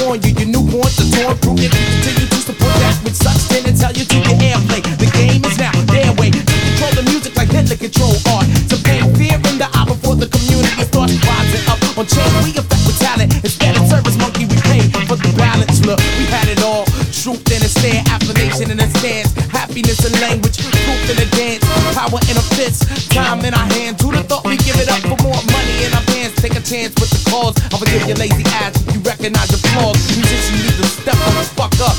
Warn 0.08 0.22
you, 0.24 0.32
your 0.40 0.48
newborn, 0.48 0.88
the 0.96 1.04
torn, 1.12 1.36
prove 1.44 1.60
it. 1.60 1.68
Continue 1.68 2.28
to 2.32 2.40
support 2.40 2.72
that 2.80 2.96
with 3.04 3.16
such 3.16 3.44
tell 3.78 3.92
you 3.92 4.04
to 4.08 4.16
your 4.24 4.38
airplay. 4.40 4.80
The 4.96 5.06
game 5.12 5.44
is 5.44 5.56
now 5.60 5.70
their 5.92 6.10
way. 6.16 6.32
Control 6.32 6.92
the 6.96 7.04
music 7.12 7.36
like 7.36 7.52
Hitler 7.52 7.76
control 7.76 8.16
art. 8.32 8.48
To 8.72 8.76
paint 8.80 9.06
fear 9.14 9.36
in 9.36 9.56
the 9.60 9.68
eye 9.68 9.84
before 9.84 10.16
the 10.16 10.26
community 10.26 10.82
starts 10.88 11.14
rising 11.22 11.64
up. 11.68 11.78
On 12.00 12.06
chain, 12.08 12.26
we 12.42 12.50
affect 12.56 12.82
with 12.88 12.98
talent. 12.98 13.30
Instead 13.44 13.76
of 13.76 13.84
service 13.86 14.16
monkey, 14.16 14.48
we 14.48 14.56
pay 14.64 14.82
for 15.04 15.20
the 15.20 15.32
balance. 15.36 15.84
Look, 15.84 16.00
we 16.18 16.24
had 16.32 16.48
it 16.48 16.64
all. 16.64 16.88
Truth 17.12 17.46
in 17.52 17.60
a 17.62 17.70
stare, 17.70 18.02
affirmation 18.08 18.72
in 18.72 18.80
a 18.80 18.88
stance. 18.98 19.30
Happiness 19.52 20.00
in 20.02 20.12
language, 20.18 20.56
truth 20.58 21.10
in 21.12 21.18
a 21.20 21.28
dance. 21.36 21.62
Power 21.94 22.20
in 22.26 22.36
a 22.40 22.44
fist, 22.56 23.12
time 23.12 23.44
in 23.44 23.52
our 23.54 23.68
hands. 23.76 24.00
Who'd 24.02 24.16
have 24.16 24.26
thought 24.26 24.44
we 24.44 24.56
give 24.58 24.80
it 24.80 24.88
up 24.88 25.02
for 25.06 25.18
more 25.22 25.42
money 25.54 25.76
in 25.84 25.92
our 25.94 26.04
pants? 26.10 26.27
Take 26.40 26.54
a 26.54 26.62
chance 26.62 26.94
with 27.00 27.10
the 27.10 27.30
cause. 27.30 27.56
I'll 27.72 27.78
forgive 27.78 28.06
your 28.06 28.16
lazy 28.16 28.44
ass 28.62 28.78
if 28.86 28.94
you 28.94 29.00
recognize 29.00 29.48
the 29.48 29.58
flaws. 29.68 29.98
Musicians 30.16 30.62
need 30.62 30.76
to 30.78 30.86
step 30.86 31.14
the 31.14 31.42
fuck 31.58 31.74
up. 31.82 31.96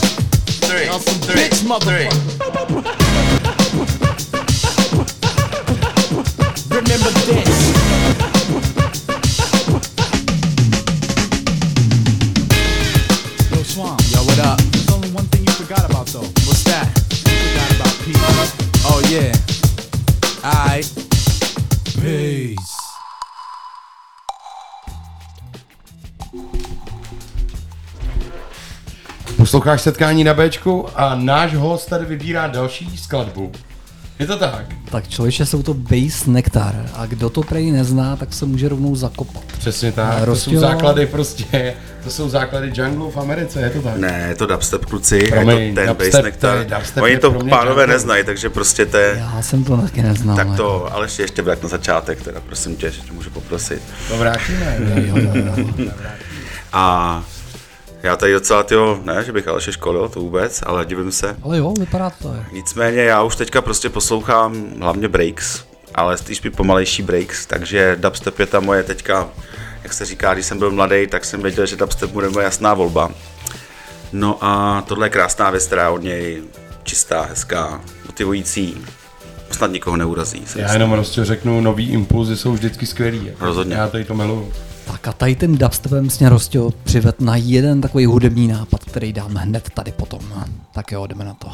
Three, 0.64 0.88
some 0.88 1.20
three, 1.20 1.44
bitch 1.44 1.68
mother. 1.68 2.88
Posloucháš 29.50 29.82
setkání 29.82 30.24
na 30.24 30.34
Bčku 30.34 30.88
a 30.96 31.16
náš 31.16 31.56
host 31.56 31.90
tady 31.90 32.06
vybírá 32.06 32.48
další 32.48 32.98
skladbu. 32.98 33.52
Je 34.20 34.28
to 34.28 34.38
tak? 34.38 34.66
Tak 34.92 35.08
člověče, 35.08 35.46
jsou 35.46 35.64
to 35.64 35.74
Bass 35.74 36.26
Nectar 36.26 36.86
a 36.94 37.06
kdo 37.06 37.30
to 37.30 37.42
prej 37.42 37.72
nezná, 37.72 38.16
tak 38.16 38.34
se 38.34 38.46
může 38.46 38.70
rovnou 38.70 38.96
zakopat. 38.96 39.44
Přesně 39.60 39.92
tak, 39.92 40.26
to 40.26 40.36
jsou 40.36 40.56
základy 40.56 41.06
prostě, 41.06 41.74
to 42.04 42.10
jsou 42.12 42.30
základy 42.30 42.72
jungle 42.76 43.12
v 43.12 43.18
Americe, 43.18 43.62
je 43.62 43.70
to 43.70 43.82
tak? 43.82 43.98
Ne, 43.98 44.26
je 44.30 44.36
to 44.36 44.46
dubstep 44.46 44.86
kluci, 44.86 45.28
Promiň, 45.28 45.58
je 45.58 45.70
to 45.70 45.76
ten 45.76 45.88
dubstep, 45.88 46.14
Bass 46.14 46.24
Nectar. 46.24 46.66
Dubstep 46.66 47.04
Oni 47.04 47.18
to 47.18 47.32
pánové 47.32 47.82
jungle. 47.82 47.88
neznají, 47.88 48.24
takže 48.24 48.50
prostě 48.50 48.86
to 48.86 48.98
je... 48.98 49.16
Já 49.34 49.42
jsem 49.42 49.64
to 49.64 49.78
taky 49.78 50.02
neznal. 50.02 50.36
Tak 50.36 50.48
to, 50.48 50.54
jako. 50.54 50.90
ale 50.92 51.06
ještě, 51.06 51.24
ještě 51.24 51.42
vrát 51.42 51.64
na 51.64 51.70
začátek, 51.70 52.22
teda 52.22 52.42
prosím 52.46 52.76
tě, 52.76 52.92
že 52.92 53.02
tě 53.02 53.12
můžu 53.12 53.30
poprosit. 53.30 53.82
To 54.08 54.18
vrátíme. 54.18 54.78
a 56.74 57.24
já 58.04 58.16
tady 58.16 58.34
docela, 58.34 58.64
tyjo, 58.64 59.00
ne, 59.04 59.24
že 59.24 59.32
bych 59.32 59.48
Aleše 59.48 59.72
školil, 59.72 60.10
to 60.10 60.20
vůbec, 60.20 60.64
ale 60.66 60.86
divím 60.86 61.12
se. 61.12 61.36
Ale 61.44 61.58
jo, 61.58 61.74
vypadá 61.80 62.10
to 62.10 62.28
tak. 62.28 62.52
Nicméně 62.52 63.02
já 63.02 63.24
už 63.24 63.36
teďka 63.36 63.62
prostě 63.62 63.90
poslouchám 63.90 64.66
hlavně 64.80 65.08
breaks, 65.08 65.64
ale 65.96 66.18
spíš 66.18 66.42
pomalejší 66.56 67.04
breaks, 67.04 67.46
takže 67.46 67.98
dubstep 68.00 68.40
je 68.40 68.46
ta 68.46 68.60
moje 68.60 68.84
teďka, 68.84 69.30
jak 69.84 69.94
se 69.94 70.06
říká, 70.06 70.34
když 70.34 70.46
jsem 70.46 70.60
byl 70.60 70.72
mladý, 70.72 71.08
tak 71.08 71.26
jsem 71.26 71.42
věděl, 71.42 71.66
že 71.66 71.76
dubstep 71.76 72.12
bude 72.12 72.30
moje 72.30 72.44
jasná 72.44 72.74
volba. 72.74 73.12
No 74.12 74.38
a 74.42 74.84
tohle 74.88 75.06
je 75.06 75.10
krásná 75.10 75.50
věc, 75.50 75.66
která 75.68 75.90
od 75.90 76.04
něj 76.04 76.44
čistá, 76.84 77.22
hezká, 77.22 77.82
motivující, 78.06 78.78
snad 79.52 79.72
nikoho 79.72 79.98
neurazí. 79.98 80.46
Já 80.56 80.74
jenom 80.74 80.92
prostě 80.92 81.26
řeknu, 81.26 81.62
nový 81.62 81.90
impulzy 81.92 82.38
jsou 82.38 82.52
vždycky 82.52 82.86
skvělý. 82.86 83.32
Rozhodně. 83.40 83.76
Já 83.76 83.88
tady 83.88 84.06
to 84.06 84.14
miluju. 84.14 84.54
Tak 84.92 85.08
a 85.08 85.14
tady 85.14 85.36
ten 85.36 85.58
dubstepem 85.58 86.08
mě 86.20 86.30
Rostio 86.30 86.72
přived 86.84 87.22
na 87.22 87.36
jeden 87.36 87.82
takový 87.82 88.06
hudební 88.06 88.48
nápad, 88.48 88.86
který 88.86 89.14
dáme 89.14 89.40
hned 89.40 89.70
tady 89.74 89.92
potom. 89.92 90.22
Tak 90.72 90.92
jo, 90.92 91.08
jdeme 91.08 91.26
na 91.26 91.34
to. 91.34 91.52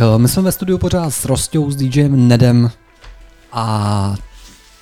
Tak, 0.00 0.08
eh, 0.14 0.18
my 0.18 0.28
jsme 0.28 0.42
ve 0.42 0.52
studiu 0.52 0.78
pořád 0.78 1.10
s 1.10 1.24
Rostou, 1.24 1.70
s 1.70 1.76
DJem 1.76 2.28
Nedem 2.28 2.70
a 3.52 4.14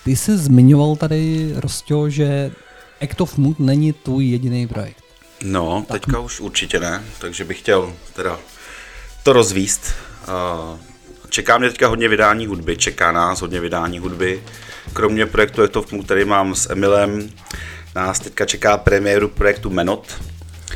ty 0.05 0.17
jsi 0.17 0.37
zmiňoval 0.39 0.97
tady, 0.97 1.53
Rostio, 1.57 2.09
že 2.09 2.51
Act 3.03 3.21
of 3.21 3.39
Mood 3.39 3.59
není 3.59 3.93
tvůj 3.93 4.27
jediný 4.27 4.67
projekt. 4.67 5.05
No, 5.45 5.87
teďka 5.93 6.21
už 6.21 6.41
určitě 6.41 6.81
ne, 6.81 7.05
takže 7.21 7.45
bych 7.45 7.59
chtěl 7.59 7.93
teda 8.13 8.39
to 9.23 9.33
rozvíst. 9.33 9.95
Uh, 10.29 10.79
Čeká 11.29 11.59
mě 11.59 11.69
teďka 11.69 11.89
hodně 11.89 12.09
vydání 12.09 12.47
hudby, 12.47 12.77
čeká 12.77 13.13
nás 13.13 13.41
hodně 13.41 13.61
vydání 13.61 13.99
hudby. 13.99 14.43
Kromě 14.93 15.27
projektu 15.27 15.63
Act 15.63 15.77
of 15.77 15.93
Mood, 15.93 16.05
který 16.05 16.25
mám 16.25 16.55
s 16.55 16.71
Emilem, 16.71 17.31
nás 17.95 18.21
teďka 18.21 18.47
čeká 18.47 18.77
premiéru 18.79 19.29
projektu 19.29 19.71
Menot, 19.71 20.23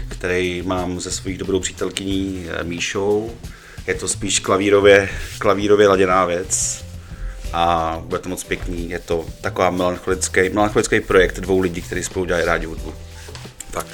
který 0.08 0.62
mám 0.62 1.00
se 1.00 1.10
svojí 1.10 1.38
dobrou 1.38 1.60
přítelkyní 1.60 2.46
eh, 2.48 2.64
Míšou. 2.64 3.30
Je 3.86 3.94
to 3.94 4.08
spíš 4.08 4.38
klavírově, 4.40 5.08
klavírově 5.38 5.88
laděná 5.88 6.24
věc 6.24 6.84
a 7.52 7.96
bude 8.04 8.20
to 8.20 8.28
moc 8.28 8.44
pěkný. 8.44 8.90
Je 8.90 8.98
to 8.98 9.26
taková 9.40 9.70
melancholický, 9.70 10.48
melancholický 10.48 11.00
projekt 11.00 11.40
dvou 11.40 11.60
lidí, 11.60 11.82
kteří 11.82 12.02
spolu 12.02 12.24
dělají 12.24 12.44
rádi 12.44 12.66
hudbu. 12.66 12.94
Tak. 13.70 13.86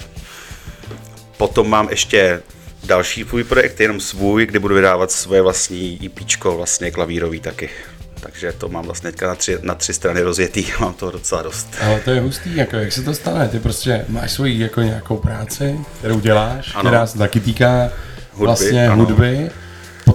Potom 1.37 1.71
mám 1.71 1.89
ještě 1.91 2.43
další 2.85 3.25
svůj 3.25 3.45
projekt, 3.45 3.81
jenom 3.81 4.01
svůj, 4.01 4.47
kde 4.47 4.59
budu 4.59 4.75
vydávat 4.75 5.11
svoje 5.11 5.43
vlastní 5.43 5.99
EP, 6.07 6.45
vlastně 6.45 6.91
klavírový 6.91 7.41
taky. 7.41 7.71
Takže 8.21 8.53
to 8.53 8.69
mám 8.69 8.85
vlastně 8.85 9.11
teďka 9.11 9.27
na 9.27 9.35
tři, 9.35 9.59
na 9.63 9.75
tři 9.75 9.95
strany 9.95 10.23
rozjetý, 10.23 10.67
mám 10.81 10.95
toho 10.95 11.13
docela 11.13 11.43
dost. 11.43 11.69
Ale 11.81 12.01
to 12.01 12.11
je 12.11 12.21
hustý, 12.21 12.57
jako 12.57 12.77
jak 12.77 12.93
se 12.93 13.03
to 13.03 13.15
stane? 13.15 13.49
Ty 13.49 13.59
prostě 13.59 14.05
máš 14.09 14.33
svoji 14.33 14.59
jako 14.59 14.81
nějakou 14.81 15.17
práci, 15.17 15.79
kterou 15.99 16.21
děláš, 16.21 16.75
ano. 16.75 16.91
která 16.91 17.07
se 17.07 17.19
taky 17.19 17.41
týká 17.41 17.91
hudby, 18.33 18.45
vlastně 18.45 18.89
ano. 18.89 19.05
hudby. 19.05 19.51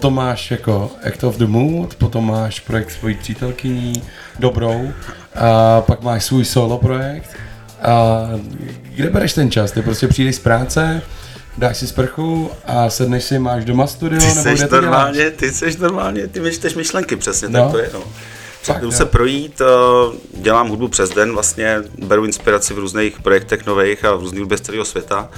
Potom 0.04 0.16
máš 0.16 0.52
jako 0.52 0.92
Act 1.08 1.24
of 1.24 1.38
the 1.38 1.46
Mood, 1.46 1.96
potom 1.96 2.28
máš 2.28 2.60
projekt 2.60 2.92
svojí 2.92 3.16
přítelkyní, 3.16 4.04
dobrou, 4.40 4.92
a 5.36 5.82
pak 5.82 6.02
máš 6.02 6.26
svůj 6.26 6.46
solo 6.46 6.78
projekt. 6.78 7.30
A 7.82 8.22
kde 8.96 9.10
bereš 9.10 9.34
ten 9.34 9.52
čas? 9.52 9.72
Ty 9.72 9.82
prostě 9.82 10.08
přijdeš 10.08 10.36
z 10.36 10.40
práce, 10.40 11.02
dáš 11.58 11.78
si 11.78 11.88
sprchu 11.88 12.52
a 12.66 12.90
sedneš 12.90 13.24
si, 13.24 13.40
máš 13.40 13.66
doma 13.66 13.88
studio, 13.88 14.20
ty 14.20 14.28
nebo 14.36 14.50
kde 14.56 14.82
normálně, 14.82 15.18
děláš? 15.20 15.34
Ty 15.38 15.52
jsi 15.52 15.78
normálně, 15.80 16.28
ty 16.28 16.40
myšleš 16.40 16.76
myšlenky 16.76 17.16
přesně, 17.16 17.50
No. 17.50 17.64
tak 17.64 17.72
to 17.72 17.78
je. 17.78 17.90
No. 17.94 18.80
Jdu 18.82 18.92
se 18.92 19.06
projít, 19.06 19.62
eh, 19.62 19.66
dělám 20.42 20.70
hudbu 20.70 20.88
přes 20.88 21.10
den, 21.10 21.34
vlastně 21.34 21.78
beru 22.06 22.26
inspiraci 22.26 22.74
v 22.74 22.78
různých 22.78 23.22
projektech 23.22 23.66
nových 23.66 24.06
a 24.06 24.16
v 24.16 24.20
různých 24.20 24.40
hudbě 24.40 24.86
světa. 24.86 25.30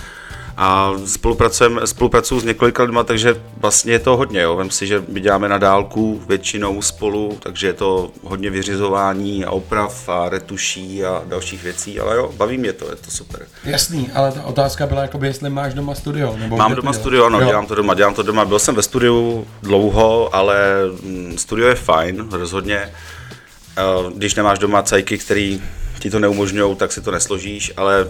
A 0.58 0.92
spolupracujem, 1.06 1.80
spolupracuju 1.86 2.42
s 2.42 2.44
několika 2.44 2.84
lidma, 2.84 3.04
takže 3.04 3.42
vlastně 3.58 3.92
je 3.92 4.00
to 4.00 4.18
hodně. 4.18 4.42
Jo. 4.42 4.56
Vem 4.56 4.70
si, 4.72 4.88
že 4.88 5.04
my 5.08 5.20
děláme 5.20 5.50
na 5.50 5.58
dálku 5.58 6.22
většinou 6.28 6.82
spolu, 6.82 7.38
takže 7.40 7.68
je 7.68 7.74
to 7.74 8.12
hodně 8.24 8.50
vyřizování 8.50 9.46
a 9.46 9.52
oprav 9.52 10.10
a 10.10 10.30
retuší 10.30 11.06
a 11.06 11.24
dalších 11.28 11.64
věcí, 11.64 12.00
ale 12.00 12.16
jo, 12.16 12.32
baví 12.38 12.58
mě 12.58 12.74
to, 12.74 12.90
je 12.90 12.96
to 12.96 13.12
super. 13.12 13.48
Jasný, 13.64 14.10
ale 14.14 14.32
ta 14.32 14.44
otázka 14.44 14.88
byla, 14.88 15.02
jakoby, 15.02 15.28
jestli 15.28 15.50
máš 15.50 15.74
doma 15.74 15.96
studio. 15.96 16.36
Nebo 16.40 16.58
Mám 16.58 16.76
doma 16.76 16.94
studio, 16.94 17.26
ano, 17.26 17.40
Jo. 17.42 17.48
dělám 17.48 17.66
to 17.66 17.76
doma, 17.76 17.94
dělám 17.94 18.14
to 18.14 18.24
doma. 18.24 18.46
Byl 18.46 18.60
jsem 18.60 18.76
ve 18.76 18.84
studiu 18.84 19.48
dlouho, 19.64 20.36
ale 20.36 20.58
mm, 21.04 21.38
studio 21.38 21.68
je 21.68 21.76
fajn, 21.76 22.28
rozhodně. 22.32 22.78
Eh, 23.78 24.12
Když 24.16 24.36
nemáš 24.36 24.60
doma 24.60 24.84
cajky, 24.84 25.18
který 25.18 25.62
ti 26.00 26.10
to 26.10 26.20
neumožňují, 26.20 26.76
tak 26.76 26.92
si 26.92 27.02
to 27.02 27.12
nesložíš, 27.12 27.74
ale 27.78 28.08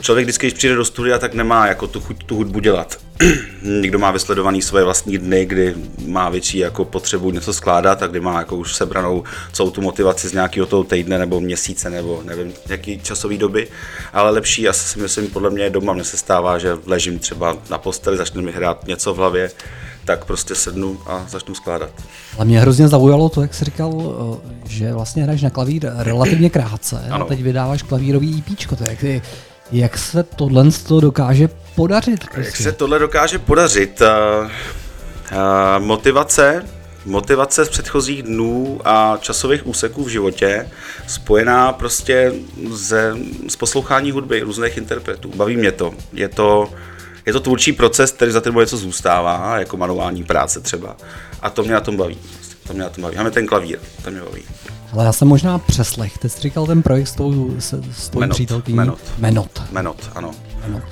člověk 0.00 0.24
vždycky, 0.26 0.46
když 0.46 0.58
přijde 0.58 0.74
do 0.74 0.84
studia, 0.84 1.18
tak 1.18 1.34
nemá 1.34 1.66
jako 1.66 1.86
tu 1.86 2.00
chuť 2.00 2.24
tu 2.24 2.36
hudbu 2.36 2.60
dělat. 2.60 2.96
Někdo 3.62 3.98
má 3.98 4.10
vysledovaný 4.10 4.62
svoje 4.62 4.84
vlastní 4.84 5.18
dny, 5.18 5.46
kdy 5.46 5.74
má 6.06 6.28
větší 6.28 6.58
jako 6.58 6.84
potřebu 6.84 7.30
něco 7.30 7.52
skládat 7.52 8.02
a 8.02 8.06
kdy 8.06 8.20
má 8.20 8.38
jako 8.38 8.56
už 8.56 8.74
sebranou 8.76 9.24
celou 9.52 9.70
tu 9.70 9.80
motivaci 9.80 10.28
z 10.28 10.32
nějakého 10.32 10.66
toho 10.66 10.84
týdne 10.84 11.18
nebo 11.18 11.40
měsíce 11.40 11.90
nebo 11.90 12.22
nevím, 12.24 12.52
jaký 12.68 13.00
časový 13.00 13.38
doby. 13.38 13.68
Ale 14.12 14.30
lepší, 14.30 14.68
asi 14.68 14.88
si 14.88 14.98
myslím, 14.98 15.26
podle 15.26 15.50
mě 15.50 15.70
doma 15.70 15.92
mně 15.92 16.04
se 16.04 16.16
stává, 16.16 16.58
že 16.58 16.76
ležím 16.86 17.18
třeba 17.18 17.56
na 17.70 17.78
posteli, 17.78 18.16
začne 18.16 18.42
mi 18.42 18.52
hrát 18.52 18.86
něco 18.86 19.14
v 19.14 19.16
hlavě, 19.16 19.50
tak 20.04 20.24
prostě 20.24 20.54
sednu 20.54 21.00
a 21.06 21.26
začnu 21.28 21.54
skládat. 21.54 21.90
Ale 22.36 22.44
mě 22.44 22.60
hrozně 22.60 22.88
zaujalo 22.88 23.28
to, 23.28 23.42
jak 23.42 23.54
jsi 23.54 23.64
říkal, 23.64 24.14
eh, 24.44 24.68
že 24.68 24.92
vlastně 24.92 25.22
hraješ 25.22 25.42
na 25.42 25.50
klavír 25.50 25.92
relativně 25.96 26.50
krátce 26.50 27.04
a 27.10 27.14
Ano. 27.14 27.26
teď 27.26 27.42
vydáváš 27.42 27.82
klavírový 27.82 28.38
EPčko. 28.48 28.76
To 28.76 28.84
jak, 28.84 29.04
jak 29.72 29.98
se 29.98 30.22
tohle 30.22 30.64
to 30.88 31.00
dokáže 31.00 31.48
podařit? 31.74 32.24
Jak 32.36 32.56
se 32.56 32.72
tohle 32.72 32.98
dokáže 32.98 33.38
podařit? 33.38 34.00
Uh, 34.00 34.50
uh, 35.32 35.84
motivace, 35.84 36.64
motivace 37.06 37.64
z 37.64 37.68
předchozích 37.68 38.22
dnů 38.22 38.80
a 38.84 39.18
časových 39.20 39.66
úseků 39.66 40.04
v 40.04 40.08
životě, 40.08 40.68
spojená 41.06 41.72
prostě 41.72 42.32
ze, 42.72 43.16
s 43.48 43.56
poslouchání 43.56 44.10
hudby 44.10 44.40
různých 44.40 44.76
interpretů. 44.76 45.32
Baví 45.36 45.56
mě 45.56 45.72
to. 45.72 45.94
Je 46.12 46.28
to, 46.28 46.70
je 47.26 47.32
to 47.32 47.40
tvůrčí 47.40 47.72
proces, 47.72 48.12
který 48.12 48.32
za 48.32 48.40
tebou 48.40 48.60
něco 48.60 48.76
zůstává, 48.76 49.58
jako 49.58 49.76
manuální 49.76 50.24
práce 50.24 50.60
třeba. 50.60 50.96
A 51.42 51.50
to 51.50 51.62
mě 51.62 51.72
na 51.72 51.80
tom 51.80 51.96
baví. 51.96 52.18
To 52.66 52.72
mě 52.72 52.82
na 52.82 52.88
tom 52.88 53.02
baví. 53.02 53.16
Máme 53.16 53.30
ten 53.30 53.46
klavír, 53.46 53.78
to 54.04 54.10
mě 54.10 54.20
baví. 54.20 54.42
Ale 54.92 55.04
já 55.04 55.12
jsem 55.12 55.28
možná 55.28 55.58
přeslech. 55.58 56.18
Ty 56.18 56.28
jsi 56.28 56.40
říkal 56.40 56.66
ten 56.66 56.82
projekt 56.82 57.06
s 57.06 57.14
tou, 57.14 57.54
s, 57.58 57.82
s 57.92 58.08
tou 58.08 58.20
Menot, 58.20 58.34
přítelkyní. 58.36 58.76
Menot. 58.76 58.98
Menot. 59.18 59.62
Menot, 59.72 60.10
ano. 60.14 60.30
Menot. 60.66 60.82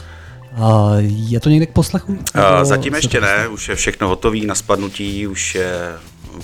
A 0.52 0.90
je 1.00 1.40
to 1.40 1.48
někde 1.48 1.66
k 1.66 1.72
poslechu? 1.72 2.12
Uh, 2.12 2.18
Nebo 2.34 2.64
zatím 2.64 2.94
ještě 2.94 3.20
ne, 3.20 3.48
už 3.48 3.68
je 3.68 3.74
všechno 3.74 4.08
hotový 4.08 4.46
na 4.46 4.54
spadnutí, 4.54 5.26
už 5.26 5.54
je 5.54 5.92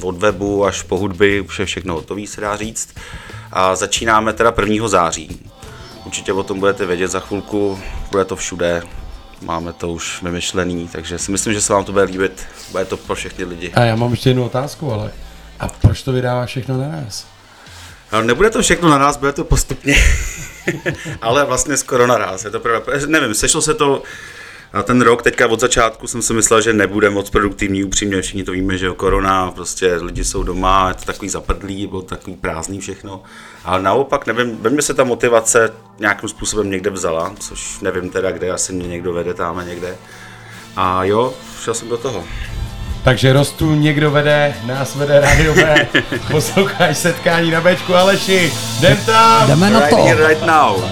od 0.03 0.19
webu 0.19 0.65
až 0.65 0.83
po 0.83 0.99
hudby, 0.99 1.41
už 1.41 1.59
je 1.59 1.67
všechno 1.67 1.95
hotový, 1.95 2.27
se 2.27 2.41
dá 2.41 2.57
říct. 2.57 2.95
A 3.53 3.75
začínáme 3.75 4.33
teda 4.33 4.55
1. 4.67 4.89
září. 4.89 5.41
Určitě 6.05 6.33
o 6.33 6.43
tom 6.43 6.61
budete 6.61 6.87
vědět 6.87 7.11
za 7.11 7.21
chvilku, 7.21 7.79
bude 8.11 8.25
to 8.25 8.37
všude, 8.37 8.83
máme 9.43 9.73
to 9.73 9.89
už 9.93 10.23
vymyšlený, 10.23 10.89
takže 10.93 11.19
si 11.19 11.31
myslím, 11.33 11.55
že 11.55 11.61
se 11.61 11.73
vám 11.73 11.85
to 11.85 11.93
bude 11.93 12.05
líbit, 12.05 12.47
bude 12.73 12.85
to 12.85 12.97
pro 12.97 13.15
všechny 13.15 13.45
lidi. 13.45 13.73
A 13.75 13.81
já 13.81 13.97
mám 13.97 14.11
ještě 14.11 14.31
jednu 14.31 14.45
otázku, 14.45 14.93
ale 14.93 15.11
a 15.61 15.69
proč 15.69 16.03
to 16.03 16.13
vydáváš 16.13 16.51
všechno 16.51 16.79
naraz? 16.79 17.34
Ale 18.15 18.25
nebude 18.25 18.51
to 18.51 18.63
všechno 18.63 18.89
na 18.89 18.99
nás, 18.99 19.17
bude 19.17 19.33
to 19.33 19.45
postupně, 19.45 19.95
ale 21.23 21.45
vlastně 21.45 21.77
skoro 21.77 22.07
naraz, 22.07 22.45
je 22.45 22.51
to 22.51 22.61
pravda. 22.61 22.93
Nevím, 23.07 23.35
sešlo 23.35 23.63
se 23.63 23.75
to 23.75 24.03
na 24.75 24.83
ten 24.83 25.03
rok, 25.03 25.23
teďka 25.23 25.47
od 25.47 25.61
začátku 25.61 26.07
jsem 26.07 26.23
si 26.23 26.33
myslel, 26.33 26.61
že 26.61 26.73
nebude 26.73 27.11
moc 27.11 27.31
produktivní, 27.31 27.85
upřímně 27.85 28.23
všichni 28.23 28.45
to 28.45 28.53
víme, 28.53 28.79
že 28.79 28.87
jo, 28.87 28.95
korona, 28.95 29.51
prostě 29.51 29.95
lidi 29.95 30.25
jsou 30.25 30.43
doma, 30.43 30.89
je 30.89 30.95
to 30.95 31.05
takový 31.05 31.29
zapadlý, 31.29 31.87
bylo 31.87 32.03
takový 32.03 32.37
prázdný 32.37 32.81
všechno. 32.81 33.23
Ale 33.65 33.83
naopak, 33.83 34.27
nevím, 34.27 34.57
ve 34.57 34.71
mně 34.71 34.83
se 34.83 34.95
ta 34.95 35.05
motivace 35.05 35.73
nějakým 35.99 36.29
způsobem 36.29 36.71
někde 36.71 36.91
vzala, 36.91 37.35
což 37.41 37.81
nevím 37.81 38.11
teda 38.11 38.31
kde, 38.31 38.51
asi 38.51 38.73
mě 38.73 38.89
někdo 38.89 39.13
vede 39.13 39.35
tam 39.35 39.67
někde. 39.67 39.97
A 40.77 41.05
jo, 41.05 41.35
šel 41.63 41.75
jsem 41.75 41.89
do 41.89 41.97
toho. 41.97 42.25
Takže 43.05 43.33
rostu 43.33 43.75
někdo 43.75 44.11
vede, 44.11 44.55
nás 44.65 44.95
vede 44.95 45.21
Radio 45.21 45.55
B. 45.55 45.87
Posloucháš 46.31 46.99
setkání 46.99 47.51
na 47.51 47.61
Bčku 47.61 47.95
Aleši. 47.95 48.53
Jdem 48.79 48.97
tam! 49.07 49.47
Jdeme 49.49 49.71
na 49.71 49.81
Right 49.81 49.91
to. 49.97 50.05
here, 50.05 50.29
right 50.29 50.47
now. 50.47 50.83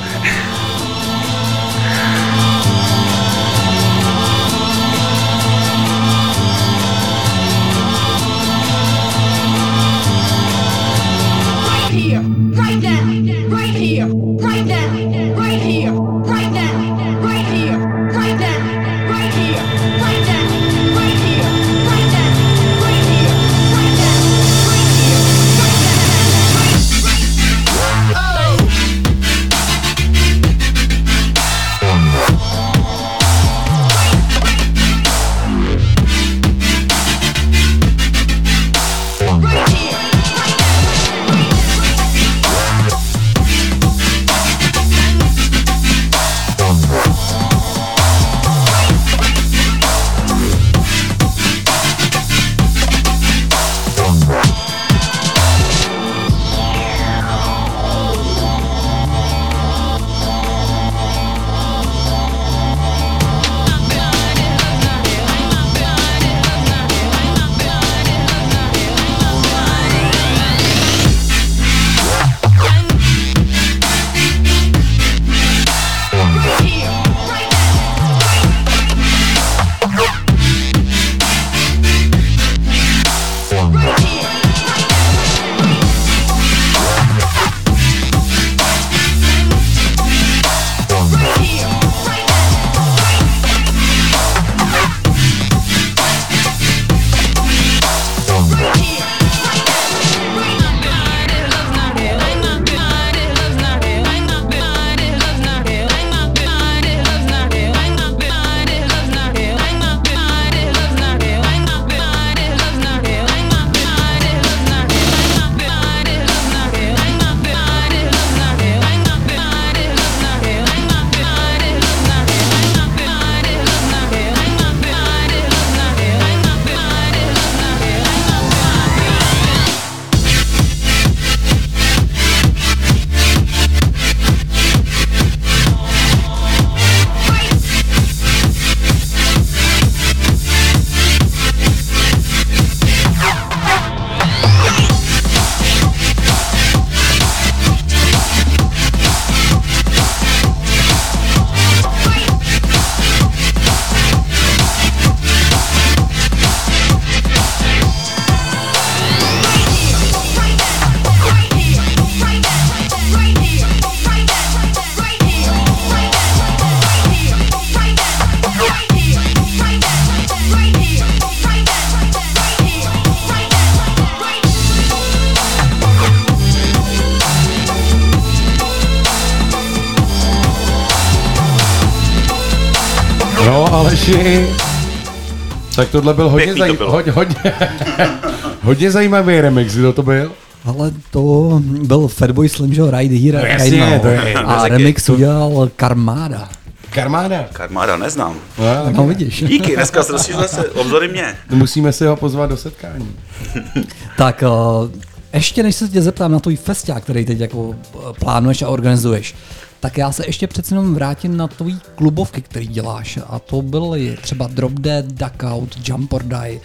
Tak 185.77 185.89
tohle 185.89 186.15
byl 186.15 186.28
hodně, 186.28 186.44
Pěkný 186.47 186.61
to 186.61 186.66
zaj- 186.74 186.77
bylo. 186.77 186.90
hodně, 186.93 187.12
hodně, 187.12 187.36
hodně 188.62 188.90
zajímavý 188.90 189.40
remix, 189.40 189.74
kdo 189.74 189.93
to 189.93 190.03
byl? 190.03 190.32
Ale 190.65 190.93
to 191.11 191.61
byl 191.65 192.09
Fatboy 192.09 192.49
Slim, 192.49 192.74
že 192.74 192.82
Ride 192.90 193.16
Here, 193.16 193.39
No 193.39 193.44
Ride 193.44 193.53
jasně, 193.65 193.81
Now. 193.90 194.01
to 194.01 194.09
je- 194.09 194.35
A 194.35 194.69
remix 194.69 195.09
udělal 195.09 195.70
Karmáda. 195.77 196.49
Karmáda. 196.90 197.44
Karmáda 197.53 197.97
neznám. 197.97 198.35
No, 198.59 198.93
No 198.93 199.07
vidíš. 199.07 199.44
Díky, 199.47 199.77
dneska 199.77 200.03
se 200.03 200.12
rozšířil 200.12 200.49
se 200.49 200.65
obzory 200.70 201.09
mě. 201.09 201.35
musíme 201.51 201.93
si 201.93 202.07
ho 202.07 202.16
pozvat 202.16 202.51
do 202.51 202.57
setkání. 202.57 203.09
Tak 204.16 204.44
uh, 204.82 204.90
ještě 205.32 205.62
než 205.62 205.77
se 205.77 205.89
tě 205.89 206.03
zeptám 206.03 206.32
na 206.32 206.40
tvůj 206.40 206.57
festiák, 206.57 207.03
který 207.03 207.24
teď 207.24 207.39
jako 207.40 207.74
eh, 207.94 207.99
plánuješ 208.20 208.62
a 208.62 208.69
organizuješ, 208.69 209.35
tak 209.82 209.98
já 209.98 210.12
se 210.12 210.26
ještě 210.26 210.46
přece 210.46 210.74
jenom 210.74 210.94
vrátím 210.94 211.36
na 211.36 211.48
tvý 211.48 211.80
klubovky, 211.94 212.42
který 212.42 212.66
děláš. 212.66 213.18
A 213.26 213.38
to 213.38 213.62
byly 213.62 214.18
třeba 214.22 214.46
Drop 214.46 214.72
Dead, 214.72 215.04
Duck 215.04 215.42
Out, 215.42 215.88
Jump 215.88 216.12
or 216.12 216.22
Die. 216.22 216.60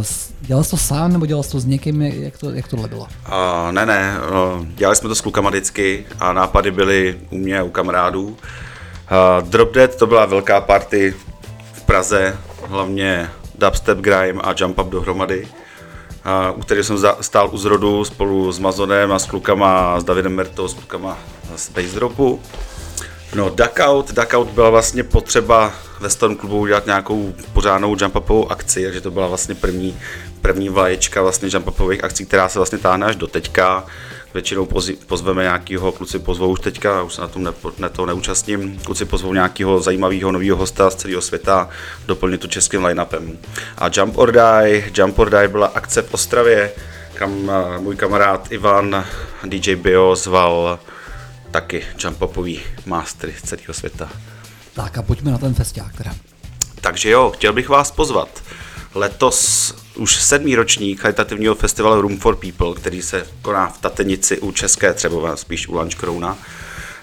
S- 0.00 0.30
dělal 0.40 0.64
jsi 0.64 0.70
to 0.70 0.76
sám 0.76 1.12
nebo 1.12 1.26
dělal 1.26 1.42
jsi 1.42 1.50
to 1.50 1.60
s 1.60 1.64
někým? 1.64 2.02
Jak, 2.02 2.38
to, 2.38 2.50
jak 2.50 2.68
tohle 2.68 2.88
bylo? 2.88 3.02
Uh, 3.02 3.72
ne, 3.72 3.86
ne, 3.86 4.16
uh, 4.58 4.66
dělali 4.66 4.96
jsme 4.96 5.08
to 5.08 5.14
s 5.14 5.20
klukama 5.20 5.50
vždycky 5.50 6.06
a 6.20 6.32
nápady 6.32 6.70
byly 6.70 7.20
u 7.30 7.38
mě 7.38 7.62
u 7.62 7.70
kamarádů. 7.70 8.24
Uh, 8.26 9.48
Drop 9.48 9.74
Dead 9.74 9.96
to 9.96 10.06
byla 10.06 10.26
velká 10.26 10.60
party 10.60 11.14
v 11.72 11.82
Praze, 11.82 12.36
hlavně 12.68 13.30
dubstep, 13.58 13.98
grime 13.98 14.40
a 14.42 14.54
jump 14.58 14.78
up 14.78 14.88
dohromady. 14.88 15.48
Uh, 16.52 16.58
u 16.58 16.60
kterého 16.60 16.84
jsem 16.84 16.98
stál 17.20 17.48
u 17.52 17.58
zrodu 17.58 18.04
spolu 18.04 18.52
s 18.52 18.58
Mazonem 18.58 19.12
a 19.12 19.18
s 19.18 19.26
klukama, 19.26 20.00
s 20.00 20.04
Davidem 20.04 20.34
Mertou, 20.34 20.68
s 20.68 20.74
klukama 20.74 21.18
z 21.56 21.68
Bass 21.70 21.92
Dropu. 21.92 22.40
No, 23.34 23.50
Duck 23.50 23.80
Out, 23.80 24.12
Duck 24.12 24.34
Out 24.34 24.48
byla 24.48 24.70
vlastně 24.70 25.02
potřeba 25.02 25.72
ve 26.00 26.10
Storm 26.10 26.36
klubu 26.36 26.58
udělat 26.58 26.86
nějakou 26.86 27.34
pořádnou 27.52 27.96
jump 28.00 28.16
akci, 28.48 28.84
takže 28.84 29.00
to 29.00 29.10
byla 29.10 29.26
vlastně 29.26 29.54
první, 29.54 29.98
první 30.40 30.68
vlaječka 30.68 31.22
vlastně 31.22 31.48
jump 31.52 31.80
akcí, 32.02 32.26
která 32.26 32.48
se 32.48 32.58
vlastně 32.58 32.78
táhne 32.78 33.06
až 33.06 33.16
do 33.16 33.26
teďka. 33.26 33.86
Většinou 34.34 34.68
pozveme 35.06 35.42
nějakého, 35.42 35.92
kluci 35.92 36.18
pozvou 36.18 36.48
už 36.48 36.60
teďka, 36.60 37.02
už 37.02 37.14
se 37.14 37.20
na 37.20 37.28
tom 37.28 37.44
nepo, 37.44 37.72
ne, 37.78 37.88
to 37.88 38.06
neúčastním, 38.06 38.78
kluci 38.84 39.04
pozvou 39.04 39.32
nějakého 39.32 39.80
zajímavého 39.80 40.32
nového 40.32 40.56
hosta 40.56 40.90
z 40.90 40.94
celého 40.94 41.22
světa, 41.22 41.68
doplnit 42.06 42.40
to 42.40 42.48
českým 42.48 42.84
line-upem. 42.84 43.38
A 43.78 43.90
Jump 43.96 44.18
or 44.18 44.32
Die, 44.32 44.90
Jump 44.94 45.18
or 45.18 45.30
Die 45.30 45.48
byla 45.48 45.66
akce 45.66 46.02
v 46.02 46.14
Ostravě, 46.14 46.72
kam 47.14 47.50
eh, 47.50 47.78
můj 47.78 47.96
kamarád 47.96 48.52
Ivan, 48.52 49.04
DJ 49.44 49.76
Bio, 49.76 50.16
zval 50.16 50.78
taky 51.52 51.82
jump-upový 51.98 52.60
mastery 52.86 53.34
z 53.38 53.48
celého 53.48 53.74
světa. 53.74 54.08
Tak 54.72 54.98
a 54.98 55.02
pojďme 55.02 55.30
na 55.30 55.38
ten 55.38 55.54
festiák 55.54 55.96
teda. 55.96 56.14
Takže 56.80 57.10
jo, 57.10 57.32
chtěl 57.34 57.52
bych 57.52 57.68
vás 57.68 57.90
pozvat. 57.90 58.42
Letos 58.94 59.74
už 59.94 60.16
sedmý 60.16 60.56
ročník 60.56 61.00
charitativního 61.00 61.54
festivalu 61.54 62.00
Room 62.00 62.18
for 62.18 62.36
People, 62.36 62.74
který 62.74 63.02
se 63.02 63.26
koná 63.42 63.68
v 63.68 63.78
Tatenici 63.78 64.38
u 64.38 64.52
České 64.52 64.94
Třebové, 64.94 65.36
spíš 65.36 65.68
u 65.68 65.74
Lunch 65.74 65.94
Crowna. 65.94 66.38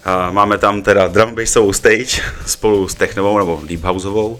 A 0.06 0.32
Máme 0.32 0.58
tam 0.58 0.82
teda 0.82 1.08
drum 1.08 1.36
bassovou 1.36 1.74
stage 1.74 2.22
spolu 2.46 2.88
s 2.88 2.96
technovou 2.96 3.38
nebo 3.38 3.62
deep 3.66 3.84
houseovou. 3.84 4.40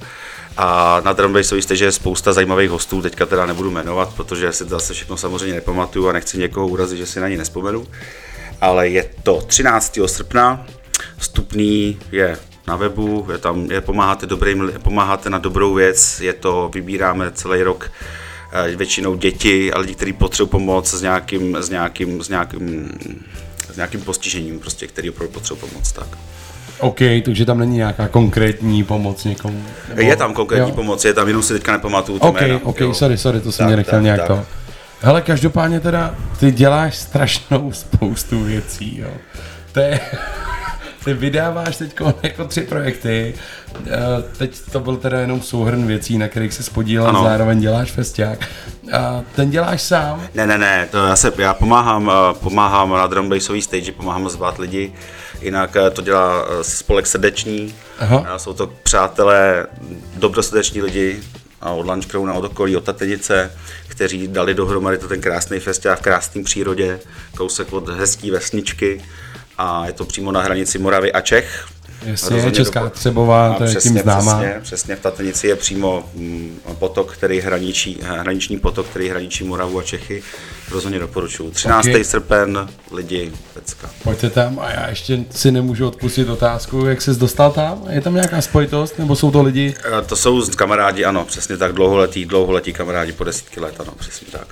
A 0.57 1.02
na 1.06 1.14
drum 1.14 1.34
bassové 1.34 1.61
stage 1.61 1.86
je 1.86 1.91
spousta 1.91 2.34
zajímavých 2.34 2.69
hostů, 2.69 3.02
teďka 3.02 3.26
teda 3.26 3.45
nebudu 3.45 3.72
jmenovat, 3.72 4.14
protože 4.15 4.53
si 4.53 4.65
zase 4.65 4.94
všechno 4.94 5.18
samozřejmě 5.18 5.53
nepamatuju 5.53 6.10
a 6.10 6.14
nechci 6.14 6.38
někoho 6.38 6.68
urazit, 6.68 6.98
že 6.98 7.06
si 7.06 7.19
na 7.19 7.27
ní 7.27 7.38
nespomenu. 7.38 7.88
Ale 8.61 8.88
je 8.90 9.06
to 9.23 9.41
13. 9.48 9.99
srpna, 10.06 10.65
vstupný 11.18 11.99
je 12.11 12.38
na 12.68 12.76
webu, 12.76 13.27
je 13.31 13.38
tam, 13.38 13.72
je 13.72 13.81
pomáháte, 13.81 14.26
dobrým, 14.26 14.61
li- 14.61 14.80
pomáháte 14.80 15.30
na 15.30 15.38
dobrou 15.38 15.73
věc, 15.73 16.22
je 16.22 16.34
to, 16.34 16.72
vybíráme 16.73 17.31
celý 17.31 17.64
rok 17.64 17.91
eh, 18.72 18.76
většinou 18.76 19.15
děti 19.15 19.73
a 19.73 19.80
lidi, 19.80 19.95
kteří 19.95 20.14
potřebují 20.14 20.49
pomoc 20.52 20.94
s 20.94 21.02
nějakým, 21.02 21.56
s 21.57 21.69
nějakým, 21.69 22.23
s 22.23 22.30
nějakým, 22.30 22.91
s 23.73 23.76
nějakým 23.76 24.02
postižením, 24.02 24.60
prostě, 24.60 24.88
který 24.88 25.10
opravdu 25.10 25.34
potřebují 25.34 25.72
pomoc. 25.72 25.91
Tak. 25.91 26.07
OK, 26.80 26.99
takže 27.26 27.45
tam 27.45 27.60
není 27.60 27.76
nějaká 27.76 28.07
konkrétní 28.07 28.84
pomoc 28.84 29.23
někomu. 29.23 29.64
nebo- 29.90 30.02
Je 30.02 30.15
tam 30.15 30.34
konkrétní 30.34 30.69
jo. 30.69 30.76
pomoc, 30.76 31.06
je 31.06 31.14
tam, 31.14 31.27
jenom 31.27 31.44
si 31.44 31.53
teďka 31.53 31.72
nepamatuju 31.72 32.19
ty 32.19 32.27
OK, 32.27 32.41
jména, 32.41 32.60
OK, 32.64 32.80
jo. 32.80 32.94
sorry, 32.94 33.18
sorry, 33.18 33.40
to 33.41 33.52
jsem 33.52 33.64
Tak, 33.64 33.68
mě 33.68 33.76
nechtěl 33.77 34.02
nějak 34.02 34.19
tak. 34.19 34.27
to. 34.27 34.45
Hele, 35.01 35.21
každopádně 35.21 35.80
teda, 35.80 36.15
ty 36.39 36.51
děláš 36.51 36.95
strašnou 36.97 37.71
spoustu 37.71 38.43
věcí, 38.43 38.97
jo. 38.99 39.09
To 39.71 39.80
je, 39.80 39.99
ty 41.05 41.13
vydáváš 41.13 41.77
teď 41.77 41.95
jako 42.23 42.45
tři 42.45 42.61
projekty, 42.61 43.34
Eh, 43.88 44.23
teď 44.38 44.59
to 44.71 44.80
byl 44.80 44.97
teda 44.97 45.19
jenom 45.19 45.41
souhrn 45.41 45.88
věcí, 45.88 46.17
na 46.17 46.27
kterých 46.27 46.53
se 46.53 46.63
spodílel, 46.63 47.09
Ano. 47.09 47.23
zároveň 47.23 47.59
děláš 47.59 47.91
festiák. 47.91 48.47
A 48.93 49.21
ten 49.35 49.49
děláš 49.49 49.81
sám, 49.81 50.27
Ne, 50.35 50.47
ne, 50.47 50.57
ne, 50.57 50.88
to 50.91 50.97
já, 50.97 51.15
se, 51.15 51.31
já 51.38 51.53
pomáhám, 51.53 52.11
eh, 52.11 52.34
pomáhám 52.34 52.89
na 52.89 53.07
drum 53.07 53.30
bassový 53.30 53.61
stage, 53.61 53.91
pomáhám 53.91 54.30
zvát 54.30 54.57
lidi, 54.57 54.93
jinak 55.41 55.76
eh, 55.76 55.89
to 55.89 56.01
dělá 56.01 56.45
eh, 56.59 56.63
spolek 56.63 57.07
srdeční, 57.07 57.73
Aha. 57.99 58.38
Jsou 58.38 58.53
to 58.53 58.67
přátelé, 58.84 59.65
dobrosrdeční 60.15 60.81
lidi 60.81 61.19
a 61.61 61.72
od 61.72 62.06
Crowna, 62.06 62.34
od 62.34 62.45
okolí, 62.45 62.76
od 62.76 62.84
Tatenice, 62.84 63.52
kteří 63.88 64.27
dali 64.27 64.53
dohromady 64.53 64.98
to 64.98 65.07
ten 65.07 65.22
krásný 65.22 65.60
festival 65.60 65.98
v 65.98 66.02
krásné 66.02 66.44
přírodě, 66.44 66.99
kousek 67.38 67.73
od 67.73 67.90
hezký 67.90 68.31
vesničky 68.31 69.06
a 69.57 69.88
je 69.88 69.94
to 69.94 70.06
přímo 70.06 70.31
na 70.31 70.41
hranici 70.41 70.80
Moravy 70.80 71.14
a 71.14 71.22
Čech. 71.22 71.68
Jasně, 72.05 72.35
Rozhodně 72.35 72.55
Česká 72.57 72.80
dopo- 72.84 72.89
Třebová, 72.89 73.53
to 73.53 73.63
je 73.63 73.69
tím 73.69 73.80
přesně, 73.80 74.01
známá. 74.01 74.34
Přesně, 74.38 74.59
přesně, 74.61 74.95
v 74.95 74.99
Tatenici 74.99 75.47
je 75.47 75.55
přímo 75.55 76.09
mm, 76.15 76.59
potok, 76.80 77.13
který 77.13 77.39
hraničí, 77.39 77.99
hraniční 78.03 78.59
potok, 78.59 78.85
který 78.88 79.09
hraničí 79.09 79.43
Moravu 79.43 79.80
a 79.80 79.84
Čechy. 79.84 80.23
Rozhodně 80.71 80.99
doporučuju. 80.99 81.51
13. 81.51 81.88
Ok. 81.95 82.05
srpen, 82.05 82.69
lidi, 82.91 83.31
pecka. 83.53 83.89
Pojďte 84.03 84.30
tam 84.30 84.59
a 84.59 84.71
já 84.71 84.88
ještě 84.89 85.19
si 85.31 85.51
nemůžu 85.51 85.88
odpustit 85.88 86.30
otázku, 86.30 86.85
jak 86.85 87.01
jsi 87.01 87.15
dostal 87.15 87.51
tam? 87.51 87.84
Je 87.89 88.01
tam 88.01 88.13
nějaká 88.15 88.41
spojitost, 88.41 88.99
nebo 88.99 89.15
jsou 89.15 89.31
to 89.31 89.41
lidi? 89.41 89.76
Eh, 89.99 90.01
To 90.05 90.15
jsou 90.15 90.45
kamarádi, 90.55 91.05
ano, 91.05 91.26
přesně 91.26 91.57
tak, 91.57 91.73
dlouholetí, 91.73 92.26
dlouholetí 92.26 92.73
kamarádi 92.73 93.11
po 93.11 93.23
desítky 93.23 93.59
let, 93.59 93.76
ano, 93.80 93.93
přesně 93.99 94.27
tak. 94.31 94.47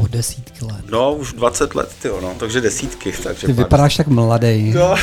Po 0.00 0.06
desítky 0.06 0.64
let. 0.64 0.84
No, 0.90 1.14
už 1.14 1.32
20 1.32 1.74
let, 1.74 1.88
ty 2.02 2.08
no, 2.22 2.32
takže 2.38 2.60
desítky, 2.60 3.12
takže 3.24 3.46
Ty 3.46 3.52
pár- 3.52 3.56
vypadáš 3.56 3.96
tak 3.96 4.06
mladý. 4.06 4.72
No. 4.72 4.94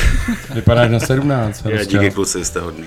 Vypadáš 0.54 0.90
na 0.90 1.00
17. 1.00 1.64
Je, 1.66 1.78
Rostě. 1.78 1.92
díky 1.98 2.10
kluci, 2.10 2.44
jste 2.44 2.60
hodný. 2.60 2.84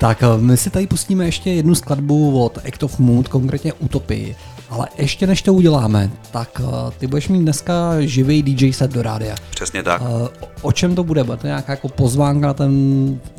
Tak 0.00 0.22
eh, 0.22 0.26
my 0.36 0.56
si 0.56 0.70
tady 0.70 0.86
pustíme 0.86 1.24
ještě 1.24 1.50
jednu 1.50 1.74
skladbu 1.74 2.44
od 2.44 2.58
Act 2.68 2.82
of 2.82 2.98
Mood, 2.98 3.28
konkrétně 3.28 3.72
Utopii. 3.72 4.36
Ale 4.70 4.86
ještě 4.98 5.26
než 5.26 5.42
to 5.42 5.54
uděláme, 5.54 6.10
tak 6.30 6.48
eh, 6.60 6.90
ty 6.98 7.06
budeš 7.06 7.28
mít 7.28 7.40
dneska 7.42 7.92
živý 8.00 8.42
DJ 8.42 8.72
set 8.72 8.90
do 8.92 9.02
rádia. 9.02 9.34
Přesně 9.50 9.82
tak. 9.82 10.02
Eh, 10.04 10.28
o- 10.62 10.72
čem 10.72 10.94
to 10.94 11.04
bude? 11.04 11.24
Bude 11.24 11.36
to 11.36 11.46
nějaká 11.46 11.72
jako 11.72 11.88
pozvánka 11.88 12.46
na 12.46 12.54
ten, 12.54 12.72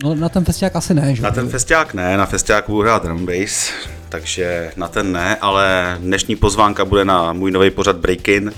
no, 0.03 0.15
na 0.15 0.29
ten 0.29 0.45
festiák 0.45 0.75
asi 0.75 0.93
ne, 0.93 1.15
že? 1.15 1.21
Na 1.23 1.31
ten 1.31 1.49
festiák 1.49 1.93
ne, 1.93 2.17
na 2.17 2.25
festiáku 2.25 2.71
budu 2.71 2.83
hrát 2.83 3.03
drum 3.03 3.25
bass, 3.25 3.69
takže 4.13 4.71
na 4.75 4.87
ten 4.87 5.11
ne, 5.11 5.35
ale 5.35 5.97
dnešní 6.01 6.35
pozvánka 6.35 6.85
bude 6.85 7.05
na 7.05 7.33
můj 7.33 7.51
nový 7.51 7.69
pořad 7.69 7.95
Breakin. 7.95 8.53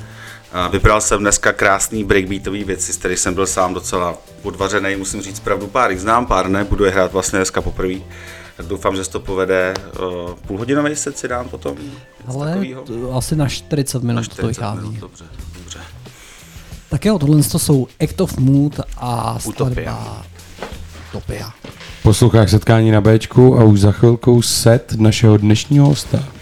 Vybral 0.72 1.02
jsem 1.02 1.20
dneska 1.20 1.54
krásný 1.54 2.04
breakbeatový 2.04 2.64
věci, 2.64 2.94
z 2.94 2.98
kterých 2.98 3.20
jsem 3.20 3.34
byl 3.34 3.48
sám 3.48 3.74
docela 3.74 4.18
odvařený, 4.44 4.96
musím 4.96 5.22
říct 5.22 5.40
pravdu, 5.40 5.68
pár 5.68 5.92
jich 5.92 6.02
znám, 6.02 6.26
pár 6.26 6.50
ne, 6.50 6.64
budu 6.64 6.86
je 6.86 6.92
hrát 6.92 7.12
vlastně 7.14 7.40
dneska 7.40 7.62
poprvé. 7.62 7.94
Tak 8.58 8.66
doufám, 8.66 8.96
že 8.96 9.04
se 9.04 9.12
to 9.12 9.20
povede. 9.20 9.74
Uh, 10.00 10.32
půlhodinový 10.48 10.96
set 10.96 11.18
si 11.18 11.28
dám 11.28 11.50
potom. 11.50 11.78
Ale 12.28 12.66
to, 12.86 13.16
asi 13.16 13.36
na 13.36 13.50
40 13.50 14.04
minut 14.04 14.16
Na 14.16 14.24
to 14.24 14.34
40 14.34 14.48
vychází. 14.48 14.80
minut, 14.80 15.00
dobře, 15.00 15.26
dobře. 15.58 15.80
Tak 16.90 17.06
jo, 17.06 17.20
tohle 17.20 17.44
to 17.44 17.60
jsou 17.60 17.88
Act 18.04 18.22
of 18.22 18.38
Mood 18.38 18.80
a 18.98 19.38
Utopia. 19.46 19.74
skladba 19.76 20.26
Utopia. 21.10 21.54
Posloucháš 22.06 22.52
setkání 22.52 22.92
na 22.92 23.02
Bčku 23.02 23.60
a 23.60 23.64
už 23.64 23.80
za 23.80 23.92
chvilkou 23.92 24.42
set 24.42 24.94
našeho 24.98 25.38
dnešního 25.38 25.86
hosta. 25.86 26.35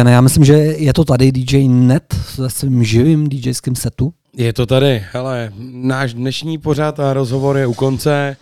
Peťane, 0.00 0.12
já 0.12 0.20
myslím, 0.20 0.44
že 0.44 0.52
je 0.54 0.92
to 0.92 1.04
tady 1.04 1.32
DJ 1.32 1.68
Net 1.68 2.14
se 2.34 2.50
svým 2.50 2.84
živým 2.84 3.28
DJským 3.28 3.76
setu. 3.76 4.12
Je 4.36 4.52
to 4.52 4.66
tady, 4.66 5.04
hele, 5.12 5.52
náš 5.72 6.14
dnešní 6.14 6.58
pořád 6.58 7.00
a 7.00 7.12
rozhovor 7.12 7.56
je 7.56 7.66
u 7.66 7.74
konce. 7.74 8.36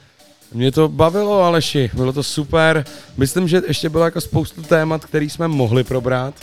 Mě 0.54 0.72
to 0.72 0.88
bavilo, 0.88 1.42
Aleši, 1.42 1.90
bylo 1.94 2.12
to 2.12 2.22
super. 2.22 2.84
Myslím, 3.16 3.48
že 3.48 3.62
ještě 3.68 3.88
bylo 3.88 4.04
jako 4.04 4.20
spoustu 4.20 4.62
témat, 4.62 5.04
který 5.04 5.30
jsme 5.30 5.48
mohli 5.48 5.84
probrat. 5.84 6.34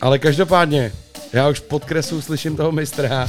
Ale 0.00 0.18
každopádně, 0.18 0.92
já 1.32 1.48
už 1.48 1.60
pod 1.60 1.84
kresu 1.84 2.20
slyším 2.20 2.56
toho 2.56 2.72
mistra. 2.72 3.28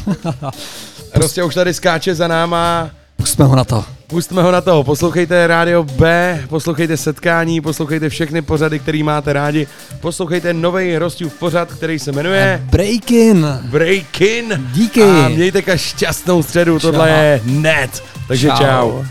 Prostě 1.14 1.43
už 1.43 1.56
tady 1.56 1.73
skáče 1.73 2.15
za 2.15 2.27
náma. 2.27 2.91
Pustme 3.26 3.45
ho 3.45 3.56
na 3.56 3.64
to. 3.64 3.85
Pustme 4.07 4.41
ho 4.41 4.52
na 4.52 4.61
to. 4.61 4.84
Poslouchejte 4.84 5.47
Rádio 5.47 5.84
B, 5.84 6.43
poslouchejte 6.49 6.97
setkání, 6.97 7.61
poslouchejte 7.61 8.10
všechny 8.10 8.41
pořady, 8.41 8.80
který 8.80 9.03
máte 9.03 9.34
rádi. 9.34 9.68
Poslouchejte 10.02 10.53
nový 10.53 10.97
Rostův 10.97 11.34
pořad, 11.34 11.73
který 11.73 11.99
se 11.99 12.11
jmenuje 12.11 12.61
Breakin. 12.72 13.47
Breakin. 13.61 14.69
Díky. 14.73 15.03
A 15.03 15.30
mějte 15.30 15.61
ka 15.61 15.77
šťastnou 15.77 16.43
středu, 16.43 16.80
tohle 16.80 17.10
je 17.10 17.41
net. 17.45 18.03
Takže 18.27 18.47
čau. 18.47 18.57
čau. 18.57 19.03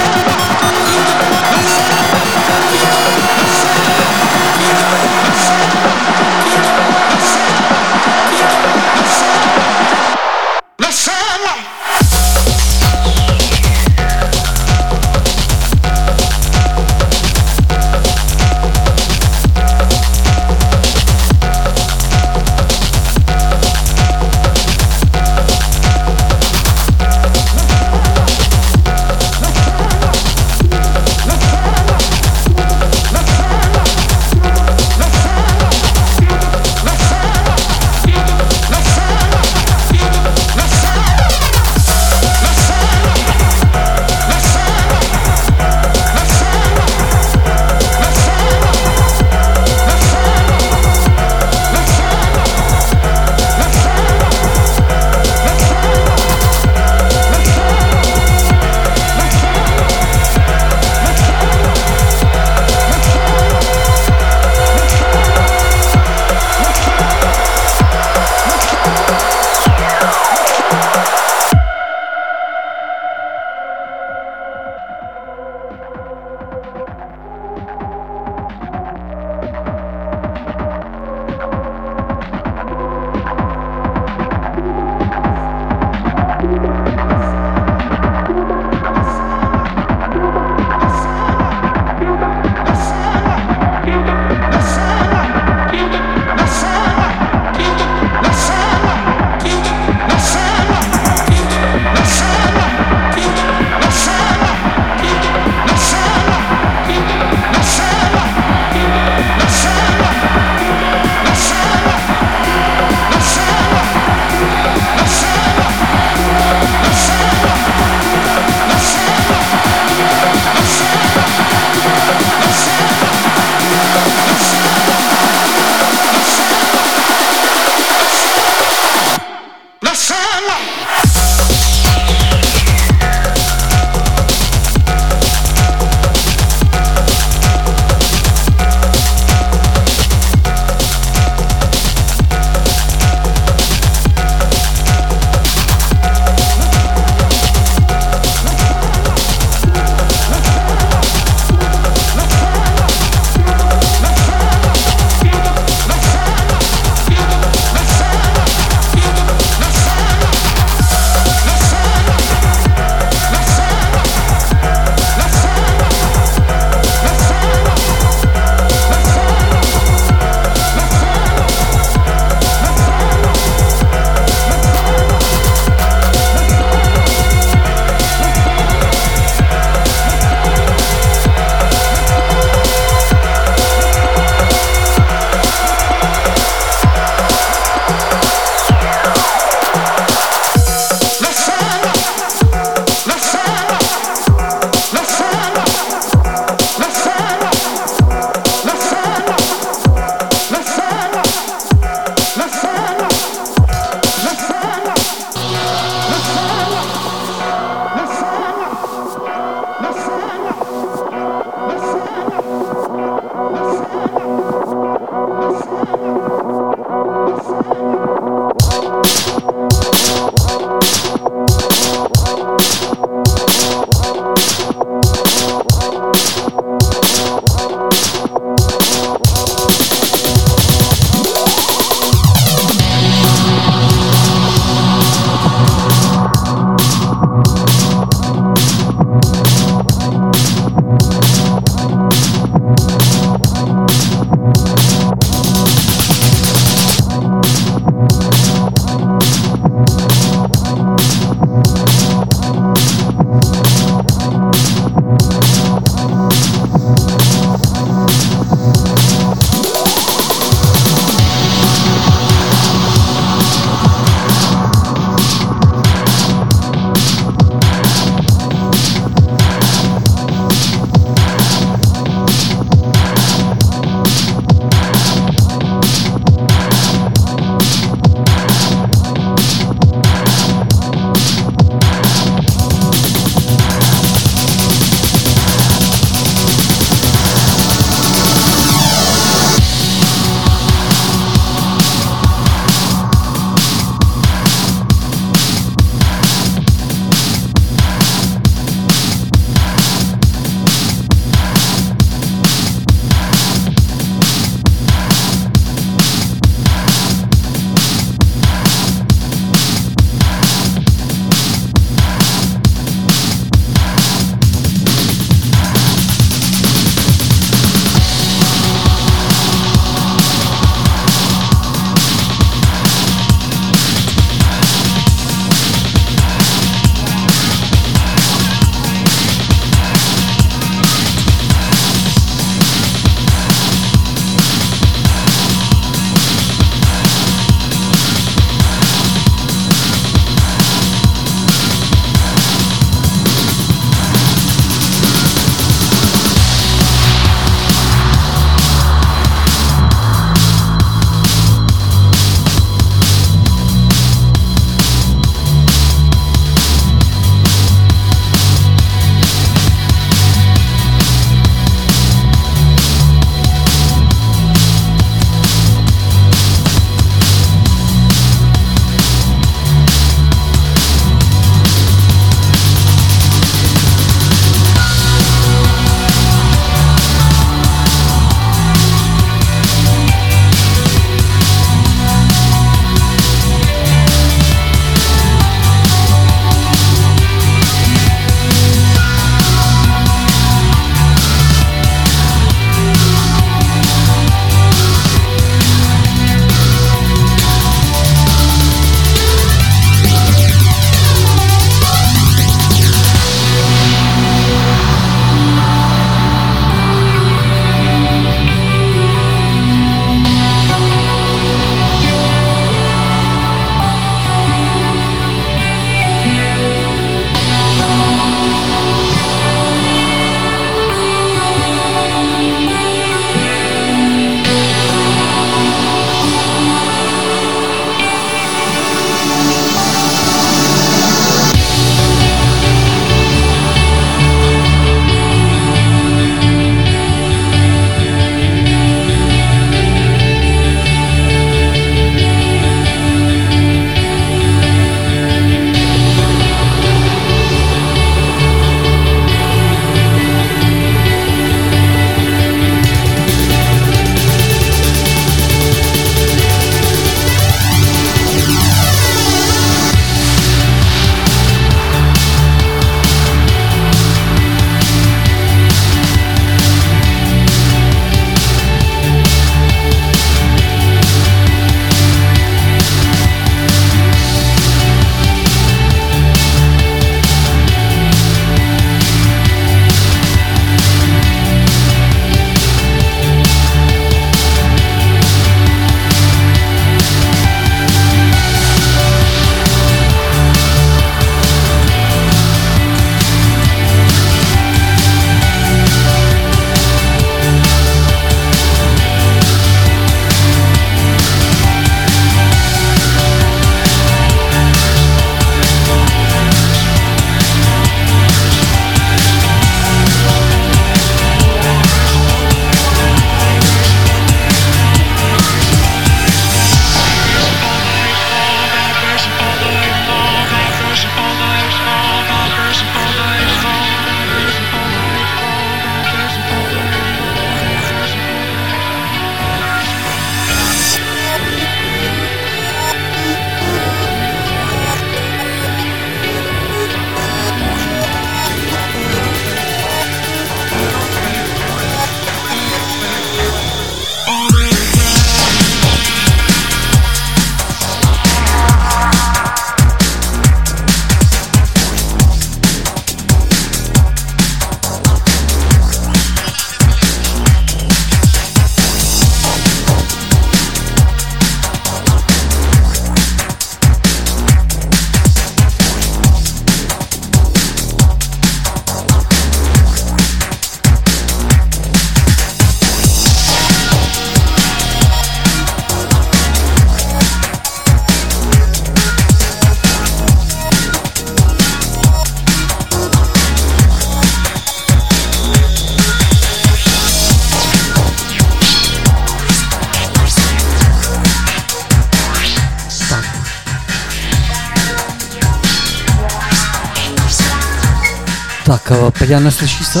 Peťa, 599.24 599.40
neslyšíš 599.40 599.86
se? 599.86 600.00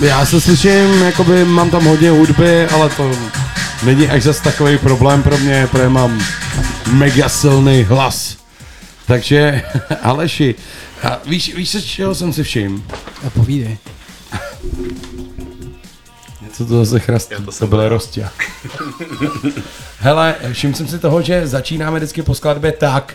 Já 0.00 0.26
se 0.26 0.40
slyším, 0.40 1.02
jakoby 1.02 1.44
mám 1.44 1.70
tam 1.70 1.84
hodně 1.84 2.10
hudby, 2.10 2.66
ale 2.66 2.88
to 2.88 3.12
není 3.82 4.08
až 4.08 4.22
zas 4.22 4.40
takový 4.40 4.78
problém 4.78 5.22
pro 5.22 5.38
mě, 5.38 5.68
protože 5.70 5.88
mám 5.88 6.22
mega 6.86 7.28
silný 7.28 7.82
hlas. 7.82 8.36
Takže, 9.06 9.62
Aleši, 10.02 10.54
a 11.02 11.18
víš, 11.26 11.54
víš 11.54 11.68
se, 11.68 11.82
čeho 11.82 12.14
jsem 12.14 12.32
si 12.32 12.42
všiml? 12.42 12.82
A 13.26 13.30
povídej. 13.30 13.78
Co 16.52 16.66
to 16.66 16.84
zase 16.84 17.00
chrastí? 17.00 17.34
Já 17.34 17.40
to 17.40 17.52
To, 17.52 17.58
to 17.58 17.66
byl 17.66 17.80
já. 17.80 17.88
Rostě. 17.88 18.28
Hele, 19.98 20.34
všiml 20.52 20.74
jsem 20.74 20.88
si 20.88 20.98
toho, 20.98 21.22
že 21.22 21.46
začínáme 21.46 21.98
vždycky 21.98 22.22
po 22.22 22.34
skladbě 22.34 22.72
tak. 22.72 23.14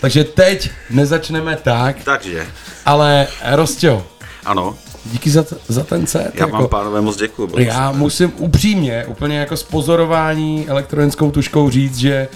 Takže 0.00 0.24
teď 0.24 0.70
nezačneme 0.90 1.56
tak, 1.56 1.96
Takže, 2.04 2.46
ale 2.86 3.26
Rostě, 3.44 4.00
ano, 4.48 4.74
díky 5.12 5.30
za, 5.30 5.42
t- 5.42 5.56
za 5.68 5.84
ten 5.84 6.06
set. 6.06 6.30
já 6.34 6.46
vám 6.46 6.68
pánové 6.68 7.00
moc 7.00 7.16
děkuju. 7.16 7.48
bylo 7.48 7.60
Já 7.60 7.92
musím 7.92 8.32
upřímně, 8.38 9.04
úplně 9.08 9.38
jako 9.38 9.56
z 9.56 9.62
pozorování 9.62 10.68
elektronickou 10.68 11.30
tuškou 11.30 11.70
říct, 11.70 11.96
že 11.96 12.28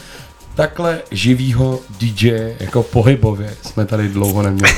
takhle 0.54 1.00
živýho 1.10 1.80
DJ 1.98 2.30
jako 2.60 2.82
pohybově 2.82 3.54
jsme 3.62 3.86
tady 3.86 4.08
dlouho 4.08 4.42
neměli. 4.42 4.74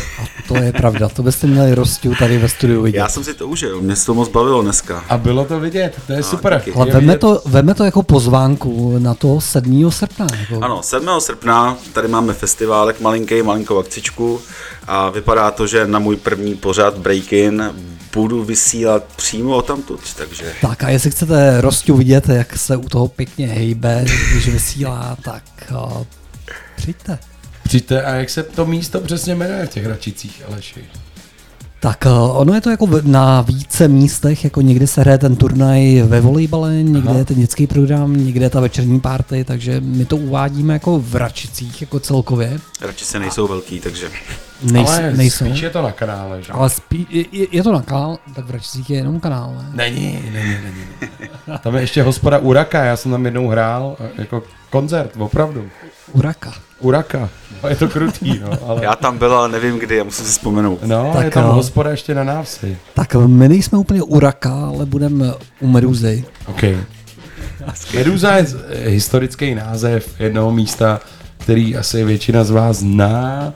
To 0.48 0.56
je 0.56 0.72
pravda, 0.72 1.09
to 1.09 1.22
byste 1.22 1.46
měli 1.46 1.74
Rostiu 1.74 2.14
tady 2.18 2.38
ve 2.38 2.48
studiu 2.48 2.82
vidět. 2.82 2.98
Já 2.98 3.09
jsem 3.09 3.24
si 3.24 3.34
to 3.34 3.48
užil, 3.48 3.80
mě 3.80 3.96
se 3.96 4.06
to 4.06 4.14
moc 4.14 4.28
bavilo 4.28 4.62
dneska. 4.62 5.05
A 5.09 5.18
bylo 5.18 5.44
to 5.44 5.60
vidět, 5.60 6.01
to 6.06 6.12
je 6.12 6.22
super. 6.22 6.62
díky. 6.64 6.78
Ale 6.78 6.90
veme 6.90 7.18
to, 7.18 7.42
veme 7.44 7.74
to 7.74 7.84
jako 7.84 8.02
pozvánku 8.02 8.98
na 8.98 9.14
to 9.14 9.40
7. 9.40 9.90
srpna. 9.90 10.26
Jako. 10.40 10.64
Ano, 10.64 10.82
7. 10.82 11.09
srpna 11.18 11.76
tady 11.92 12.09
máme 12.09 12.32
festiválek 12.32 13.01
malinký, 13.01 13.42
malinkou 13.42 13.78
akcičku 13.78 14.40
a 14.86 15.10
vypadá 15.10 15.51
to, 15.51 15.66
že 15.66 15.86
na 15.86 15.98
můj 15.98 16.16
první 16.16 16.55
pořad 16.55 16.98
Break-In 16.98 17.72
budu 18.14 18.44
vysílat 18.44 19.04
přímo 19.16 19.62
tamtud, 19.62 20.14
takže 20.14 20.52
Tak 20.60 20.84
a 20.84 20.88
jestli 20.88 21.10
chcete 21.10 21.60
Rostiu 21.60 21.96
vidět, 21.96 22.28
jak 22.28 22.58
se 22.58 22.76
u 22.76 22.88
toho 22.88 23.08
pěkně 23.08 23.46
hejbe, 23.46 24.04
když 24.30 24.48
vysílá, 24.48 25.16
tak 25.22 25.42
uh, 25.70 26.02
přijďte. 26.76 27.18
Přijďte, 27.62 28.02
a 28.02 28.14
jak 28.14 28.30
se 28.30 28.42
to 28.42 28.66
místo 28.66 29.00
přesně 29.00 29.34
jmenuje 29.34 29.66
v 29.66 29.70
těch 29.70 29.86
Račicích, 29.86 30.42
Aleši? 30.48 30.84
Tak 31.85 32.05
uh, 32.06 32.36
ono 32.40 32.55
je 32.55 32.61
to 32.61 32.70
jako 32.70 32.89
na 33.02 33.40
více 33.40 33.89
místech, 33.89 34.44
jako 34.44 34.61
někde 34.61 34.86
se 34.86 35.01
hraje 35.01 35.19
ten 35.19 35.36
turnaj 35.36 36.02
ve 36.02 36.20
volejbale, 36.20 36.74
někde 36.82 37.09
Aha. 37.11 37.19
je 37.19 37.24
ten 37.24 37.36
dětský 37.40 37.66
program, 37.66 38.16
někde 38.16 38.44
je 38.47 38.51
ta 38.51 38.61
večerní 38.61 39.01
party, 39.01 39.44
takže 39.44 39.81
my 39.81 40.05
to 40.05 40.16
uvádíme 40.16 40.73
jako 40.73 40.98
v 41.01 41.15
Račicích, 41.15 41.81
jako 41.81 42.01
celkově. 42.01 42.59
radši 42.81 43.05
se 43.05 43.19
nejsou 43.19 43.48
velký, 43.48 43.81
takže 43.81 44.09
Nejs, 44.62 44.89
Ale 44.90 45.12
nejsou. 45.12 45.44
spíš 45.44 45.61
je 45.61 45.70
to 45.70 45.82
na 45.82 45.93
kanále, 45.93 46.43
že? 46.43 46.52
Ale 46.52 46.70
spí, 46.70 47.06
je, 47.11 47.24
je- 47.32 47.47
je, 47.52 47.62
to 47.62 47.73
na 47.73 47.82
kanál, 47.82 48.19
tak 48.35 48.47
v 48.47 48.51
Račicích 48.51 48.90
je 48.90 48.97
jenom 48.97 49.20
kanál, 49.20 49.55
ne? 49.56 49.70
Není, 49.74 50.19
není, 50.32 50.56
není. 50.65 51.09
Tam 51.62 51.74
je 51.74 51.81
ještě 51.81 52.02
hospoda 52.02 52.39
Uraka, 52.39 52.85
já 52.85 52.97
jsem 52.97 53.11
tam 53.11 53.24
jednou 53.24 53.48
hrál 53.48 53.97
eh, 54.01 54.09
jako 54.19 54.43
koncert, 54.70 55.11
opravdu. 55.19 55.65
Uraka. 56.12 56.52
Uraka. 56.80 57.28
No, 57.62 57.68
je 57.68 57.76
to 57.76 57.88
krutý, 57.88 58.38
no, 58.38 58.68
ale... 58.68 58.84
já 58.84 58.96
tam 58.96 59.18
byl, 59.18 59.34
ale 59.34 59.48
nevím 59.48 59.78
kdy, 59.78 59.96
já 59.96 60.05
musím 60.05 60.24
si 60.24 60.30
vzpomenout. 60.32 60.78
No, 60.86 61.10
Tak 61.14 61.24
je 61.24 61.30
tam 61.30 61.44
jo. 61.44 61.52
hospoda 61.52 61.90
ještě 61.90 62.14
na 62.14 62.24
návsi. 62.24 62.78
Tak 62.94 63.14
my 63.14 63.48
nejsme 63.48 63.78
úplně 63.78 64.02
Uraka, 64.02 64.55
ale 64.66 64.86
budeme 64.86 65.32
u 65.60 65.66
Meduzy. 65.68 66.24
OK. 66.46 66.62
Meduza 67.94 68.32
je 68.36 68.46
historický 68.84 69.55
název 69.55 70.20
jednoho 70.20 70.52
místa, 70.52 71.01
který 71.38 71.76
asi 71.76 72.05
většina 72.05 72.44
z 72.44 72.51
vás 72.51 72.76
zná. 72.76 73.52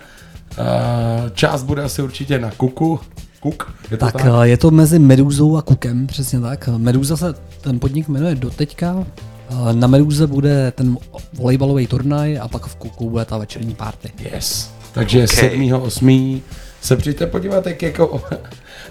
Část 1.35 1.63
bude 1.63 1.83
asi 1.83 2.03
určitě 2.03 2.39
na 2.39 2.51
Kuku. 2.57 3.01
Kuk, 3.41 3.73
je 3.91 3.97
to 3.97 4.05
Tak, 4.07 4.13
tak? 4.15 4.23
tak 4.23 4.33
je 4.49 4.57
to 4.57 4.71
mezi 4.71 4.99
Meduzou 4.99 5.57
a 5.57 5.63
Kukem, 5.63 6.07
přesně 6.07 6.41
tak. 6.41 6.69
Meduza 6.77 7.17
se 7.17 7.35
ten 7.61 7.79
podnik 7.81 8.09
jmenuje 8.09 8.35
doteďka. 8.35 9.05
Eh, 9.51 9.73
Na 9.73 9.87
Meduze 9.87 10.27
bude 10.27 10.71
ten 10.71 10.97
volejbalový 11.33 11.87
turnaj 11.87 12.39
a 12.39 12.49
pak 12.49 12.67
v 12.67 12.77
Kuku 12.77 13.11
bude 13.11 13.25
ta 13.25 13.39
večerní 13.39 13.75
party. 13.75 14.13
Yes. 14.35 14.71
Takže 14.93 15.23
OK. 15.23 15.29
7. 15.31 15.73
8. 15.73 16.41
se 16.81 16.97
přijďte 16.97 17.27
podívat, 17.27 17.67
jak 17.67 17.83
jako... 17.83 18.23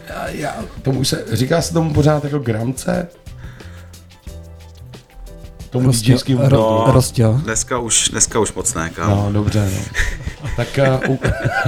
Já, 0.10 0.28
já, 0.30 0.56
tomu 0.82 1.04
se, 1.04 1.26
říká 1.32 1.62
se 1.62 1.74
tomu 1.74 1.94
pořád 1.94 2.24
jako 2.24 2.40
gramce? 2.40 3.08
Tomu 5.70 5.88
Rostě, 5.88 6.16
ro, 6.38 6.50
No. 6.50 6.92
Rostě. 6.94 7.26
Dneska 7.44 7.80
už, 7.80 8.10
dneska 8.10 8.40
už 8.40 8.54
moc 8.54 8.74
ne, 8.74 8.90
kámo. 8.90 9.16
No, 9.16 9.32
dobře, 9.34 9.70
no. 9.76 9.80
Tak 10.56 10.80
uh, 11.08 11.14
u, 11.16 11.20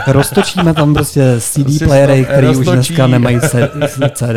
Roztočíme 0.08 0.74
tam 0.74 0.94
prostě 0.94 1.36
CD 1.40 1.64
Prostě 1.64 1.86
playery, 1.86 2.26
který 2.26 2.48
už 2.48 2.66
dneska 2.66 3.08
nemají 3.08 3.40
CD. 4.14 4.36